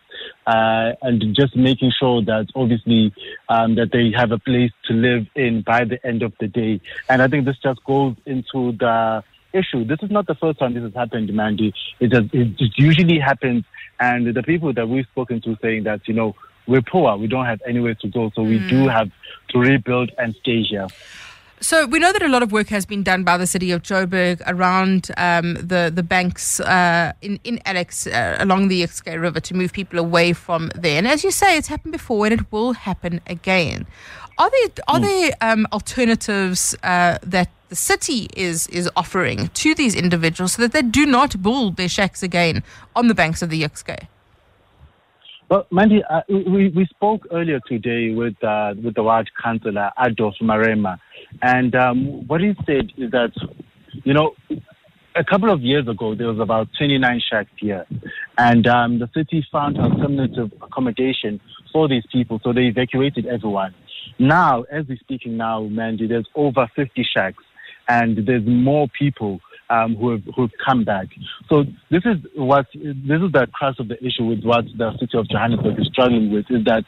uh, 0.46 0.92
and 1.02 1.22
just 1.34 1.54
making 1.56 1.92
sure 1.98 2.22
that 2.22 2.46
obviously 2.54 3.12
um, 3.48 3.74
that 3.76 3.92
they 3.92 4.12
have 4.16 4.32
a 4.32 4.38
place 4.38 4.72
to 4.84 4.92
live 4.92 5.26
in 5.34 5.62
by 5.62 5.84
the 5.84 6.04
end 6.06 6.22
of 6.22 6.32
the 6.40 6.48
day. 6.48 6.80
And 7.08 7.22
I 7.22 7.28
think 7.28 7.44
this 7.44 7.58
just 7.58 7.82
goes 7.84 8.16
into 8.26 8.72
the 8.72 9.22
issue. 9.52 9.84
This 9.84 9.98
is 10.02 10.10
not 10.10 10.26
the 10.26 10.34
first 10.34 10.58
time 10.58 10.74
this 10.74 10.82
has 10.82 10.94
happened, 10.94 11.32
Mandy. 11.32 11.72
It, 12.00 12.12
has, 12.12 12.24
it, 12.32 12.60
it 12.60 12.72
usually 12.76 13.18
happens, 13.18 13.64
and 14.00 14.34
the 14.34 14.42
people 14.42 14.72
that 14.72 14.88
we've 14.88 15.06
spoken 15.06 15.40
to 15.42 15.56
saying 15.62 15.84
that 15.84 16.06
you 16.06 16.14
know 16.14 16.34
we're 16.66 16.82
poor, 16.82 17.16
we 17.16 17.28
don't 17.28 17.46
have 17.46 17.62
anywhere 17.66 17.94
to 17.94 18.08
go, 18.08 18.30
so 18.34 18.42
we 18.42 18.58
do 18.68 18.88
have 18.88 19.10
to 19.50 19.58
rebuild 19.58 20.10
and 20.18 20.34
stay 20.40 20.62
here. 20.62 20.88
So 21.60 21.86
we 21.86 21.98
know 21.98 22.12
that 22.12 22.22
a 22.22 22.28
lot 22.28 22.42
of 22.42 22.52
work 22.52 22.68
has 22.68 22.84
been 22.84 23.02
done 23.02 23.24
by 23.24 23.38
the 23.38 23.46
city 23.46 23.70
of 23.70 23.82
Joburg 23.82 24.42
around 24.46 25.10
um, 25.16 25.54
the 25.54 25.90
the 25.94 26.02
banks 26.02 26.60
uh, 26.60 27.12
in 27.22 27.40
in 27.44 27.60
Alex 27.64 28.06
uh, 28.06 28.36
along 28.38 28.68
the 28.68 28.82
Jukskei 28.82 29.18
River 29.20 29.40
to 29.40 29.54
move 29.54 29.72
people 29.72 29.98
away 29.98 30.34
from 30.34 30.70
there. 30.74 30.98
And 30.98 31.08
as 31.08 31.24
you 31.24 31.30
say, 31.30 31.56
it's 31.56 31.68
happened 31.68 31.92
before, 31.92 32.26
and 32.26 32.40
it 32.40 32.52
will 32.52 32.74
happen 32.74 33.20
again. 33.26 33.86
Are 34.38 34.50
there 34.50 34.68
are 34.86 35.00
there 35.00 35.32
um, 35.40 35.66
alternatives 35.72 36.76
uh, 36.82 37.16
that 37.22 37.48
the 37.70 37.76
city 37.76 38.28
is 38.36 38.66
is 38.68 38.90
offering 38.94 39.48
to 39.54 39.74
these 39.74 39.94
individuals 39.94 40.52
so 40.52 40.62
that 40.62 40.72
they 40.72 40.82
do 40.82 41.06
not 41.06 41.42
build 41.42 41.76
their 41.76 41.88
shacks 41.88 42.22
again 42.22 42.62
on 42.94 43.08
the 43.08 43.14
banks 43.14 43.40
of 43.40 43.48
the 43.48 43.62
Jukskei? 43.62 44.08
Well, 45.48 45.64
Mandy, 45.70 46.02
uh, 46.02 46.22
we, 46.28 46.70
we 46.70 46.86
spoke 46.86 47.28
earlier 47.30 47.60
today 47.68 48.10
with 48.10 48.42
uh, 48.42 48.74
with 48.82 48.94
the 48.94 49.02
ward 49.02 49.30
councillor 49.42 49.90
Adolf 49.96 50.34
Marema, 50.42 50.98
and 51.42 51.74
um, 51.74 52.26
what 52.26 52.40
he 52.40 52.54
said 52.66 52.92
is 52.96 53.10
that, 53.10 53.32
you 54.04 54.14
know, 54.14 54.34
a 55.14 55.24
couple 55.24 55.50
of 55.50 55.62
years 55.62 55.88
ago 55.88 56.14
there 56.14 56.28
was 56.28 56.38
about 56.38 56.68
29 56.78 57.20
shacks 57.30 57.50
here, 57.56 57.86
and 58.38 58.66
um, 58.66 58.98
the 58.98 59.08
city 59.14 59.46
found 59.50 59.78
alternative 59.78 60.52
accommodation 60.62 61.40
for 61.72 61.88
these 61.88 62.04
people, 62.12 62.40
so 62.42 62.52
they 62.52 62.66
evacuated 62.66 63.26
everyone. 63.26 63.74
Now, 64.18 64.62
as 64.62 64.86
we're 64.88 64.98
speaking 64.98 65.36
now, 65.36 65.62
Mandy, 65.62 66.06
there's 66.06 66.28
over 66.34 66.68
50 66.74 67.06
shacks, 67.14 67.42
and 67.88 68.26
there's 68.26 68.46
more 68.46 68.88
people 68.98 69.40
um, 69.70 69.96
who 69.96 70.10
have 70.10 70.22
who've 70.34 70.50
come 70.64 70.84
back. 70.84 71.08
So 71.48 71.64
this 71.90 72.02
is 72.04 72.16
what 72.34 72.66
this 72.74 73.20
is 73.20 73.32
the 73.32 73.48
crux 73.52 73.78
of 73.80 73.88
the 73.88 73.98
issue 74.04 74.24
with 74.24 74.44
what 74.44 74.64
the 74.76 74.92
city 74.98 75.18
of 75.18 75.28
Johannesburg 75.28 75.78
is 75.78 75.88
struggling 75.88 76.30
with 76.30 76.46
is 76.50 76.64
that 76.64 76.84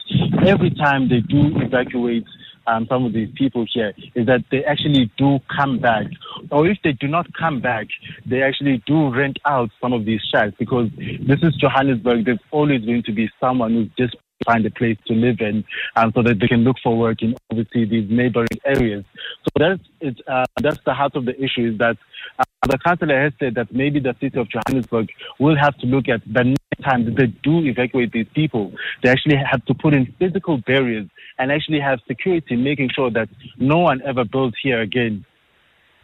every 0.46 0.70
time 0.70 1.08
they 1.08 1.20
do 1.20 1.58
evacuate 1.60 2.24
um, 2.68 2.86
some 2.88 3.04
of 3.04 3.12
these 3.12 3.30
people 3.34 3.66
here 3.72 3.92
is 4.14 4.26
that 4.26 4.44
they 4.50 4.62
actually 4.64 5.10
do 5.16 5.38
come 5.56 5.78
back, 5.78 6.06
or 6.50 6.66
if 6.66 6.78
they 6.84 6.92
do 6.92 7.08
not 7.08 7.26
come 7.34 7.60
back, 7.60 7.86
they 8.26 8.42
actually 8.42 8.82
do 8.86 9.12
rent 9.14 9.38
out 9.46 9.70
some 9.80 9.92
of 9.92 10.04
these 10.04 10.20
shacks 10.30 10.52
because 10.58 10.90
this 10.96 11.38
is 11.42 11.54
Johannesburg. 11.56 12.26
There's 12.26 12.38
always 12.50 12.84
going 12.84 13.02
to 13.04 13.12
be 13.12 13.30
someone 13.40 13.72
who's 13.72 13.90
just 13.98 14.16
find 14.44 14.64
a 14.66 14.70
place 14.70 14.96
to 15.06 15.14
live 15.14 15.40
in 15.40 15.64
um, 15.96 16.12
so 16.14 16.22
that 16.22 16.38
they 16.40 16.46
can 16.46 16.60
look 16.60 16.76
for 16.82 16.96
work 16.96 17.22
in 17.22 17.34
obviously 17.50 17.84
these 17.84 18.08
neighboring 18.10 18.46
areas. 18.64 19.04
So 19.44 19.50
that's 19.56 19.82
it, 20.00 20.20
uh, 20.28 20.44
that's 20.60 20.78
the 20.84 20.94
heart 20.94 21.16
of 21.16 21.24
the 21.24 21.34
issue 21.36 21.72
is 21.72 21.78
that 21.78 21.96
uh, 22.38 22.44
the 22.68 22.78
councillor 22.78 23.20
has 23.20 23.32
said 23.40 23.54
that 23.56 23.72
maybe 23.72 24.00
the 24.00 24.14
city 24.20 24.38
of 24.38 24.48
Johannesburg 24.48 25.08
will 25.38 25.56
have 25.56 25.76
to 25.78 25.86
look 25.86 26.08
at 26.08 26.22
the 26.32 26.54
next 26.78 26.90
time 26.90 27.04
that 27.04 27.16
they 27.16 27.26
do 27.26 27.64
evacuate 27.64 28.12
these 28.12 28.26
people, 28.34 28.72
they 29.02 29.10
actually 29.10 29.36
have 29.36 29.64
to 29.66 29.74
put 29.74 29.94
in 29.94 30.12
physical 30.18 30.58
barriers 30.58 31.08
and 31.38 31.52
actually 31.52 31.80
have 31.80 32.00
security, 32.06 32.56
making 32.56 32.90
sure 32.94 33.10
that 33.10 33.28
no 33.58 33.78
one 33.78 34.00
ever 34.04 34.24
builds 34.24 34.56
here 34.62 34.80
again. 34.80 35.24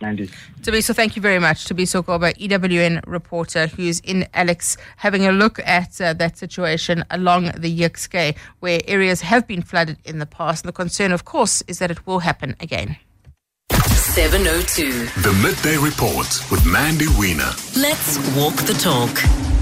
Mandy. 0.01 0.29
Thabiso, 0.61 0.95
thank 0.95 1.15
you 1.15 1.23
very 1.23 1.39
much. 1.39 1.67
Thabiso 1.67 2.05
Goba, 2.05 2.35
EWN 2.37 3.01
reporter, 3.07 3.69
who's 3.69 4.01
in 4.01 4.27
Alex, 4.35 4.77
having 4.97 5.25
a 5.25 5.33
look 5.33 5.61
at 5.65 6.01
uh, 6.01 6.13
that 6.15 6.37
situation 6.37 7.05
along 7.11 7.53
the 7.57 7.79
Jukskei, 7.79 8.37
where 8.59 8.81
areas 8.89 9.21
have 9.23 9.47
been 9.47 9.63
flooded 9.63 9.99
in 10.05 10.19
the 10.19 10.27
past. 10.27 10.65
And 10.65 10.69
the 10.69 10.73
concern, 10.73 11.13
of 11.13 11.25
course, 11.25 11.63
is 11.69 11.79
that 11.79 11.91
it 11.93 12.07
will 12.07 12.19
happen 12.21 12.57
again. 12.61 12.97
702. 13.71 15.07
The 15.23 15.33
midday 15.43 15.77
report 15.79 16.29
with 16.51 16.67
Mandy 16.67 17.07
Wiener. 17.19 17.51
Let's 17.77 18.19
walk 18.37 18.55
the 18.67 18.75
talk. 18.75 19.54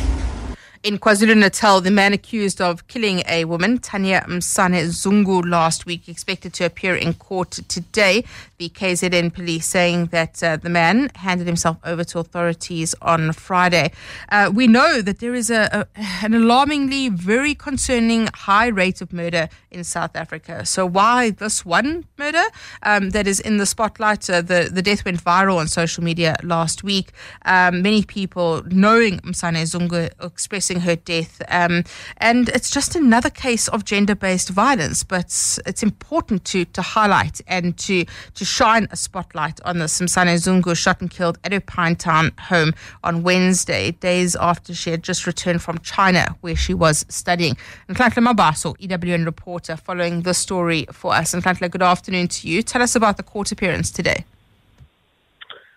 In 0.85 0.99
KwaZulu 0.99 1.39
Natal, 1.39 1.81
the 1.81 1.93
man 1.93 2.13
accused 2.13 2.61
of 2.61 2.89
killing 2.89 3.23
a 3.29 3.45
woman, 3.45 3.79
Tanya 3.79 4.25
Msane 4.27 4.83
Zungu, 4.89 5.49
last 5.49 5.87
week, 5.87 6.09
expected 6.09 6.53
to 6.55 6.65
appear 6.65 6.97
in 6.97 7.15
court 7.15 7.53
today. 7.69 8.25
The 8.63 8.69
KZN 8.69 9.35
police 9.35 9.67
saying 9.67 10.07
that 10.13 10.41
uh, 10.41 10.57
the 10.57 10.69
man 10.69 11.11
handed 11.17 11.49
himself 11.49 11.79
over 11.83 12.05
to 12.05 12.21
authorities 12.21 12.95
on 13.03 13.33
Friday. 13.33 13.91
Uh, 14.29 14.53
we 14.55 14.69
know 14.69 15.03
that 15.03 15.19
there 15.19 15.35
is 15.35 15.51
a, 15.51 15.89
a, 15.97 16.01
an 16.25 16.33
alarmingly 16.33 17.09
very 17.09 17.57
concerning 17.57 18.29
high 18.33 18.69
rate 18.69 19.01
of 19.01 19.13
murder 19.13 19.49
in 19.73 19.83
South 19.83 20.15
Africa. 20.15 20.65
So 20.65 20.87
why 20.87 21.31
this 21.31 21.67
one 21.67 22.07
murder 22.17 22.45
um, 22.85 23.11
that 23.11 23.27
is 23.27 23.41
in 23.41 23.57
the 23.57 23.67
spotlight? 23.67 24.31
Uh, 24.31 24.43
the 24.43 24.71
the 24.73 24.83
death 24.83 25.05
went 25.05 25.25
viral 25.25 25.57
on 25.57 25.67
social 25.67 26.05
media 26.05 26.37
last 26.45 26.85
week. 26.85 27.11
Um, 27.45 27.83
many 27.83 28.05
people 28.05 28.63
knowing 28.67 29.19
Msane 29.23 29.63
Zungu 29.63 30.09
expressing 30.23 30.81
her 30.81 30.95
death. 30.95 31.43
Um, 31.49 31.83
and 32.19 32.49
it's 32.51 32.71
just 32.71 32.95
another 32.95 33.31
case 33.31 33.67
of 33.67 33.85
gender 33.85 34.15
based 34.15 34.51
violence. 34.51 35.03
But 35.03 35.59
it's 35.67 35.83
important 35.83 36.45
to, 36.45 36.65
to 36.67 36.83
highlight 36.83 37.41
and 37.49 37.77
to, 37.79 38.05
to 38.35 38.45
shine 38.53 38.87
a 38.91 38.97
spotlight 38.97 39.61
on 39.65 39.79
the 39.79 39.87
Msane 39.87 40.35
Zungu 40.35 40.77
shot 40.77 41.01
and 41.01 41.11
killed 41.11 41.39
at 41.43 41.53
her 41.53 41.61
Pinetown 41.61 42.39
home 42.39 42.75
on 43.03 43.23
Wednesday, 43.23 43.93
days 43.93 44.37
after 44.37 44.75
she 44.75 44.91
had 44.91 45.03
just 45.03 45.27
returned 45.27 45.63
from 45.63 45.79
China, 45.79 46.37
where 46.43 46.55
she 46.55 46.75
was 46.75 47.07
studying. 47.09 47.57
And 47.89 47.97
Nhlanhla 47.97 48.23
Mabaso, 48.29 48.77
EWN 48.79 49.25
reporter, 49.25 49.77
following 49.77 50.23
the 50.23 50.35
story 50.35 50.87
for 50.93 51.15
us. 51.15 51.33
And 51.33 51.43
Nhlanhla, 51.43 51.71
good 51.71 51.83
afternoon 51.83 52.29
to 52.29 52.49
you. 52.49 52.63
Tell 52.63 52.83
us 52.83 52.95
about 52.95 53.17
the 53.17 53.23
court 53.23 53.51
appearance 53.53 53.91
today. 53.91 54.27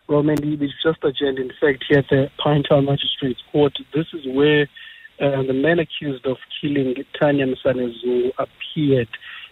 Well, 0.07 0.21
Mandy, 0.21 0.57
we've 0.57 0.69
just 0.83 1.03
adjourned, 1.03 1.39
in 1.39 1.51
fact, 1.59 1.85
here 1.87 1.99
at 1.99 2.09
the 2.09 2.29
Pinetown 2.39 2.85
Magistrates 2.85 3.41
Court. 3.51 3.73
This 3.93 4.07
is 4.13 4.27
where 4.27 4.67
uh, 5.21 5.43
the 5.43 5.53
man 5.53 5.79
accused 5.79 6.25
of 6.25 6.37
killing 6.59 6.93
Tanya 7.19 7.47
Msanezu 7.47 8.31
appeared 8.37 9.07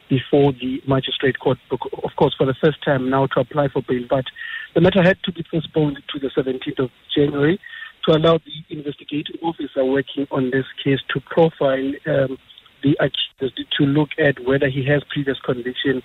before 0.10 0.54
the 0.54 0.82
magistrate 0.88 1.40
court, 1.40 1.58
of 1.72 2.12
course, 2.18 2.36
for 2.38 2.46
the 2.46 2.56
first 2.62 2.84
time 2.84 3.10
now 3.10 3.28
to 3.28 3.40
apply 3.40 3.68
for 3.70 3.82
bail. 3.82 4.04
But 4.10 4.26
the 4.74 4.82
matter 4.82 5.02
had 5.02 5.18
to 5.24 5.32
be 5.32 5.44
postponed 5.50 6.02
to 6.10 6.20
the 6.20 6.30
17th 6.30 6.80
of 6.80 6.92
January 7.16 7.60
to 8.06 8.18
allow 8.18 8.38
the 8.38 8.76
investigating 8.76 9.38
officer 9.42 9.86
working 9.86 10.28
on 10.32 10.52
this 10.52 10.66
case 10.84 11.00
to 11.14 11.22
profile 11.22 11.92
um, 12.08 12.38
the 12.84 12.98
accused, 13.00 13.60
to 13.78 13.84
look 13.84 14.10
at 14.20 14.46
whether 14.46 14.70
he 14.70 14.86
has 14.86 15.04
previous 15.10 15.40
conviction 15.40 16.02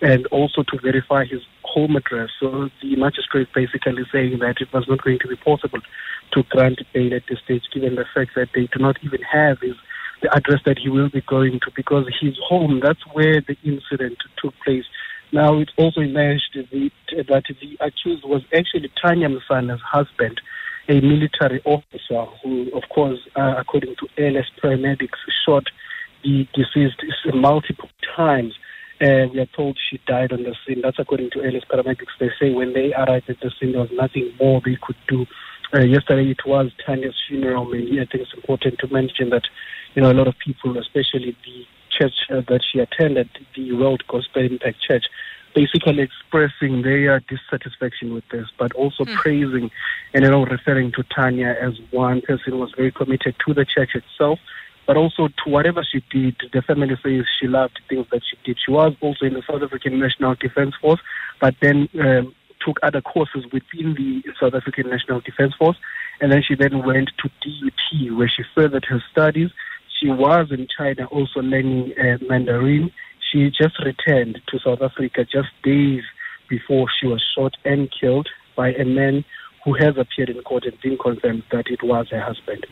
and 0.00 0.26
also 0.26 0.62
to 0.62 0.78
verify 0.82 1.24
his 1.24 1.40
home 1.62 1.96
address. 1.96 2.30
So 2.40 2.68
the 2.82 2.96
magistrate 2.96 3.48
basically 3.54 4.04
saying 4.12 4.38
that 4.40 4.56
it 4.60 4.72
was 4.72 4.86
not 4.88 5.02
going 5.02 5.18
to 5.20 5.28
be 5.28 5.36
possible 5.36 5.80
to 6.32 6.42
grant 6.50 6.80
bail 6.92 7.14
at 7.14 7.22
this 7.28 7.38
stage, 7.44 7.62
given 7.72 7.94
the 7.94 8.04
fact 8.14 8.32
that 8.36 8.48
they 8.54 8.68
do 8.72 8.78
not 8.78 8.96
even 9.02 9.22
have 9.22 9.60
his 9.60 9.74
the 10.24 10.34
address 10.34 10.60
that 10.64 10.78
he 10.78 10.88
will 10.88 11.10
be 11.10 11.20
going 11.20 11.60
to, 11.60 11.70
because 11.76 12.06
his 12.20 12.34
home 12.48 12.80
that's 12.82 13.04
where 13.12 13.42
the 13.42 13.56
incident 13.62 14.16
took 14.42 14.54
place. 14.64 14.84
Now 15.32 15.58
it's 15.60 15.72
also 15.76 16.00
emerged 16.00 16.56
that 16.56 16.70
the 16.70 17.76
accused 17.80 18.24
was 18.24 18.42
actually 18.56 18.90
Tanya 19.00 19.28
Msane's 19.28 19.82
husband, 19.82 20.40
a 20.88 21.00
military 21.00 21.60
officer 21.64 22.24
who, 22.42 22.70
of 22.72 22.84
course, 22.88 23.18
uh, 23.36 23.54
according 23.58 23.96
to 23.96 24.08
ALS 24.24 24.46
paramedics, 24.62 25.20
shot 25.44 25.64
the 26.22 26.46
deceased 26.54 27.02
multiple 27.34 27.90
times. 28.16 28.54
Uh, 29.02 29.26
we 29.32 29.40
are 29.40 29.48
told 29.56 29.76
she 29.90 30.00
died 30.06 30.32
on 30.32 30.44
the 30.44 30.54
scene. 30.66 30.80
That's 30.82 30.98
according 30.98 31.30
to 31.32 31.44
ALS 31.44 31.64
paramedics. 31.70 32.14
They 32.18 32.30
say 32.40 32.50
when 32.50 32.72
they 32.72 32.94
arrived 32.94 33.28
at 33.28 33.40
the 33.40 33.50
scene, 33.58 33.72
there 33.72 33.80
was 33.82 33.90
nothing 33.92 34.32
more 34.40 34.62
they 34.64 34.78
could 34.80 34.96
do. 35.06 35.26
Uh, 35.74 35.80
yesterday 35.80 36.30
it 36.30 36.46
was 36.46 36.70
Tanya's 36.86 37.16
funeral. 37.26 37.72
And 37.72 38.00
I 38.00 38.04
think 38.04 38.22
it's 38.22 38.34
important 38.34 38.78
to 38.78 38.88
mention 38.88 39.30
that, 39.30 39.42
you 39.94 40.02
know, 40.02 40.12
a 40.12 40.14
lot 40.14 40.28
of 40.28 40.38
people, 40.38 40.78
especially 40.78 41.36
the 41.44 41.66
church 41.90 42.14
uh, 42.30 42.42
that 42.48 42.60
she 42.70 42.78
attended, 42.78 43.28
the 43.56 43.72
World 43.72 44.04
Gospel 44.06 44.42
Impact 44.42 44.80
Church, 44.80 45.06
basically 45.54 46.02
expressing 46.02 46.82
their 46.82 47.20
dissatisfaction 47.20 48.14
with 48.14 48.24
this, 48.30 48.46
but 48.58 48.72
also 48.74 49.04
mm. 49.04 49.14
praising 49.16 49.70
and 50.12 50.24
you 50.24 50.30
know 50.30 50.44
referring 50.44 50.92
to 50.92 51.04
Tanya 51.14 51.56
as 51.60 51.74
one 51.90 52.20
person 52.22 52.52
who 52.52 52.58
was 52.58 52.72
very 52.76 52.90
committed 52.90 53.36
to 53.46 53.54
the 53.54 53.64
church 53.64 53.90
itself, 53.94 54.38
but 54.86 54.96
also 54.96 55.28
to 55.28 55.50
whatever 55.50 55.84
she 55.84 56.02
did. 56.10 56.36
The 56.52 56.62
family 56.62 56.96
says 57.02 57.24
she 57.40 57.46
loved 57.46 57.80
things 57.88 58.06
that 58.10 58.22
she 58.28 58.36
did. 58.44 58.58
She 58.64 58.72
was 58.72 58.94
also 59.00 59.26
in 59.26 59.34
the 59.34 59.42
South 59.48 59.62
African 59.62 59.98
National 59.98 60.34
Defence 60.34 60.74
Force, 60.80 61.00
but 61.40 61.54
then 61.62 61.88
um, 62.00 62.34
took 62.64 62.78
other 62.82 63.00
courses 63.00 63.44
within 63.52 63.94
the 63.94 64.22
South 64.40 64.54
African 64.54 64.90
National 64.90 65.20
Defence 65.20 65.54
Force, 65.58 65.76
and 66.20 66.32
then 66.32 66.42
she 66.46 66.54
then 66.54 66.84
went 66.84 67.10
to 67.18 67.28
DUT 67.40 68.16
where 68.16 68.28
she 68.28 68.42
furthered 68.54 68.84
her 68.86 69.02
studies. 69.10 69.50
She 70.00 70.08
was 70.08 70.48
in 70.50 70.66
China 70.76 71.06
also 71.06 71.40
learning 71.40 71.94
uh, 71.98 72.18
Mandarin. 72.28 72.90
She 73.30 73.50
just 73.50 73.78
returned 73.84 74.40
to 74.48 74.58
South 74.58 74.82
Africa 74.82 75.24
just 75.24 75.48
days 75.62 76.02
before 76.48 76.86
she 77.00 77.06
was 77.06 77.22
shot 77.34 77.54
and 77.64 77.90
killed 77.90 78.28
by 78.56 78.72
a 78.74 78.84
man 78.84 79.24
who 79.64 79.74
has 79.74 79.96
appeared 79.96 80.28
in 80.28 80.40
court 80.42 80.64
and 80.64 80.78
been 80.80 80.98
confirmed 80.98 81.42
that 81.50 81.66
it 81.68 81.82
was 81.82 82.08
her 82.10 82.20
husband 82.20 82.66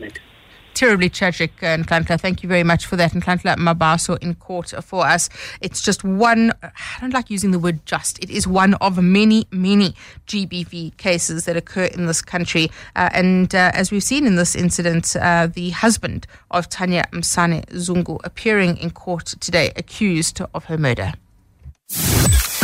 terribly 0.73 1.09
tragic, 1.09 1.51
uh, 1.61 1.77
Nhlanhla. 1.77 2.19
Thank 2.19 2.43
you 2.43 2.49
very 2.49 2.63
much 2.63 2.85
for 2.85 2.95
that. 2.95 3.11
Nhlanhla 3.11 3.57
Mabaso 3.57 4.17
in 4.21 4.35
court 4.35 4.73
for 4.83 5.05
us. 5.05 5.29
It's 5.61 5.81
just 5.81 6.03
one, 6.03 6.51
I 6.61 6.71
don't 7.01 7.13
like 7.13 7.29
using 7.29 7.51
the 7.51 7.59
word 7.59 7.85
just, 7.85 8.23
it 8.23 8.29
is 8.29 8.47
one 8.47 8.73
of 8.75 9.01
many, 9.01 9.47
many 9.51 9.95
GBV 10.27 10.97
cases 10.97 11.45
that 11.45 11.57
occur 11.57 11.85
in 11.85 12.05
this 12.05 12.21
country. 12.21 12.71
Uh, 12.95 13.09
and 13.13 13.53
uh, 13.53 13.71
as 13.73 13.91
we've 13.91 14.03
seen 14.03 14.25
in 14.25 14.35
this 14.35 14.55
incident, 14.55 15.15
uh, 15.15 15.47
the 15.47 15.71
husband 15.71 16.27
of 16.51 16.69
Tanya 16.69 17.05
Msane 17.11 17.65
Zungu 17.67 18.19
appearing 18.23 18.77
in 18.77 18.91
court 18.91 19.25
today 19.39 19.71
accused 19.75 20.41
of 20.53 20.65
her 20.65 20.77
murder. 20.77 21.13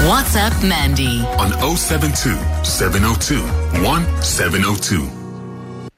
WhatsApp 0.08 0.68
Mandy 0.68 1.20
on 1.38 1.52
072 1.76 2.38
702 2.64 3.42
1702. 3.84 5.19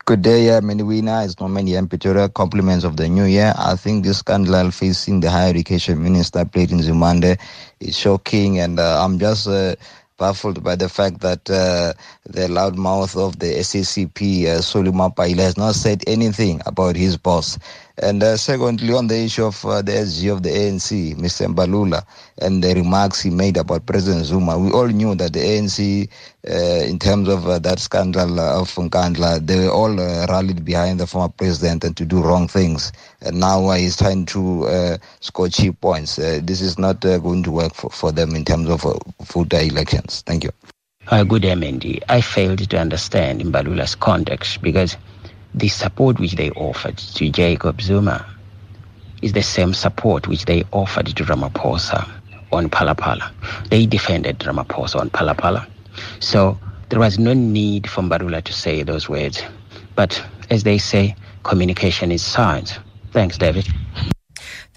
Good 0.06 0.24
day, 0.24 0.50
uh, 0.50 0.62
Menowina. 0.62 1.26
It's 1.26 1.40
Norman 1.40 1.68
in 1.70 1.88
Pretoria. 1.88 2.28
Compliments 2.30 2.84
of 2.84 2.98
the 2.98 3.08
new 3.08 3.26
year. 3.26 3.54
I 3.58 3.76
think 3.78 4.04
this 4.04 4.20
scandal 4.20 4.72
facing 4.72 5.22
the 5.22 5.32
higher 5.32 5.50
education 5.52 6.04
minister, 6.04 6.44
Platin 6.46 6.80
Nzimande, 6.80 7.40
is 7.80 7.98
shocking, 7.98 8.60
and 8.60 8.80
uh, 8.80 9.06
I'm 9.06 9.20
just 9.20 9.48
uh, 9.48 9.76
baffled 10.18 10.64
by 10.64 10.76
the 10.76 10.90
fact 10.90 11.22
that 11.22 11.50
uh, 11.50 11.94
the 12.26 12.48
loudmouth 12.48 13.16
of 13.16 13.40
the 13.40 13.48
SACP, 13.62 14.48
uh, 14.48 14.62
Solly 14.62 14.92
has 15.42 15.58
not 15.58 15.76
said 15.76 16.04
anything 16.08 16.62
about 16.66 16.96
his 16.98 17.18
boss. 17.18 17.60
And 17.98 18.24
uh, 18.24 18.38
secondly, 18.38 18.94
on 18.94 19.08
the 19.08 19.18
issue 19.18 19.46
of 19.46 19.64
uh, 19.66 19.82
the 19.82 19.92
SG 19.92 20.32
of 20.32 20.44
the 20.44 20.50
ANC, 20.50 21.16
Mr. 21.16 21.54
Mbalula, 21.54 22.04
and 22.40 22.64
the 22.64 22.74
remarks 22.74 23.22
he 23.22 23.30
made 23.30 23.58
about 23.58 23.86
President 23.86 24.26
Zuma, 24.26 24.58
we 24.58 24.72
all 24.72 24.88
knew 24.88 25.14
that 25.16 25.34
the 25.34 25.40
ANC, 25.40 26.10
uh, 26.50 26.86
in 26.86 26.98
terms 27.00 27.28
of 27.28 27.48
uh, 27.48 27.60
that 27.60 27.80
scandal 27.80 28.40
of 28.40 28.70
Nkandla, 28.70 29.46
they 29.46 29.60
were 29.60 29.72
all 29.72 30.00
uh, 30.00 30.26
rallied 30.28 30.64
behind 30.64 31.00
the 31.00 31.08
former 31.08 31.30
president 31.30 31.84
and 31.84 31.98
to 31.98 32.06
do 32.06 32.22
wrong 32.22 32.48
things. 32.48 32.92
And 33.22 33.40
now 33.40 33.68
uh, 33.68 33.76
he's 33.76 33.98
trying 33.98 34.26
to 34.28 34.98
score 35.20 35.50
cheap 35.50 35.80
points. 35.82 36.16
this 36.16 36.62
is 36.62 36.80
not 36.80 37.02
going 37.02 37.44
to 37.44 37.52
work 37.52 37.74
for, 37.74 37.90
for 37.90 38.12
them 38.12 38.36
in 38.36 38.46
terms 38.46 38.70
of 38.70 38.86
voter 39.22 39.60
elections. 39.60 40.24
Thank 40.26 40.44
you. 40.44 40.52
good 41.10 41.42
day, 41.42 41.54
Mendy. 41.54 42.02
I 42.10 42.22
failed 42.22 42.70
to 42.70 42.78
understand 42.80 43.42
Mbalula's 43.42 43.96
context 43.96 44.62
because 44.62 44.98
the 45.54 45.68
support 45.68 46.20
which 46.20 46.34
they 46.36 46.50
offered 46.52 46.98
to 46.98 47.30
Jacob 47.30 47.82
Zuma 47.82 48.26
is 49.22 49.34
the 49.34 49.44
same 49.44 49.74
support 49.74 50.28
which 50.28 50.46
they 50.46 50.64
offered 50.72 51.08
to 51.08 51.24
Ramaphosa 51.24 52.10
on 52.52 52.70
Phala-Phala. 52.70 53.32
They 53.70 53.86
defended 53.86 54.40
Ramaphosa 54.40 55.00
on 55.00 55.10
Phala-Phala. 55.10 55.68
So 56.20 56.58
there 56.90 57.00
was 57.00 57.20
no 57.20 57.34
need 57.34 57.90
for 57.90 58.02
Mbalula 58.02 58.44
to 58.44 58.54
say 58.54 58.84
those 58.84 59.08
words. 59.08 59.44
But 59.96 60.24
as 60.50 60.64
they 60.64 60.78
say, 60.78 61.16
communication 61.44 62.12
is 62.12 62.24
science. 62.24 62.80
Thanks, 63.12 63.38
David. 63.38 63.68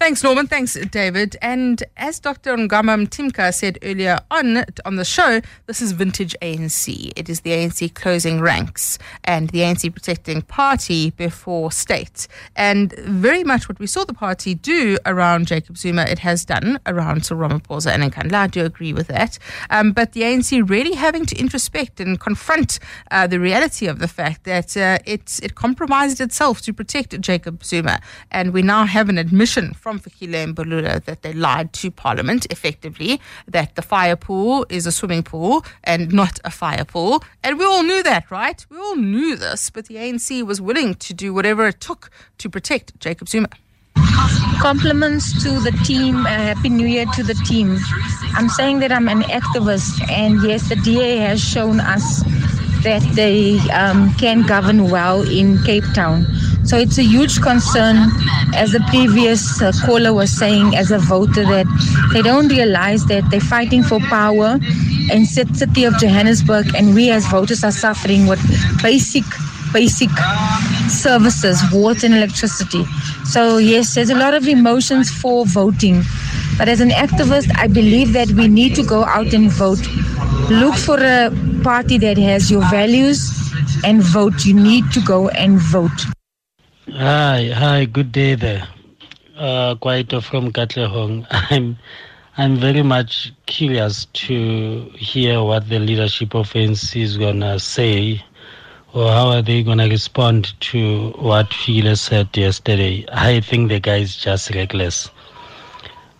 Thanks, 0.05 0.23
Norman. 0.23 0.45
Thanks, 0.45 0.75
David. 0.91 1.35
And 1.41 1.83
as 1.97 2.19
Dr. 2.19 2.55
Ngamam 2.55 3.09
Timka 3.09 3.51
said 3.51 3.79
earlier 3.81 4.19
on 4.29 4.63
on 4.85 4.97
the 4.97 5.03
show, 5.03 5.41
this 5.65 5.81
is 5.81 5.93
vintage 5.93 6.35
ANC. 6.43 7.11
It 7.15 7.27
is 7.27 7.41
the 7.41 7.49
ANC 7.49 7.91
closing 7.95 8.39
ranks 8.39 8.99
and 9.23 9.49
the 9.49 9.61
ANC 9.61 9.91
protecting 9.91 10.43
party 10.43 11.09
before 11.09 11.71
state. 11.71 12.27
And 12.55 12.93
very 12.99 13.43
much 13.43 13.67
what 13.67 13.79
we 13.79 13.87
saw 13.87 14.03
the 14.05 14.13
party 14.13 14.53
do 14.53 14.99
around 15.07 15.47
Jacob 15.47 15.75
Zuma, 15.75 16.03
it 16.03 16.19
has 16.19 16.45
done 16.45 16.79
around 16.85 17.25
Cyril 17.25 17.49
Ramaphosa 17.49 17.89
and 17.89 18.03
Nkandla. 18.03 18.35
I 18.35 18.45
do 18.45 18.63
agree 18.63 18.93
with 18.93 19.07
that. 19.07 19.39
Um, 19.71 19.91
but 19.91 20.11
the 20.11 20.21
ANC 20.21 20.69
really 20.69 20.93
having 20.93 21.25
to 21.25 21.35
introspect 21.35 21.99
and 21.99 22.19
confront 22.19 22.77
uh, 23.09 23.25
the 23.25 23.39
reality 23.39 23.87
of 23.87 23.97
the 23.97 24.07
fact 24.07 24.43
that 24.43 24.77
uh, 24.77 24.99
it, 25.03 25.39
it 25.41 25.55
compromised 25.55 26.21
itself 26.21 26.61
to 26.61 26.73
protect 26.73 27.19
Jacob 27.21 27.63
Zuma. 27.63 27.99
And 28.29 28.53
we 28.53 28.61
now 28.61 28.85
have 28.85 29.09
an 29.09 29.17
admission 29.17 29.73
from 29.73 29.94
from 29.99 30.11
Fikile 30.11 30.53
Mbalula 30.53 31.03
that 31.05 31.21
they 31.21 31.33
lied 31.33 31.73
to 31.73 31.91
Parliament 31.91 32.47
effectively, 32.49 33.19
that 33.47 33.75
the 33.75 33.81
fire 33.81 34.15
pool 34.15 34.65
is 34.69 34.85
a 34.85 34.91
swimming 34.91 35.23
pool 35.23 35.65
and 35.83 36.11
not 36.13 36.39
a 36.43 36.51
fire 36.51 36.85
pool. 36.85 37.23
And 37.43 37.59
we 37.59 37.65
all 37.65 37.83
knew 37.83 38.03
that, 38.03 38.29
right? 38.31 38.65
We 38.69 38.77
all 38.77 38.95
knew 38.95 39.35
this, 39.35 39.69
but 39.69 39.85
the 39.85 39.95
ANC 39.95 40.45
was 40.45 40.61
willing 40.61 40.95
to 40.95 41.13
do 41.13 41.33
whatever 41.33 41.67
it 41.67 41.79
took 41.79 42.09
to 42.39 42.49
protect 42.49 42.99
Jacob 42.99 43.29
Zuma. 43.29 43.49
Compliments 44.59 45.43
to 45.43 45.59
the 45.59 45.71
team. 45.83 46.25
Uh, 46.25 46.29
Happy 46.29 46.69
New 46.69 46.87
Year 46.87 47.05
to 47.15 47.23
the 47.23 47.33
team. 47.33 47.77
I'm 48.33 48.49
saying 48.49 48.79
that 48.79 48.91
I'm 48.91 49.07
an 49.07 49.21
activist, 49.23 50.09
and 50.09 50.41
yes, 50.43 50.69
the 50.69 50.75
DA 50.77 51.17
has 51.17 51.41
shown 51.43 51.79
us 51.79 52.23
that 52.83 53.01
they 53.15 53.57
um, 53.71 54.13
can 54.15 54.41
govern 54.43 54.89
well 54.89 55.27
in 55.27 55.61
Cape 55.63 55.85
Town. 55.93 56.25
So 56.65 56.77
it's 56.77 56.97
a 56.97 57.03
huge 57.03 57.41
concern, 57.41 58.09
as 58.55 58.71
the 58.71 58.83
previous 58.89 59.61
uh, 59.61 59.71
caller 59.85 60.13
was 60.13 60.31
saying, 60.31 60.75
as 60.75 60.89
a 60.89 60.97
voter, 60.97 61.43
that 61.43 61.67
they 62.11 62.23
don't 62.23 62.47
realize 62.47 63.05
that 63.05 63.29
they're 63.29 63.39
fighting 63.39 63.83
for 63.83 63.99
power 63.99 64.57
in 65.11 65.25
city 65.25 65.83
of 65.83 65.95
Johannesburg, 65.97 66.73
and 66.75 66.95
we 66.95 67.11
as 67.11 67.27
voters 67.27 67.63
are 67.63 67.71
suffering 67.71 68.25
with 68.25 68.41
basic 68.81 69.23
basic 69.73 70.09
services, 70.87 71.61
water 71.71 72.05
and 72.05 72.15
electricity. 72.15 72.85
So, 73.25 73.57
yes, 73.57 73.93
there's 73.93 74.09
a 74.09 74.15
lot 74.15 74.33
of 74.33 74.47
emotions 74.47 75.11
for 75.11 75.45
voting. 75.45 76.01
But 76.57 76.69
as 76.69 76.79
an 76.79 76.91
activist, 76.91 77.51
I 77.57 77.67
believe 77.67 78.13
that 78.13 78.29
we 78.31 78.47
need 78.47 78.73
to 78.75 78.83
go 78.83 79.03
out 79.03 79.33
and 79.33 79.51
vote. 79.51 79.85
Look 80.49 80.75
for 80.75 80.97
a 80.97 81.29
party 81.61 81.97
that 81.97 82.17
has 82.17 82.49
your 82.49 82.61
values 82.69 83.29
and 83.83 84.01
vote. 84.01 84.45
You 84.45 84.53
need 84.53 84.89
to 84.93 85.01
go 85.01 85.27
and 85.29 85.59
vote. 85.59 86.05
Hi, 86.91 87.49
hi, 87.49 87.85
good 87.85 88.11
day 88.11 88.35
there. 88.35 88.67
Uh, 89.35 89.73
Kwaito 89.73 90.21
from 90.21 90.51
Katlehong. 90.51 91.25
I'm, 91.31 91.77
I'm 92.37 92.57
very 92.57 92.83
much 92.83 93.33
curious 93.47 94.05
to 94.05 94.91
hear 94.95 95.41
what 95.41 95.67
the 95.67 95.79
leadership 95.79 96.35
of 96.35 96.53
ANC 96.53 97.01
is 97.01 97.17
gonna 97.17 97.59
say 97.59 98.23
or 98.93 99.09
how 99.09 99.29
are 99.29 99.41
they 99.41 99.63
to 99.63 99.89
respond 99.89 100.53
to 100.61 101.09
what 101.17 101.49
Fikile 101.49 101.97
said 101.97 102.29
yesterday? 102.37 103.03
I 103.11 103.39
think 103.39 103.69
the 103.69 103.79
guy 103.79 103.97
is 103.97 104.15
just 104.15 104.53
reckless. 104.53 105.09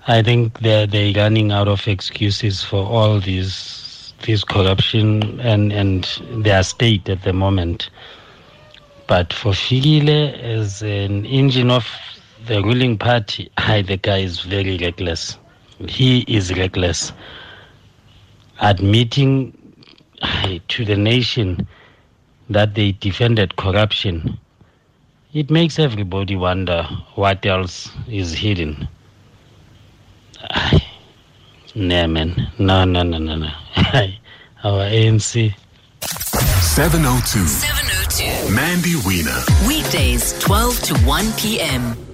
I 0.07 0.23
think 0.23 0.59
they're, 0.61 0.87
they're 0.87 1.13
running 1.13 1.51
out 1.51 1.67
of 1.67 1.87
excuses 1.87 2.63
for 2.63 2.83
all 2.83 3.19
these 3.19 4.13
this 4.25 4.43
corruption 4.43 5.39
and, 5.41 5.71
and 5.71 6.05
their 6.31 6.63
state 6.63 7.07
at 7.07 7.21
the 7.21 7.33
moment. 7.33 7.91
But 9.07 9.33
for 9.33 9.51
Fikile, 9.51 10.33
as 10.41 10.81
an 10.81 11.25
engine 11.25 11.69
of 11.69 11.87
the 12.47 12.61
ruling 12.61 12.97
party, 12.97 13.51
I, 13.57 13.81
the 13.81 13.97
guy 13.97 14.19
is 14.19 14.41
very 14.41 14.77
reckless. 14.77 15.37
He 15.87 16.21
is 16.21 16.55
reckless. 16.57 17.11
Admitting 18.61 19.55
to 20.69 20.85
the 20.85 20.95
nation 20.95 21.67
that 22.49 22.73
they 22.75 22.93
defended 22.93 23.55
corruption, 23.57 24.39
it 25.33 25.51
makes 25.51 25.77
everybody 25.77 26.35
wonder 26.35 26.83
what 27.15 27.45
else 27.45 27.91
is 28.07 28.33
hidden. 28.33 28.87
Nah, 31.75 32.07
man. 32.07 32.49
No, 32.57 32.85
no, 32.85 33.03
no, 33.03 33.17
no, 33.17 33.35
no. 33.35 33.51
Our 34.63 34.85
ANC. 34.89 35.53
702. 36.01 37.45
702. 37.47 37.84
Mandy 38.49 38.95
Wiener. 39.05 39.43
Weekdays, 39.67 40.31
12 40.39 40.81
to 40.83 40.93
1 41.05 41.33
p.m. 41.33 42.04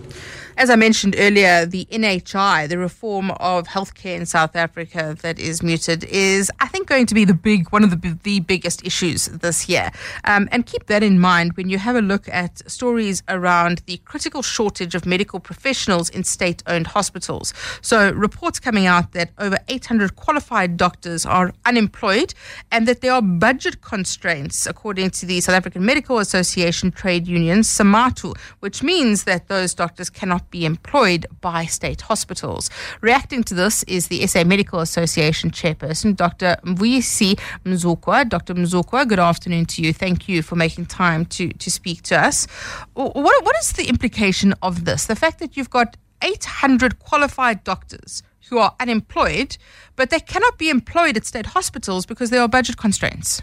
As 0.58 0.70
I 0.70 0.76
mentioned 0.76 1.16
earlier, 1.18 1.66
the 1.66 1.86
NHI, 1.92 2.68
the 2.68 2.78
reform 2.78 3.32
of 3.32 3.68
healthcare 3.68 4.18
in 4.18 4.26
South 4.26 4.56
Africa 4.56 5.16
that 5.22 5.40
is 5.40 5.64
muted, 5.64 6.04
is 6.04 6.52
I 6.60 6.68
think 6.68 6.88
going 6.88 7.06
to 7.06 7.16
be 7.16 7.26
the 7.26 7.34
big 7.34 7.70
one 7.70 7.84
of 7.84 7.90
the 7.90 8.18
the 8.24 8.42
biggest 8.42 8.86
issues 8.86 9.28
this 9.28 9.70
year. 9.70 9.92
Um, 10.26 10.50
and 10.52 10.66
keep 10.66 10.88
that 10.88 11.04
in 11.04 11.20
mind 11.20 11.54
when 11.54 11.70
you 11.70 11.78
have 11.78 11.96
a 11.96 12.02
look 12.02 12.28
at 12.30 12.70
stories 12.70 13.24
around 13.30 13.82
the 13.86 13.98
critical 14.06 14.42
shortage 14.42 14.94
of 14.94 15.06
medical 15.06 15.40
professionals 15.40 16.10
in 16.10 16.24
state-owned 16.24 16.88
hospitals. 16.88 17.54
So 17.82 18.12
reports 18.12 18.60
coming 18.60 18.86
out 18.86 19.14
that 19.14 19.32
over 19.38 19.58
800 19.70 20.16
qualified 20.16 20.78
doctors 20.78 21.26
are 21.26 21.54
unemployed, 21.66 22.34
and 22.72 22.88
that 22.88 23.02
there 23.02 23.14
are 23.14 23.22
budget 23.22 23.82
constraints, 23.82 24.68
according 24.68 25.12
to 25.12 25.26
the 25.26 25.40
South 25.40 25.56
African 25.56 25.86
Medical 25.86 26.20
Association 26.20 26.92
trade 26.92 27.28
union 27.28 27.60
SAMATU, 27.62 28.36
which 28.60 28.84
means 28.84 29.24
that 29.24 29.48
those 29.48 29.74
doctors 29.74 30.10
cannot 30.10 30.41
be 30.50 30.66
employed 30.66 31.26
by 31.42 31.66
state 31.66 32.02
hospitals. 32.02 32.70
Reacting 33.02 33.44
to 33.44 33.54
this 33.54 33.84
is 33.84 34.08
the 34.08 34.26
SA 34.26 34.44
Medical 34.44 34.80
Association 34.80 35.52
chairperson, 35.52 36.16
Dr. 36.16 36.58
Mvuyisi 36.64 37.40
Mzukwa. 37.66 38.28
Dr. 38.28 38.56
Mzukwa, 38.56 39.08
good 39.08 39.20
afternoon 39.20 39.66
to 39.66 39.82
you. 39.82 39.94
Thank 39.94 40.28
you 40.28 40.42
for 40.42 40.56
making 40.56 40.88
time 40.88 41.26
to, 41.26 41.50
to 41.50 41.70
speak 41.70 42.02
to 42.04 42.20
us. 42.20 42.48
What, 42.94 43.16
what 43.16 43.56
is 43.62 43.74
the 43.74 43.88
implication 43.88 44.54
of 44.62 44.86
this? 44.86 45.06
The 45.06 45.16
fact 45.16 45.40
that 45.40 45.56
you've 45.56 45.70
got 45.70 45.98
800 46.22 47.00
qualified 47.00 47.64
doctors 47.64 48.24
who 48.50 48.58
are 48.58 48.76
unemployed, 48.80 49.58
but 49.96 50.10
they 50.10 50.20
cannot 50.20 50.58
be 50.58 50.70
employed 50.70 51.18
at 51.18 51.26
state 51.26 51.48
hospitals 51.48 52.06
because 52.06 52.30
there 52.30 52.42
are 52.42 52.48
budget 52.48 52.78
constraints. 52.78 53.42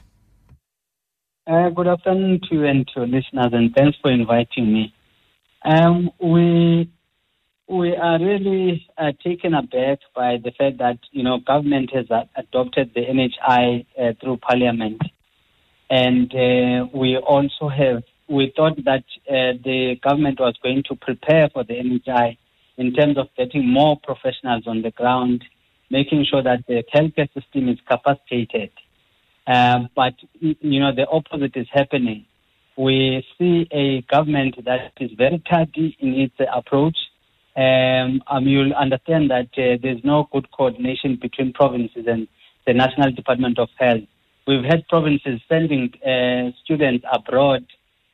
Uh, 1.47 1.71
good 1.71 1.89
afternoon 1.89 2.41
to 2.49 2.57
you 2.57 2.65
and 2.67 2.87
to 2.95 3.01
listeners, 3.05 3.53
and 3.53 3.75
thanks 3.75 3.97
for 4.03 4.11
inviting 4.11 4.71
me. 4.71 4.95
Um, 5.65 6.11
we 6.21 6.91
we 7.69 7.95
are 7.95 8.19
really 8.19 8.87
uh, 8.97 9.13
taken 9.23 9.55
aback 9.55 9.99
by 10.15 10.39
the 10.43 10.53
fact 10.57 10.79
that 10.79 10.99
you 11.11 11.23
know 11.23 11.39
government 11.39 11.91
has 11.93 12.11
uh, 12.11 12.25
adopted 12.37 12.93
the 12.95 13.01
NHI 13.03 13.87
uh, 14.01 14.13
through 14.21 14.39
Parliament, 14.39 15.03
and 15.91 16.33
uh, 16.33 16.87
we 16.95 17.17
also 17.17 17.69
have 17.69 18.03
we 18.29 18.53
thought 18.57 18.77
that 18.85 19.05
uh, 19.29 19.59
the 19.65 19.97
government 20.03 20.39
was 20.39 20.55
going 20.63 20.83
to 20.89 20.95
prepare 20.95 21.49
for 21.51 21.65
the 21.65 21.75
NHI 21.75 22.37
in 22.77 22.95
terms 22.95 23.19
of 23.19 23.29
getting 23.37 23.69
more 23.69 23.99
professionals 24.03 24.65
on 24.67 24.83
the 24.83 24.91
ground, 24.93 25.45
making 25.91 26.25
sure 26.31 26.43
that 26.43 26.65
the 26.69 26.85
healthcare 26.95 27.33
system 27.35 27.69
is 27.69 27.79
capacitated. 27.89 28.71
Uh, 29.47 29.81
but 29.97 30.15
you 30.41 30.81
know 30.81 30.95
the 30.95 31.07
opposite 31.09 31.57
is 31.57 31.67
happening. 31.73 32.27
We 32.79 33.27
see 33.37 33.69
a 33.71 34.01
government 34.03 34.65
that 34.65 34.93
is 35.01 35.11
very 35.19 35.43
tardy 35.51 35.97
in 36.01 36.15
its 36.15 36.35
approach 36.55 36.97
um, 37.59 38.23
um, 38.29 38.47
you'll 38.47 38.73
understand 38.75 39.31
that 39.31 39.49
uh, 39.59 39.79
there's 39.83 40.05
no 40.05 40.29
good 40.33 40.49
coordination 40.53 41.19
between 41.21 41.53
provinces 41.53 42.05
and 42.07 42.29
the 42.69 42.73
National 42.73 43.11
Department 43.11 43.59
of 43.59 43.69
Health. 43.77 44.05
We've 44.47 44.63
had 44.65 44.87
provinces 44.87 45.41
sending 45.49 45.93
uh, 46.07 46.53
students 46.63 47.05
abroad. 47.13 47.67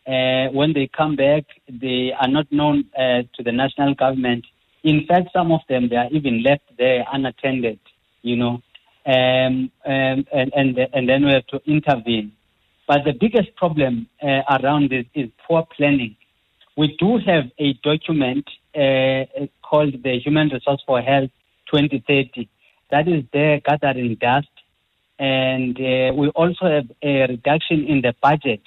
Uh, 0.07 0.49
when 0.53 0.73
they 0.73 0.89
come 0.97 1.17
back, 1.17 1.45
they 1.69 2.13
are 2.19 2.29
not 2.29 2.51
known 2.51 2.87
uh, 2.97 3.23
to 3.35 3.43
the 3.43 3.53
national 3.53 3.95
government. 3.95 4.47
In 4.83 5.07
fact, 5.07 5.29
some 5.35 5.53
of 5.53 5.61
them 5.69 5.91
they 5.91 5.97
are 5.97 6.09
even 6.11 6.43
left 6.43 6.65
there 6.79 7.05
unattended. 7.13 7.81
You 8.23 8.37
know, 8.37 8.63
um, 9.07 9.71
um, 9.85 10.27
and 10.33 10.53
and 10.57 10.79
and 10.93 11.09
then 11.09 11.25
we 11.27 11.33
have 11.33 11.47
to 11.49 11.61
intervene. 11.67 12.33
But 12.87 13.05
the 13.05 13.13
biggest 13.13 13.55
problem 13.57 14.09
uh, 14.23 14.43
around 14.59 14.91
this 14.91 15.07
is 15.15 15.31
poor 15.47 15.67
planning. 15.77 16.17
We 16.77 16.97
do 16.99 17.19
have 17.19 17.45
a 17.59 17.73
document 17.83 18.49
uh, 18.75 19.47
called 19.63 20.03
the 20.03 20.19
Human 20.25 20.49
Resource 20.49 20.83
for 20.87 21.01
Health 21.01 21.31
2030 21.71 22.49
that 22.95 23.09
is 23.09 23.25
there 23.33 23.61
gathering 23.61 24.17
dust. 24.21 24.49
And 25.19 25.77
uh, 25.77 26.13
we 26.15 26.29
also 26.31 26.67
have 26.67 26.91
a 27.03 27.27
reduction 27.27 27.85
in 27.87 28.03
the 28.03 28.15
budget. 28.23 28.63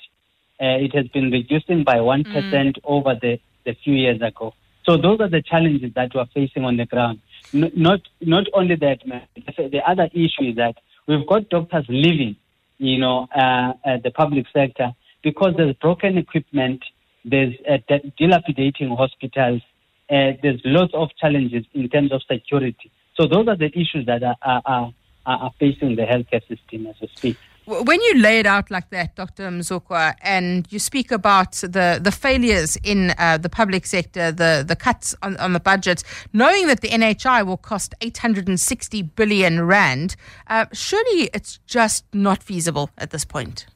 Uh, 0.59 0.83
it 0.85 0.95
has 0.95 1.07
been 1.09 1.29
reducing 1.31 1.83
by 1.83 1.95
1% 1.95 2.25
mm. 2.25 2.75
over 2.83 3.15
the, 3.21 3.39
the 3.65 3.73
few 3.83 3.93
years 3.93 4.21
ago. 4.21 4.53
So 4.85 4.97
those 4.97 5.19
are 5.19 5.29
the 5.29 5.41
challenges 5.41 5.93
that 5.95 6.11
we're 6.15 6.25
facing 6.33 6.63
on 6.63 6.77
the 6.77 6.85
ground. 6.85 7.19
N- 7.53 7.71
not, 7.75 8.01
not 8.21 8.45
only 8.53 8.75
that, 8.75 8.99
the 9.05 9.81
other 9.85 10.09
issue 10.13 10.49
is 10.49 10.55
that 10.55 10.75
we've 11.07 11.27
got 11.27 11.49
doctors 11.49 11.85
leaving, 11.89 12.37
you 12.77 12.97
know, 12.97 13.27
uh, 13.35 13.73
uh, 13.85 13.97
the 14.03 14.11
public 14.11 14.45
sector 14.53 14.91
because 15.23 15.53
there's 15.57 15.75
broken 15.75 16.17
equipment, 16.17 16.83
there's 17.25 17.53
uh, 17.69 17.77
dilapidating 18.17 18.95
hospitals, 18.95 19.61
uh, 20.09 20.31
there's 20.41 20.61
lots 20.63 20.93
of 20.93 21.09
challenges 21.19 21.65
in 21.73 21.89
terms 21.89 22.11
of 22.11 22.21
security. 22.31 22.91
So 23.15 23.27
those 23.27 23.47
are 23.47 23.57
the 23.57 23.71
issues 23.77 24.05
that 24.05 24.23
are, 24.23 24.37
are, 24.41 24.61
are, 24.65 24.93
are 25.25 25.51
facing 25.59 25.95
the 25.95 26.03
healthcare 26.03 26.47
system 26.47 26.87
as 26.87 26.95
we 27.01 27.07
speak. 27.15 27.37
When 27.67 28.01
you 28.01 28.15
lay 28.19 28.39
it 28.39 28.45
out 28.45 28.71
like 28.71 28.89
that, 28.91 29.15
Dr. 29.15 29.49
Mzukwa, 29.49 30.15
and 30.21 30.65
you 30.69 30.79
speak 30.79 31.11
about 31.11 31.51
the, 31.51 31.99
the 32.01 32.11
failures 32.11 32.77
in 32.77 33.13
uh, 33.17 33.37
the 33.37 33.49
public 33.49 33.85
sector, 33.85 34.31
the, 34.31 34.63
the 34.65 34.75
cuts 34.75 35.13
on, 35.21 35.35
on 35.37 35.53
the 35.53 35.59
budget, 35.59 36.01
knowing 36.31 36.67
that 36.67 36.81
the 36.81 36.87
NHI 36.87 37.45
will 37.45 37.57
cost 37.57 37.93
860 37.99 39.01
billion 39.01 39.65
rand, 39.65 40.15
uh, 40.47 40.65
surely 40.71 41.29
it's 41.33 41.59
just 41.67 42.05
not 42.13 42.41
feasible 42.41 42.89
at 42.97 43.11
this 43.11 43.25
point. 43.25 43.67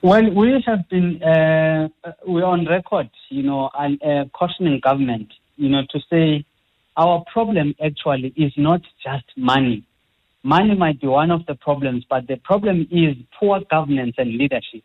Well, 0.00 0.30
we 0.30 0.62
have 0.66 0.88
been 0.88 1.22
uh, 1.22 1.88
we're 2.26 2.44
on 2.44 2.64
record, 2.66 3.10
you 3.28 3.42
know, 3.42 3.70
and, 3.74 4.02
uh, 4.02 4.24
cautioning 4.32 4.80
government 4.80 5.32
you 5.56 5.68
know, 5.68 5.82
to 5.90 6.00
say 6.10 6.44
our 6.96 7.24
problem 7.32 7.74
actually 7.84 8.32
is 8.36 8.52
not 8.56 8.82
just 9.02 9.24
money. 9.36 9.84
Money 10.46 10.76
might 10.76 11.00
be 11.00 11.08
one 11.08 11.32
of 11.32 11.44
the 11.46 11.56
problems, 11.56 12.04
but 12.08 12.28
the 12.28 12.36
problem 12.36 12.86
is 12.92 13.16
poor 13.36 13.62
governance 13.68 14.14
and 14.16 14.38
leadership. 14.38 14.84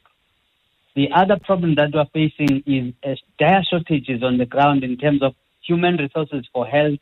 The 0.95 1.07
other 1.15 1.37
problem 1.39 1.75
that 1.75 1.91
we're 1.93 2.09
facing 2.11 2.63
is 2.65 2.95
uh, 3.05 3.13
dire 3.37 3.61
shortages 3.69 4.23
on 4.23 4.39
the 4.39 4.47
ground 4.47 4.83
in 4.83 4.97
terms 4.97 5.21
of 5.21 5.35
human 5.63 5.97
resources 5.97 6.47
for 6.51 6.65
health. 6.65 6.97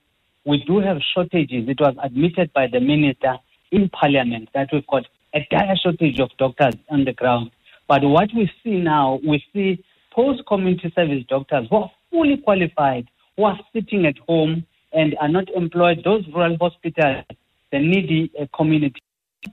We 0.46 0.62
do 0.68 0.82
have 0.82 0.98
shortages. 1.16 1.70
It 1.70 1.80
was 1.80 1.96
admitted 2.04 2.52
by 2.52 2.68
the 2.68 2.82
minister 2.82 3.38
in 3.72 3.88
parliament 3.88 4.50
that 4.54 4.68
we've 4.74 4.88
got 4.88 5.06
a 5.34 5.40
dire 5.50 5.78
shortage 5.82 6.20
of 6.20 6.30
doctors 6.38 6.76
on 6.90 7.06
the 7.06 7.14
ground. 7.14 7.52
But 7.88 8.02
what 8.04 8.28
we 8.36 8.52
see 8.62 8.76
now, 8.76 9.22
we 9.26 9.42
see 9.54 9.82
post 10.12 10.42
community 10.50 10.92
service 10.98 11.24
doctors 11.30 11.68
who 11.70 11.78
are 11.78 11.92
fully 12.12 12.36
qualified, 12.44 13.08
who 13.38 13.46
are 13.46 13.60
sitting 13.72 14.06
at 14.06 14.18
home 14.28 14.66
and 14.92 15.16
are 15.22 15.30
not 15.30 15.48
employed. 15.56 16.02
Those 16.04 16.26
rural 16.36 16.58
hospitals, 16.60 17.24
the 17.72 17.80
needy 17.80 18.32
uh, 18.40 18.46
community 18.56 19.02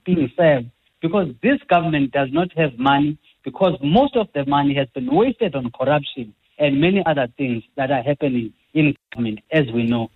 being 0.05 0.31
served 0.37 0.71
because 1.01 1.29
this 1.43 1.59
government 1.69 2.13
does 2.13 2.29
not 2.33 2.49
have 2.57 2.79
money 2.79 3.19
because 3.45 3.79
most 3.83 4.17
of 4.17 4.29
the 4.35 4.45
money 4.47 4.75
has 4.75 4.89
been 4.95 5.15
wasted 5.15 5.55
on 5.55 5.71
corruption 5.71 6.35
and 6.59 6.81
many 6.81 7.03
other 7.07 7.29
things 7.37 7.63
that 7.77 7.91
are 7.91 8.03
happening 8.03 8.53
in 8.75 8.95
government, 9.13 9.41
as 9.53 9.65
we 9.73 9.85
know. 9.85 10.11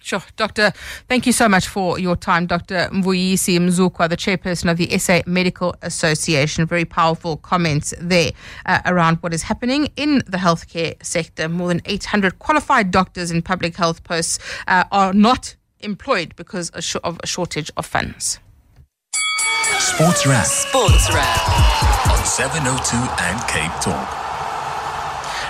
Sure. 0.00 0.22
Doctor, 0.36 0.72
thank 1.08 1.26
you 1.26 1.32
so 1.32 1.48
much 1.48 1.66
for 1.66 1.98
your 1.98 2.14
time. 2.14 2.46
Dr. 2.46 2.88
Mvuyisi 2.92 3.58
Mzukwa, 3.58 4.08
the 4.08 4.16
chairperson 4.16 4.70
of 4.70 4.76
the 4.76 4.96
SA 4.98 5.22
Medical 5.26 5.74
Association. 5.82 6.64
Very 6.64 6.84
powerful 6.84 7.36
comments 7.36 7.92
there 8.00 8.30
uh, 8.66 8.80
around 8.86 9.16
what 9.16 9.34
is 9.34 9.42
happening 9.42 9.88
in 9.96 10.18
the 10.26 10.38
healthcare 10.38 10.94
sector. 11.04 11.48
More 11.48 11.68
than 11.68 11.82
800 11.86 12.38
qualified 12.38 12.92
doctors 12.92 13.32
in 13.32 13.42
public 13.42 13.74
health 13.74 14.04
posts 14.04 14.38
uh, 14.68 14.84
are 14.92 15.12
not 15.12 15.55
employed 15.80 16.34
because 16.36 16.70
of 16.70 17.18
a 17.22 17.26
shortage 17.26 17.70
of 17.76 17.86
funds. 17.86 18.38
Sports 19.78 20.26
Wrap. 20.26 20.46
Sports 20.46 21.08
Wrap. 21.12 22.10
On 22.10 22.24
702 22.24 22.96
and 22.96 23.48
Cape 23.48 23.72
Talk. 23.80 24.25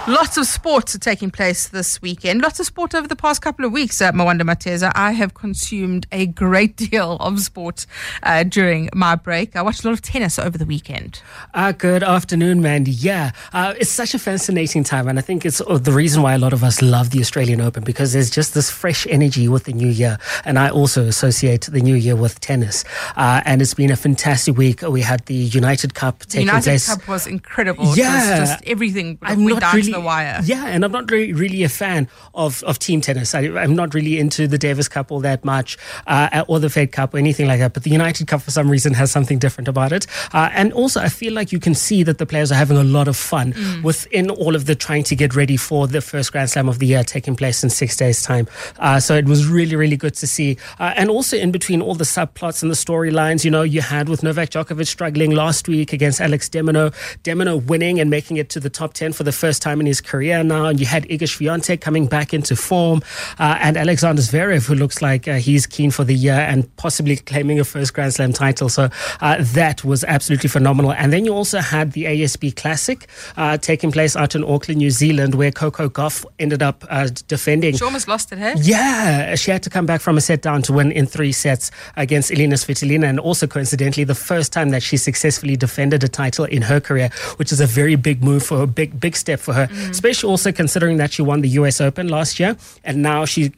Lots 0.08 0.36
of 0.36 0.46
sports 0.46 0.94
are 0.94 1.00
taking 1.00 1.32
place 1.32 1.66
this 1.66 2.00
weekend. 2.00 2.40
Lots 2.40 2.60
of 2.60 2.66
sport 2.66 2.94
over 2.94 3.08
the 3.08 3.16
past 3.16 3.42
couple 3.42 3.64
of 3.64 3.72
weeks, 3.72 4.00
uh, 4.00 4.12
Mwanda 4.12 4.42
Mateza. 4.42 4.92
I 4.94 5.10
have 5.10 5.34
consumed 5.34 6.06
a 6.12 6.26
great 6.26 6.76
deal 6.90 7.16
of 7.18 7.40
sport 7.40 7.86
uh, 8.22 8.44
during 8.44 8.88
my 8.94 9.16
break. 9.16 9.56
I 9.56 9.62
watched 9.62 9.82
a 9.82 9.88
lot 9.88 9.94
of 9.94 10.02
tennis 10.02 10.38
over 10.38 10.56
the 10.56 10.64
weekend. 10.64 11.22
Uh, 11.54 11.72
good 11.72 12.04
afternoon, 12.04 12.62
Mandy. 12.62 12.92
Yeah, 12.92 13.32
uh, 13.52 13.74
it's 13.80 13.90
such 13.90 14.14
a 14.14 14.18
fascinating 14.20 14.84
time, 14.84 15.08
and 15.08 15.18
I 15.18 15.22
think 15.22 15.44
it's 15.44 15.60
uh, 15.60 15.76
the 15.76 15.90
reason 15.90 16.22
why 16.22 16.34
a 16.34 16.38
lot 16.38 16.52
of 16.52 16.62
us 16.62 16.80
love 16.80 17.10
the 17.10 17.18
Australian 17.18 17.60
Open 17.60 17.82
because 17.82 18.12
there's 18.12 18.30
just 18.30 18.54
this 18.54 18.70
fresh 18.70 19.08
energy 19.08 19.48
with 19.48 19.64
the 19.64 19.72
new 19.72 19.88
year. 19.88 20.18
And 20.44 20.56
I 20.56 20.70
also 20.70 21.06
associate 21.06 21.62
the 21.62 21.80
new 21.80 21.96
year 21.96 22.14
with 22.14 22.38
tennis. 22.38 22.84
Uh, 23.16 23.42
and 23.44 23.60
it's 23.60 23.74
been 23.74 23.90
a 23.90 23.96
fantastic 23.96 24.56
week. 24.56 24.82
We 24.82 25.00
had 25.00 25.26
the 25.26 25.34
United 25.34 25.94
Cup 25.94 26.20
taking 26.20 26.46
The 26.46 26.52
United 26.52 26.64
place. 26.64 26.88
Cup 26.88 27.08
was 27.08 27.26
incredible. 27.26 27.96
Yeah. 27.96 28.36
It 28.36 28.40
was 28.40 28.50
just 28.50 28.64
everything 28.66 29.18
I'm 29.22 29.44
not 29.44 29.74
really, 29.74 29.95
the 30.00 30.04
wire. 30.06 30.40
Yeah, 30.44 30.66
and 30.66 30.84
I'm 30.84 30.92
not 30.92 31.10
really, 31.10 31.32
really 31.32 31.62
a 31.64 31.68
fan 31.68 32.08
of, 32.34 32.62
of 32.64 32.78
team 32.78 33.00
tennis. 33.00 33.34
I, 33.34 33.40
I'm 33.62 33.74
not 33.74 33.94
really 33.94 34.18
into 34.18 34.46
the 34.46 34.58
Davis 34.58 34.88
Cup 34.88 35.10
all 35.10 35.20
that 35.20 35.44
much, 35.44 35.76
uh, 36.06 36.44
or 36.48 36.60
the 36.60 36.70
Fed 36.70 36.92
Cup 36.92 37.14
or 37.14 37.18
anything 37.18 37.46
like 37.46 37.58
that. 37.60 37.72
But 37.74 37.82
the 37.82 37.90
United 37.90 38.26
Cup, 38.28 38.42
for 38.42 38.50
some 38.50 38.68
reason, 38.70 38.94
has 38.94 39.10
something 39.10 39.38
different 39.38 39.68
about 39.68 39.92
it. 39.92 40.06
Uh, 40.32 40.50
and 40.52 40.72
also, 40.72 41.00
I 41.00 41.08
feel 41.08 41.32
like 41.32 41.52
you 41.52 41.58
can 41.60 41.74
see 41.74 42.02
that 42.02 42.18
the 42.18 42.26
players 42.26 42.50
are 42.52 42.56
having 42.56 42.76
a 42.76 42.84
lot 42.84 43.08
of 43.08 43.16
fun 43.16 43.46
Mm. 43.56 43.82
within 43.84 44.28
all 44.30 44.54
of 44.56 44.66
the 44.66 44.74
trying 44.74 45.04
to 45.04 45.14
get 45.16 45.34
ready 45.36 45.56
for 45.56 45.86
the 45.86 46.00
first 46.00 46.32
Grand 46.32 46.50
Slam 46.50 46.68
of 46.68 46.78
the 46.78 46.86
year 46.86 47.04
taking 47.04 47.36
place 47.36 47.62
in 47.64 47.70
six 47.70 47.96
days' 47.96 48.22
time. 48.22 48.46
Uh, 48.78 48.98
so 49.00 49.14
it 49.14 49.24
was 49.26 49.46
really, 49.46 49.76
really 49.76 49.96
good 49.96 50.14
to 50.14 50.26
see. 50.26 50.58
Uh, 50.80 50.92
and 50.96 51.08
also, 51.10 51.36
in 51.36 51.52
between 51.52 51.80
all 51.80 51.94
the 51.94 52.04
subplots 52.04 52.62
and 52.62 52.70
the 52.70 52.74
storylines, 52.76 53.44
you 53.44 53.50
know, 53.50 53.62
you 53.62 53.80
had 53.80 54.08
with 54.08 54.22
Novak 54.22 54.50
Djokovic 54.50 54.86
struggling 54.88 55.30
last 55.30 55.68
week 55.68 55.92
against 55.92 56.20
Alex 56.20 56.48
de 56.48 56.60
Minaur, 56.60 56.92
Demino 57.24 57.64
winning 57.64 58.00
and 58.00 58.10
making 58.10 58.36
it 58.36 58.48
to 58.50 58.60
the 58.60 58.68
top 58.70 58.94
10 58.94 59.12
for 59.12 59.22
the 59.22 59.32
first 59.32 59.62
time 59.62 59.80
in 59.80 59.85
his 59.86 60.00
career 60.00 60.42
now. 60.42 60.66
And 60.66 60.80
you 60.80 60.86
had 60.86 61.04
Iga 61.04 61.22
Swiatek 61.22 61.80
coming 61.80 62.06
back 62.06 62.34
into 62.34 62.56
form, 62.56 63.02
uh, 63.38 63.58
and 63.60 63.76
Alexander 63.76 64.22
Zverev, 64.22 64.66
who 64.66 64.74
looks 64.74 65.00
like 65.02 65.28
uh, 65.28 65.36
he's 65.36 65.66
keen 65.66 65.90
for 65.90 66.04
the 66.04 66.14
year 66.14 66.34
and 66.34 66.74
possibly 66.76 67.16
claiming 67.16 67.60
a 67.60 67.64
first 67.64 67.94
Grand 67.94 68.14
Slam 68.14 68.32
title. 68.32 68.68
So 68.68 68.88
uh, 69.20 69.36
that 69.40 69.84
was 69.84 70.04
absolutely 70.04 70.48
phenomenal. 70.48 70.92
And 70.92 71.12
then 71.12 71.24
you 71.24 71.34
also 71.34 71.60
had 71.60 71.92
the 71.92 72.04
ASB 72.04 72.56
Classic 72.56 73.06
uh, 73.36 73.56
taking 73.58 73.92
place 73.92 74.16
out 74.16 74.34
in 74.34 74.44
Auckland, 74.44 74.78
New 74.78 74.90
Zealand, 74.90 75.34
where 75.34 75.50
Coco 75.50 75.88
Gauff 75.88 76.24
ended 76.38 76.62
up 76.62 76.84
uh, 76.90 77.08
defending. 77.28 77.76
She 77.76 77.84
almost 77.84 78.08
lost 78.08 78.32
it, 78.32 78.38
hey? 78.38 78.54
Yeah, 78.58 79.34
she 79.34 79.50
had 79.50 79.62
to 79.62 79.70
come 79.70 79.86
back 79.86 80.00
from 80.00 80.16
a 80.16 80.20
set 80.20 80.42
down 80.42 80.62
to 80.62 80.72
win 80.72 80.92
in 80.92 81.06
three 81.06 81.32
sets 81.32 81.70
against 81.96 82.30
Elina 82.30 82.56
Svitolina, 82.56 83.04
and 83.04 83.20
also 83.20 83.46
coincidentally, 83.46 84.04
the 84.04 84.14
first 84.14 84.52
time 84.52 84.70
that 84.70 84.82
she 84.82 84.96
successfully 84.96 85.56
defended 85.56 86.02
a 86.04 86.08
title 86.08 86.44
in 86.44 86.62
her 86.62 86.80
career, 86.80 87.10
which 87.36 87.52
is 87.52 87.60
a 87.60 87.66
very 87.66 87.96
big 87.96 88.22
move 88.22 88.42
for 88.42 88.58
her, 88.58 88.66
big 88.66 88.98
big 89.00 89.16
step 89.16 89.40
for 89.40 89.54
her, 89.54 89.68
especially 89.90 90.30
also 90.30 90.52
considering 90.52 90.96
that 90.98 91.12
she 91.12 91.22
won 91.22 91.40
the 91.40 91.48
U.S. 91.60 91.80
Open 91.80 92.08
last 92.08 92.38
year, 92.40 92.56
and 92.84 93.02
now 93.02 93.24
she 93.24 93.52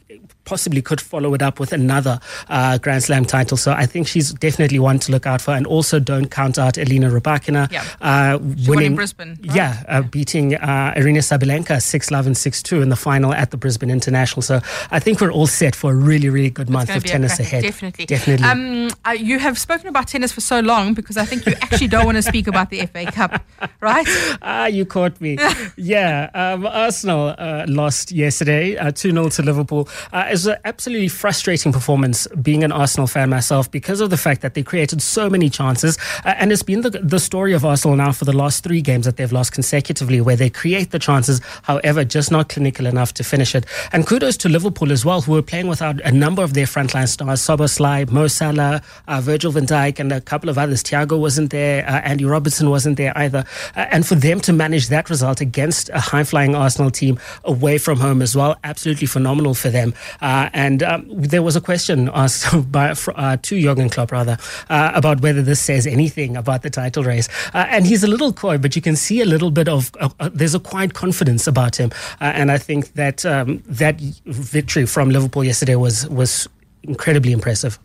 possibly 0.48 0.80
could 0.80 1.00
follow 1.00 1.34
it 1.34 1.42
up 1.42 1.60
with 1.60 1.72
another 1.72 2.18
uh, 2.48 2.78
Grand 2.78 3.02
Slam 3.02 3.26
title. 3.26 3.58
So 3.58 3.72
I 3.72 3.84
think 3.84 4.08
she's 4.08 4.32
definitely 4.32 4.78
one 4.78 4.98
to 5.00 5.12
look 5.12 5.26
out 5.26 5.42
for. 5.42 5.50
And 5.50 5.66
also 5.66 6.00
don't 6.00 6.30
count 6.30 6.58
out 6.58 6.78
Elena 6.78 7.10
Rybakina. 7.10 7.70
Yeah. 7.70 7.84
Uh, 8.00 8.38
in 8.80 8.94
Brisbane, 8.94 9.38
right? 9.46 9.56
Yeah, 9.56 9.82
uh, 9.88 10.02
beating 10.02 10.54
uh, 10.54 10.94
Aryna 10.96 11.22
Sabalenka 11.22 11.82
6 11.82 12.10
love 12.10 12.26
and 12.26 12.36
6 12.36 12.62
2 12.62 12.80
in 12.80 12.88
the 12.88 12.96
final 12.96 13.34
at 13.34 13.50
the 13.50 13.56
Brisbane 13.56 13.90
International. 13.90 14.40
So 14.40 14.60
I 14.90 14.98
think 14.98 15.20
we're 15.20 15.32
all 15.32 15.46
set 15.46 15.76
for 15.76 15.92
a 15.92 15.94
really, 15.94 16.30
really 16.30 16.50
good 16.50 16.70
month 16.70 16.94
of 16.94 17.04
tennis 17.04 17.36
cracker, 17.36 17.48
ahead. 17.48 17.62
Definitely. 17.64 18.06
Definitely. 18.06 18.46
Um, 18.46 18.90
uh, 19.04 19.10
you 19.10 19.38
have 19.38 19.58
spoken 19.58 19.88
about 19.88 20.08
tennis 20.08 20.32
for 20.32 20.40
so 20.40 20.60
long 20.60 20.94
because 20.94 21.16
I 21.16 21.24
think 21.24 21.44
you 21.44 21.52
actually 21.60 21.88
don't 21.88 22.06
want 22.06 22.16
to 22.16 22.22
speak 22.22 22.46
about 22.46 22.70
the 22.70 22.86
FA 22.92 23.04
Cup, 23.12 23.44
right? 23.80 24.06
Ah, 24.40 24.66
you 24.66 24.86
caught 24.86 25.20
me. 25.20 25.36
yeah, 25.76 26.30
um, 26.34 26.66
Arsenal 26.66 27.34
uh, 27.36 27.66
lost 27.68 28.12
yesterday, 28.12 28.76
uh, 28.76 28.90
2 28.90 29.10
0 29.10 29.28
to 29.28 29.42
Liverpool. 29.42 29.88
It 30.38 30.42
was 30.42 30.46
an 30.46 30.58
absolutely 30.64 31.08
frustrating 31.08 31.72
performance 31.72 32.28
being 32.40 32.62
an 32.62 32.70
Arsenal 32.70 33.08
fan 33.08 33.28
myself 33.28 33.68
because 33.68 34.00
of 34.00 34.10
the 34.10 34.16
fact 34.16 34.40
that 34.42 34.54
they 34.54 34.62
created 34.62 35.02
so 35.02 35.28
many 35.28 35.50
chances. 35.50 35.98
Uh, 36.24 36.34
and 36.38 36.52
it's 36.52 36.62
been 36.62 36.82
the, 36.82 36.90
the 36.90 37.18
story 37.18 37.54
of 37.54 37.64
Arsenal 37.64 37.96
now 37.96 38.12
for 38.12 38.24
the 38.24 38.32
last 38.32 38.62
three 38.62 38.80
games 38.80 39.04
that 39.04 39.16
they've 39.16 39.32
lost 39.32 39.50
consecutively, 39.50 40.20
where 40.20 40.36
they 40.36 40.48
create 40.48 40.92
the 40.92 41.00
chances, 41.00 41.40
however, 41.62 42.04
just 42.04 42.30
not 42.30 42.50
clinical 42.50 42.86
enough 42.86 43.14
to 43.14 43.24
finish 43.24 43.56
it. 43.56 43.66
And 43.90 44.06
kudos 44.06 44.36
to 44.36 44.48
Liverpool 44.48 44.92
as 44.92 45.04
well, 45.04 45.22
who 45.22 45.32
were 45.32 45.42
playing 45.42 45.66
without 45.66 46.00
a 46.02 46.12
number 46.12 46.44
of 46.44 46.54
their 46.54 46.66
frontline 46.66 47.08
stars 47.08 47.40
Szoboszlai, 47.40 48.08
Mo 48.08 48.28
Salah, 48.28 48.80
uh, 49.08 49.20
Virgil 49.20 49.50
van 49.50 49.66
Dijk, 49.66 49.98
and 49.98 50.12
a 50.12 50.20
couple 50.20 50.48
of 50.48 50.56
others. 50.56 50.84
Thiago 50.84 51.18
wasn't 51.18 51.50
there, 51.50 51.84
uh, 51.84 52.00
Andy 52.02 52.24
Robertson 52.24 52.70
wasn't 52.70 52.96
there 52.96 53.12
either. 53.18 53.44
Uh, 53.74 53.86
and 53.90 54.06
for 54.06 54.14
them 54.14 54.38
to 54.42 54.52
manage 54.52 54.86
that 54.86 55.10
result 55.10 55.40
against 55.40 55.88
a 55.88 55.98
high 55.98 56.22
flying 56.22 56.54
Arsenal 56.54 56.92
team 56.92 57.18
away 57.42 57.76
from 57.76 57.98
home 57.98 58.22
as 58.22 58.36
well, 58.36 58.54
absolutely 58.62 59.08
phenomenal 59.08 59.52
for 59.52 59.70
them. 59.70 59.92
Uh, 60.20 60.27
and 60.52 60.82
um, 60.82 61.06
there 61.08 61.42
was 61.42 61.56
a 61.56 61.60
question 61.60 62.10
asked 62.12 62.46
by 62.72 62.90
uh, 62.90 63.36
to 63.42 63.60
Jurgen 63.60 63.88
Klopp 63.88 64.12
rather 64.12 64.36
uh, 64.68 64.92
about 64.94 65.20
whether 65.20 65.42
this 65.42 65.60
says 65.60 65.86
anything 65.86 66.36
about 66.36 66.62
the 66.62 66.70
title 66.70 67.04
race. 67.04 67.28
Uh, 67.54 67.66
and 67.68 67.86
he's 67.86 68.04
a 68.04 68.08
little 68.08 68.32
coy, 68.32 68.58
but 68.58 68.76
you 68.76 68.82
can 68.82 68.96
see 68.96 69.20
a 69.20 69.24
little 69.24 69.50
bit 69.50 69.68
of 69.68 69.90
uh, 70.00 70.08
uh, 70.20 70.30
there's 70.32 70.54
a 70.54 70.60
quiet 70.60 70.94
confidence 70.94 71.46
about 71.46 71.76
him. 71.76 71.90
Uh, 72.20 72.24
and 72.34 72.50
I 72.50 72.58
think 72.58 72.94
that 72.94 73.24
um, 73.24 73.62
that 73.66 74.00
victory 74.26 74.86
from 74.86 75.10
Liverpool 75.10 75.44
yesterday 75.44 75.76
was 75.76 76.08
was 76.08 76.48
incredibly 76.82 77.32
impressive. 77.32 77.78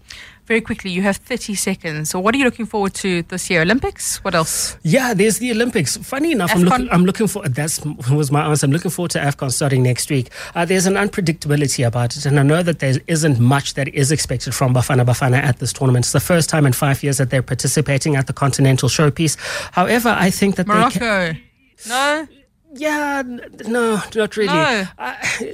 Very 0.46 0.60
quickly, 0.60 0.92
you 0.92 1.02
have 1.04 1.18
30 1.18 1.56
seconds. 1.56 2.10
So, 2.10 2.20
what 2.20 2.36
are 2.36 2.38
you 2.38 2.44
looking 2.44 2.66
forward 2.66 2.94
to 2.96 3.24
this 3.24 3.50
year? 3.50 3.62
Olympics? 3.62 4.22
What 4.26 4.36
else? 4.36 4.78
Yeah, 4.84 5.14
there's 5.14 5.40
the 5.40 5.52
Olympics. 5.52 5.96
Funny 5.96 6.34
enough, 6.34 6.52
I'm 6.54 6.64
looking, 6.64 6.90
I'm 6.92 7.06
looking 7.06 7.28
for 7.28 7.48
that's 7.48 7.80
was 8.12 8.30
my 8.30 8.46
answer. 8.46 8.66
I'm 8.66 8.74
looking 8.74 8.92
forward 8.92 9.12
to 9.12 9.20
AFCON 9.20 9.54
starting 9.54 9.84
next 9.84 10.10
week. 10.10 10.30
Uh, 10.54 10.66
there's 10.66 10.86
an 10.86 10.96
unpredictability 10.96 11.88
about 11.88 12.18
it, 12.18 12.26
and 12.26 12.38
I 12.38 12.44
know 12.44 12.62
that 12.62 12.80
there 12.80 12.96
isn't 13.08 13.40
much 13.40 13.76
that 13.76 13.88
is 13.88 14.12
expected 14.12 14.54
from 14.54 14.74
Bafana 14.74 15.06
Bafana 15.06 15.38
at 15.38 15.60
this 15.60 15.72
tournament. 15.72 16.06
It's 16.06 16.12
the 16.12 16.20
first 16.20 16.50
time 16.50 16.66
in 16.66 16.74
five 16.74 17.04
years 17.04 17.20
that 17.20 17.30
they're 17.30 17.42
participating 17.42 18.18
at 18.18 18.28
the 18.28 18.34
Continental 18.34 18.90
Showpiece. 18.90 19.38
However, 19.72 20.14
I 20.18 20.30
think 20.30 20.58
that 20.58 20.68
they 20.68 20.74
can, 20.74 21.34
Morocco? 21.34 21.40
No? 21.88 22.28
Yeah, 22.76 23.22
no, 23.68 24.02
not 24.16 24.36
really. 24.38 24.48
No. 24.48 24.86
Uh, 24.98 25.14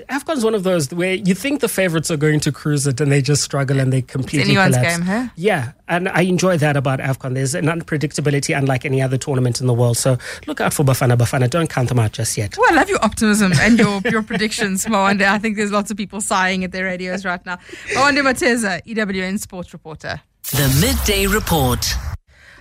AFCON's 0.09 0.43
one 0.43 0.55
of 0.55 0.63
those 0.63 0.91
where 0.93 1.13
you 1.13 1.35
think 1.35 1.61
the 1.61 1.67
favorites 1.67 2.09
are 2.09 2.17
going 2.17 2.39
to 2.41 2.51
cruise 2.51 2.87
it 2.87 3.01
and 3.01 3.11
they 3.11 3.21
just 3.21 3.43
struggle 3.43 3.79
and 3.79 3.91
they 3.91 4.01
completely 4.01 4.51
anyone's 4.51 4.75
collapse. 4.75 4.97
game, 4.97 5.05
huh? 5.05 5.27
Yeah, 5.35 5.71
and 5.87 6.07
I 6.09 6.21
enjoy 6.21 6.57
that 6.57 6.77
about 6.77 6.99
AFCON. 6.99 7.33
There's 7.33 7.55
an 7.55 7.65
unpredictability 7.65 8.57
unlike 8.57 8.85
any 8.85 9.01
other 9.01 9.17
tournament 9.17 9.59
in 9.59 9.67
the 9.67 9.73
world. 9.73 9.97
So 9.97 10.17
look 10.47 10.61
out 10.61 10.73
for 10.73 10.83
Bafana 10.83 11.17
Bafana. 11.17 11.49
Don't 11.49 11.69
count 11.69 11.89
them 11.89 11.99
out 11.99 12.13
just 12.13 12.37
yet. 12.37 12.57
Well, 12.57 12.71
I 12.71 12.75
love 12.75 12.89
your 12.89 13.03
optimism 13.03 13.51
and 13.59 13.77
your, 13.77 14.01
your 14.05 14.23
predictions, 14.23 14.85
Mwanda. 14.85 15.25
I 15.25 15.39
think 15.39 15.57
there's 15.57 15.71
lots 15.71 15.91
of 15.91 15.97
people 15.97 16.21
sighing 16.21 16.63
at 16.63 16.71
their 16.71 16.85
radios 16.85 17.25
right 17.25 17.45
now. 17.45 17.57
Mwanda 17.93 18.23
Mateza, 18.23 18.81
EWN 18.85 19.39
sports 19.39 19.73
reporter. 19.73 20.21
The 20.51 20.67
Midday 20.81 21.27
Report. 21.27 21.85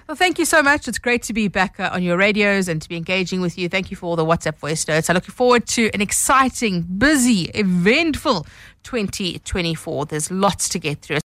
Well, 0.08 0.16
thank 0.16 0.38
you 0.38 0.46
so 0.46 0.62
much. 0.62 0.88
It's 0.88 0.98
great 0.98 1.22
to 1.24 1.34
be 1.34 1.48
back 1.48 1.78
uh, 1.78 1.90
on 1.92 2.02
your 2.02 2.16
radios 2.16 2.66
and 2.66 2.80
to 2.80 2.88
be 2.88 2.96
engaging 2.96 3.42
with 3.42 3.58
you. 3.58 3.68
Thank 3.68 3.90
you 3.90 3.96
for 3.98 4.06
all 4.06 4.16
the 4.16 4.24
WhatsApp 4.24 4.56
voice 4.56 4.88
notes. 4.88 5.10
I 5.10 5.12
look 5.12 5.26
forward 5.26 5.66
to 5.66 5.90
an 5.92 6.00
exciting, 6.00 6.80
busy, 6.80 7.50
eventful 7.54 8.46
2024. 8.84 10.06
There's 10.06 10.30
lots 10.30 10.70
to 10.70 10.78
get 10.78 11.02
through. 11.02 11.16